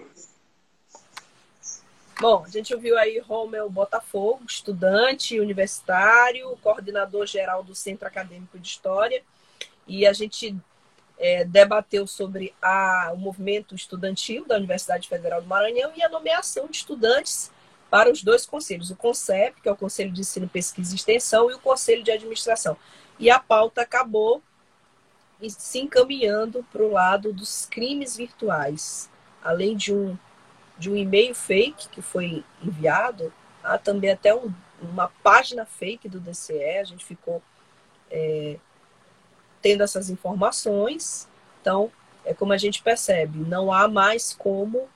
Bom, 2.21 2.43
a 2.45 2.49
gente 2.49 2.71
ouviu 2.71 2.99
aí 2.99 3.17
Romeu 3.17 3.67
Botafogo, 3.67 4.43
estudante 4.47 5.39
universitário, 5.39 6.55
coordenador 6.61 7.25
geral 7.25 7.63
do 7.63 7.73
Centro 7.73 8.07
Acadêmico 8.07 8.59
de 8.59 8.67
História, 8.67 9.23
e 9.87 10.05
a 10.05 10.13
gente 10.13 10.55
é, 11.17 11.43
debateu 11.43 12.05
sobre 12.05 12.53
a, 12.61 13.09
o 13.11 13.17
movimento 13.17 13.73
estudantil 13.73 14.45
da 14.45 14.55
Universidade 14.55 15.09
Federal 15.09 15.41
do 15.41 15.47
Maranhão 15.47 15.93
e 15.95 16.03
a 16.03 16.09
nomeação 16.09 16.67
de 16.67 16.77
estudantes 16.77 17.49
para 17.89 18.11
os 18.11 18.21
dois 18.21 18.45
conselhos, 18.45 18.91
o 18.91 18.95
CONCEP, 18.95 19.59
que 19.59 19.67
é 19.67 19.71
o 19.71 19.75
Conselho 19.75 20.11
de 20.11 20.21
Ensino, 20.21 20.47
Pesquisa 20.47 20.93
e 20.93 20.97
Extensão, 20.97 21.49
e 21.49 21.55
o 21.55 21.59
Conselho 21.59 22.03
de 22.03 22.11
Administração 22.11 22.77
e 23.17 23.31
a 23.31 23.39
pauta 23.39 23.81
acabou 23.81 24.43
se 25.47 25.79
encaminhando 25.79 26.63
para 26.71 26.83
o 26.83 26.91
lado 26.91 27.33
dos 27.33 27.65
crimes 27.65 28.15
virtuais. 28.15 29.09
Além 29.43 29.75
de 29.75 29.91
um, 29.91 30.15
de 30.81 30.89
um 30.89 30.95
e-mail 30.95 31.35
fake 31.35 31.89
que 31.89 32.01
foi 32.01 32.43
enviado, 32.59 33.31
há 33.63 33.77
também 33.77 34.09
até 34.09 34.33
um, 34.33 34.51
uma 34.81 35.09
página 35.21 35.63
fake 35.63 36.09
do 36.09 36.19
DCE, 36.19 36.79
a 36.79 36.83
gente 36.83 37.05
ficou 37.05 37.39
é, 38.09 38.57
tendo 39.61 39.83
essas 39.83 40.09
informações. 40.09 41.29
Então, 41.61 41.91
é 42.25 42.33
como 42.33 42.51
a 42.51 42.57
gente 42.57 42.81
percebe, 42.81 43.37
não 43.47 43.71
há 43.71 43.87
mais 43.87 44.33
como 44.33 44.89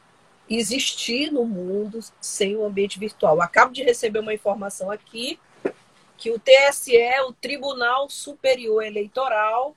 existir 0.49 1.31
no 1.31 1.45
mundo 1.45 1.99
sem 2.19 2.55
o 2.55 2.65
ambiente 2.65 2.97
virtual. 2.97 3.39
acabo 3.39 3.71
de 3.71 3.83
receber 3.83 4.19
uma 4.19 4.33
informação 4.33 4.89
aqui 4.89 5.39
que 6.17 6.31
o 6.31 6.39
TSE, 6.39 6.97
o 7.27 7.33
Tribunal 7.33 8.09
Superior 8.09 8.83
Eleitoral, 8.83 9.75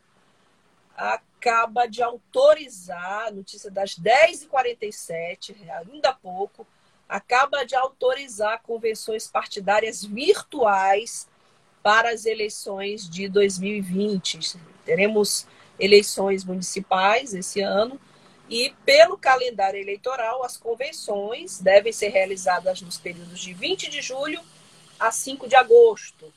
acaba 1.39 1.87
de 1.87 2.03
autorizar, 2.03 3.33
notícia 3.33 3.71
das 3.71 3.97
10h47, 3.97 5.55
ainda 5.71 6.11
há 6.11 6.13
pouco, 6.13 6.67
acaba 7.09 7.65
de 7.65 7.77
autorizar 7.77 8.61
convenções 8.63 9.29
partidárias 9.29 10.05
virtuais 10.05 11.29
para 11.81 12.11
as 12.11 12.27
eleições 12.27 13.09
de 13.09 13.29
2020. 13.29 14.59
Teremos 14.85 15.47
eleições 15.79 16.45
municipais 16.45 17.33
esse 17.33 17.61
ano 17.61 18.01
e, 18.51 18.75
pelo 18.85 19.17
calendário 19.17 19.81
eleitoral, 19.81 20.43
as 20.43 20.57
convenções 20.57 21.61
devem 21.61 21.93
ser 21.93 22.09
realizadas 22.09 22.83
nos 22.83 22.99
períodos 22.99 23.39
de 23.39 23.55
20 23.55 23.89
de 23.89 24.03
julho 24.03 24.41
a 24.99 25.13
5 25.13 25.49
de 25.49 25.55
agosto. 25.55 26.33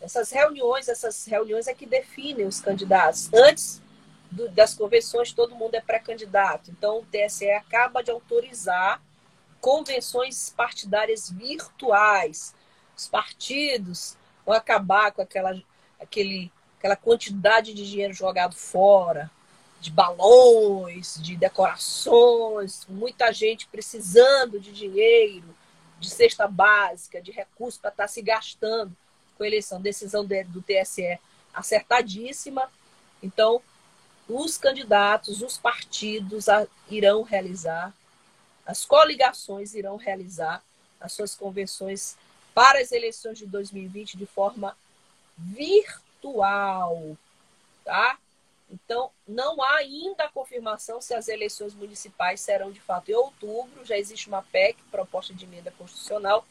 Essas 0.00 0.30
reuniões, 0.30 0.86
essas 0.86 1.26
reuniões 1.26 1.66
é 1.66 1.74
que 1.74 1.84
definem 1.84 2.46
os 2.46 2.60
candidatos. 2.60 3.28
Antes 3.34 3.82
do, 4.30 4.48
das 4.50 4.74
convenções, 4.74 5.32
todo 5.32 5.54
mundo 5.54 5.74
é 5.74 5.80
pré-candidato. 5.80 6.70
Então, 6.70 6.98
o 6.98 7.06
TSE 7.06 7.50
acaba 7.50 8.02
de 8.02 8.10
autorizar 8.10 9.02
convenções 9.60 10.52
partidárias 10.56 11.30
virtuais. 11.30 12.54
Os 12.96 13.08
partidos 13.08 14.16
vão 14.44 14.54
acabar 14.54 15.12
com 15.12 15.22
aquela, 15.22 15.60
aquele, 16.00 16.50
aquela 16.78 16.96
quantidade 16.96 17.74
de 17.74 17.88
dinheiro 17.88 18.12
jogado 18.12 18.54
fora, 18.54 19.30
de 19.80 19.90
balões, 19.90 21.20
de 21.22 21.36
decorações, 21.36 22.84
muita 22.88 23.32
gente 23.32 23.66
precisando 23.68 24.58
de 24.58 24.72
dinheiro 24.72 25.56
de 26.00 26.10
cesta 26.10 26.46
básica, 26.46 27.20
de 27.20 27.30
recursos 27.32 27.80
para 27.80 27.90
estar 27.90 28.04
tá 28.04 28.08
se 28.08 28.22
gastando 28.22 28.96
com 29.36 29.42
a 29.44 29.46
eleição. 29.46 29.80
Decisão 29.80 30.24
do 30.24 30.62
TSE 30.62 31.18
acertadíssima. 31.52 32.70
Então, 33.22 33.60
os 34.28 34.58
candidatos, 34.58 35.42
os 35.42 35.56
partidos 35.56 36.46
irão 36.90 37.22
realizar, 37.22 37.94
as 38.66 38.84
coligações 38.84 39.74
irão 39.74 39.96
realizar 39.96 40.62
as 41.00 41.12
suas 41.12 41.34
convenções 41.34 42.16
para 42.54 42.80
as 42.80 42.92
eleições 42.92 43.38
de 43.38 43.46
2020 43.46 44.16
de 44.16 44.26
forma 44.26 44.76
virtual, 45.36 47.16
tá? 47.84 48.18
Então, 48.70 49.10
não 49.26 49.62
há 49.62 49.76
ainda 49.76 50.24
a 50.24 50.28
confirmação 50.28 51.00
se 51.00 51.14
as 51.14 51.28
eleições 51.28 51.72
municipais 51.72 52.40
serão 52.40 52.70
de 52.70 52.80
fato 52.80 53.10
em 53.10 53.14
outubro. 53.14 53.84
Já 53.84 53.96
existe 53.96 54.28
uma 54.28 54.42
PEC, 54.42 54.76
proposta 54.90 55.32
de 55.32 55.44
emenda 55.44 55.70
constitucional, 55.70 56.44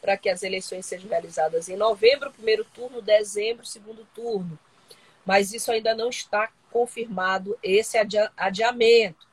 para 0.00 0.16
que 0.16 0.28
as 0.28 0.42
eleições 0.42 0.86
sejam 0.86 1.08
realizadas 1.08 1.68
em 1.68 1.76
novembro, 1.76 2.30
primeiro 2.30 2.64
turno, 2.66 3.02
dezembro, 3.02 3.66
segundo 3.66 4.06
turno. 4.14 4.56
Mas 5.26 5.52
isso 5.52 5.72
ainda 5.72 5.94
não 5.94 6.10
está 6.10 6.52
confirmado, 6.74 7.56
esse 7.62 7.96
adiamento. 8.36 9.24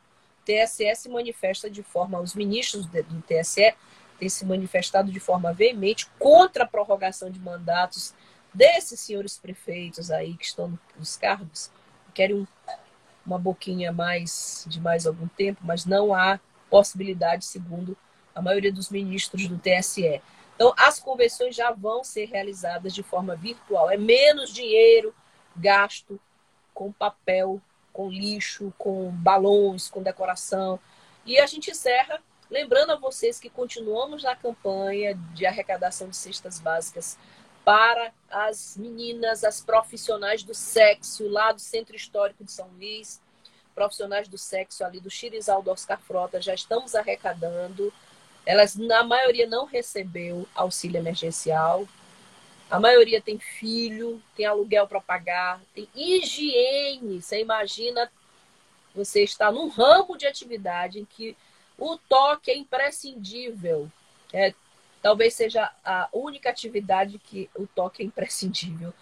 O 0.41 0.45
TSE 0.45 0.95
se 0.95 1.09
manifesta 1.09 1.71
de 1.71 1.81
forma, 1.81 2.21
os 2.21 2.35
ministros 2.35 2.85
do 2.85 3.21
TSE 3.23 3.73
têm 4.19 4.29
se 4.29 4.45
manifestado 4.45 5.11
de 5.11 5.19
forma 5.19 5.51
veemente 5.51 6.07
contra 6.19 6.63
a 6.63 6.67
prorrogação 6.67 7.31
de 7.31 7.39
mandatos 7.39 8.13
desses 8.53 8.99
senhores 8.99 9.39
prefeitos 9.39 10.11
aí 10.11 10.35
que 10.35 10.45
estão 10.45 10.77
nos 10.95 11.17
cargos 11.17 11.71
querem 12.13 12.35
um, 12.35 12.47
uma 13.25 13.39
boquinha 13.39 13.91
mais 13.91 14.65
de 14.67 14.79
mais 14.79 15.07
algum 15.07 15.27
tempo, 15.27 15.61
mas 15.63 15.85
não 15.85 16.13
há 16.13 16.39
possibilidade, 16.69 17.45
segundo 17.45 17.97
a 18.35 18.41
maioria 18.41 18.71
dos 18.71 18.89
ministros 18.89 19.47
do 19.47 19.57
TSE. 19.57 20.21
Então, 20.55 20.73
as 20.77 20.99
convenções 20.99 21.55
já 21.55 21.71
vão 21.71 22.03
ser 22.03 22.25
realizadas 22.25 22.93
de 22.93 23.01
forma 23.01 23.35
virtual. 23.35 23.89
É 23.89 23.97
menos 23.97 24.53
dinheiro 24.53 25.13
gasto 25.55 26.19
com 26.81 26.91
papel, 26.91 27.61
com 27.93 28.09
lixo, 28.09 28.73
com 28.75 29.11
balões, 29.11 29.87
com 29.87 30.01
decoração. 30.01 30.79
E 31.27 31.39
a 31.39 31.45
gente 31.45 31.69
encerra 31.69 32.19
lembrando 32.49 32.91
a 32.91 32.95
vocês 32.95 33.39
que 33.39 33.51
continuamos 33.51 34.23
na 34.23 34.35
campanha 34.35 35.13
de 35.35 35.45
arrecadação 35.45 36.09
de 36.09 36.15
cestas 36.15 36.59
básicas 36.59 37.19
para 37.63 38.11
as 38.31 38.75
meninas, 38.77 39.43
as 39.43 39.61
profissionais 39.61 40.41
do 40.41 40.55
sexo, 40.55 41.29
lá 41.29 41.51
do 41.51 41.61
Centro 41.61 41.95
Histórico 41.95 42.43
de 42.43 42.51
São 42.51 42.67
Luís, 42.69 43.21
profissionais 43.75 44.27
do 44.27 44.39
sexo 44.39 44.83
ali 44.83 44.99
do 44.99 45.11
Xirizal 45.11 45.61
do 45.61 45.69
Oscar 45.69 46.01
Frota, 46.01 46.41
já 46.41 46.55
estamos 46.55 46.95
arrecadando. 46.95 47.93
Elas, 48.43 48.75
na 48.75 49.03
maioria, 49.03 49.45
não 49.45 49.65
recebeu 49.65 50.47
auxílio 50.55 50.97
emergencial. 50.97 51.87
A 52.71 52.79
maioria 52.79 53.21
tem 53.21 53.37
filho, 53.37 54.23
tem 54.35 54.45
aluguel 54.45 54.87
para 54.87 55.01
pagar, 55.01 55.61
tem 55.75 55.89
higiene. 55.93 57.21
Você 57.21 57.41
imagina 57.41 58.09
você 58.95 59.23
está 59.23 59.51
num 59.51 59.69
ramo 59.69 60.17
de 60.17 60.25
atividade 60.25 60.99
em 60.99 61.05
que 61.05 61.35
o 61.77 61.97
toque 61.97 62.51
é 62.51 62.57
imprescindível. 62.57 63.89
É, 64.33 64.53
talvez 65.01 65.33
seja 65.33 65.71
a 65.83 66.09
única 66.13 66.49
atividade 66.49 67.19
que 67.19 67.49
o 67.55 67.67
toque 67.67 68.03
é 68.03 68.05
imprescindível 68.05 68.93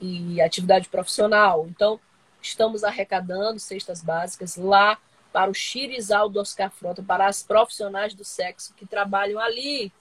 e 0.00 0.40
atividade 0.40 0.88
profissional. 0.88 1.66
Então, 1.68 1.98
estamos 2.40 2.84
arrecadando 2.84 3.58
cestas 3.58 4.02
básicas 4.02 4.56
lá 4.56 4.98
para 5.32 5.50
o 5.50 5.54
Xirizal 5.54 6.28
do 6.28 6.40
Oscar 6.40 6.70
Frota, 6.70 7.02
para 7.02 7.26
as 7.26 7.42
profissionais 7.42 8.14
do 8.14 8.24
sexo 8.24 8.72
que 8.74 8.86
trabalham 8.86 9.40
ali, 9.40 9.92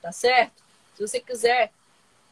tá 0.00 0.10
certo? 0.10 0.62
Se 0.94 1.06
você 1.06 1.20
quiser, 1.20 1.72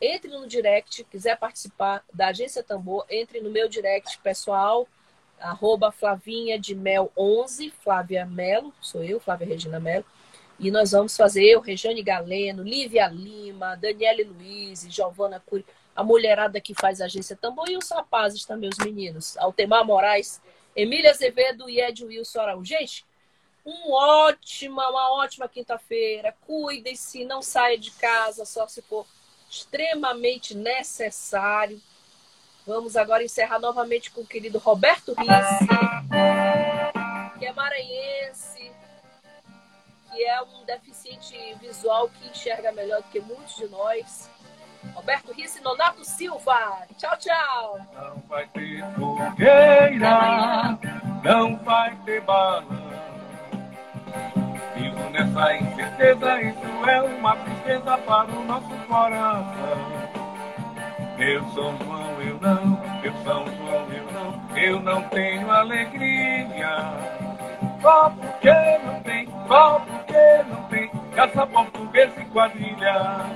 entre 0.00 0.30
no 0.30 0.46
direct, 0.46 1.04
quiser 1.04 1.36
participar 1.36 2.02
da 2.12 2.28
Agência 2.28 2.62
Tambor, 2.62 3.04
entre 3.10 3.40
no 3.40 3.50
meu 3.50 3.68
direct 3.68 4.18
pessoal, 4.20 4.88
arroba 5.38 5.92
Flavinha 5.92 6.58
de 6.58 6.74
Mel 6.74 7.12
11, 7.16 7.70
Flávia 7.70 8.24
Melo, 8.24 8.72
sou 8.80 9.02
eu, 9.02 9.20
Flávia 9.20 9.46
Regina 9.46 9.78
Melo, 9.78 10.04
e 10.58 10.70
nós 10.70 10.92
vamos 10.92 11.16
fazer 11.16 11.44
eu, 11.44 11.60
Rejane 11.60 12.02
Galeno, 12.02 12.62
Lívia 12.62 13.08
Lima, 13.08 13.76
Daniele 13.76 14.24
Luiz, 14.24 14.86
Giovana 14.88 15.42
Cury, 15.44 15.64
a 15.94 16.04
mulherada 16.04 16.60
que 16.60 16.74
faz 16.74 17.00
a 17.00 17.06
Agência 17.06 17.36
Tambor 17.36 17.68
e 17.68 17.76
os 17.76 17.90
rapazes 17.90 18.44
também, 18.44 18.70
os 18.70 18.78
meninos, 18.78 19.36
Altemar 19.38 19.84
Moraes, 19.84 20.40
Emília 20.74 21.10
Azevedo 21.10 21.68
e 21.68 21.80
Ed 21.80 22.04
Wilson 22.04 22.40
Araújo. 22.40 22.64
Gente, 22.64 23.04
um 23.64 23.92
ótima, 23.92 24.88
uma 24.88 25.12
ótima 25.22 25.48
quinta-feira. 25.48 26.34
Cuidem-se, 26.46 27.24
não 27.24 27.42
saia 27.42 27.76
de 27.76 27.90
casa 27.92 28.44
só 28.44 28.66
se 28.66 28.80
for 28.82 29.06
extremamente 29.50 30.54
necessário. 30.54 31.80
Vamos 32.64 32.96
agora 32.96 33.24
encerrar 33.24 33.58
novamente 33.58 34.10
com 34.10 34.20
o 34.20 34.26
querido 34.26 34.58
Roberto 34.58 35.12
Risse, 35.14 35.66
que 37.38 37.46
é 37.46 37.52
maranhense, 37.52 38.70
que 40.12 40.24
é 40.24 40.40
um 40.42 40.64
deficiente 40.64 41.36
visual 41.60 42.08
que 42.08 42.28
enxerga 42.28 42.70
melhor 42.70 43.02
do 43.02 43.08
que 43.08 43.18
muitos 43.20 43.56
de 43.56 43.66
nós. 43.66 44.30
Roberto 44.94 45.32
Risse 45.32 45.60
Nonato 45.60 46.04
Silva. 46.04 46.86
Tchau, 46.96 47.16
tchau. 47.18 47.80
Não 47.92 48.22
vai 48.28 48.46
ter 48.48 48.84
fogueira, 48.94 50.78
não 51.24 51.56
vai 51.58 51.96
ter 52.04 52.20
bala. 52.20 52.64
Nessa 55.12 55.56
incerteza, 55.56 56.40
isso 56.40 56.88
é 56.88 57.02
uma 57.02 57.36
tristeza 57.36 57.98
para 57.98 58.30
o 58.30 58.44
nosso 58.44 58.68
coração. 58.86 60.00
Eu 61.18 61.44
sou 61.50 61.74
João, 61.84 62.22
eu 62.22 62.38
não, 62.40 62.80
eu 63.02 63.12
sou 63.24 63.46
João, 63.46 63.86
eu 63.90 64.12
não, 64.12 64.56
eu 64.56 64.80
não 64.80 65.02
tenho 65.08 65.50
alegria. 65.50 66.76
Só 67.82 68.10
porque 68.10 68.78
não 68.84 69.02
tem, 69.02 69.28
só 69.48 69.80
porque 69.80 70.42
não 70.48 70.62
tem, 70.68 70.90
caça 71.14 71.46
portuguesa 71.46 72.20
e 72.20 72.24
quadrilha. 72.26 73.26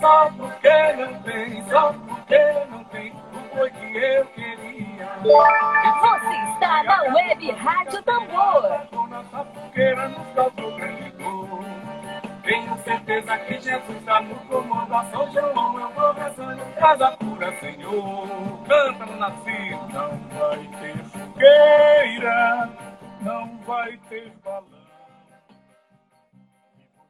Só 0.00 0.30
porque 0.36 0.92
não 0.98 1.22
tem, 1.22 1.64
só 1.68 1.94
porque 2.06 2.66
não 2.70 2.84
tem 2.84 3.12
foi 3.48 3.70
que 3.70 3.96
eu 3.96 4.26
queria. 4.26 5.08
Você 5.22 6.52
está 6.52 6.82
na 6.84 7.02
web 7.14 7.50
Rádio 7.52 8.02
Tambor. 8.02 8.62
Tenho 12.42 12.78
certeza 12.78 13.38
que 13.38 13.60
Jesus 13.60 13.96
está 13.98 14.20
no 14.20 14.34
comando. 14.46 14.94
A 14.94 15.04
São 15.04 15.30
João 15.32 15.80
eu 15.80 15.90
vou 15.90 16.12
rezando. 16.12 16.64
Traz 16.76 17.00
a 17.02 17.16
cura, 17.16 17.60
Senhor. 17.60 18.28
Canta 18.66 19.06
no 19.06 19.16
nascido. 19.16 19.88
Não 19.92 20.18
vai 20.38 20.70
ter 20.80 21.04
fogueira, 21.04 22.70
não 23.20 23.58
vai 23.66 23.96
ter 24.08 24.32
balão. 24.44 24.77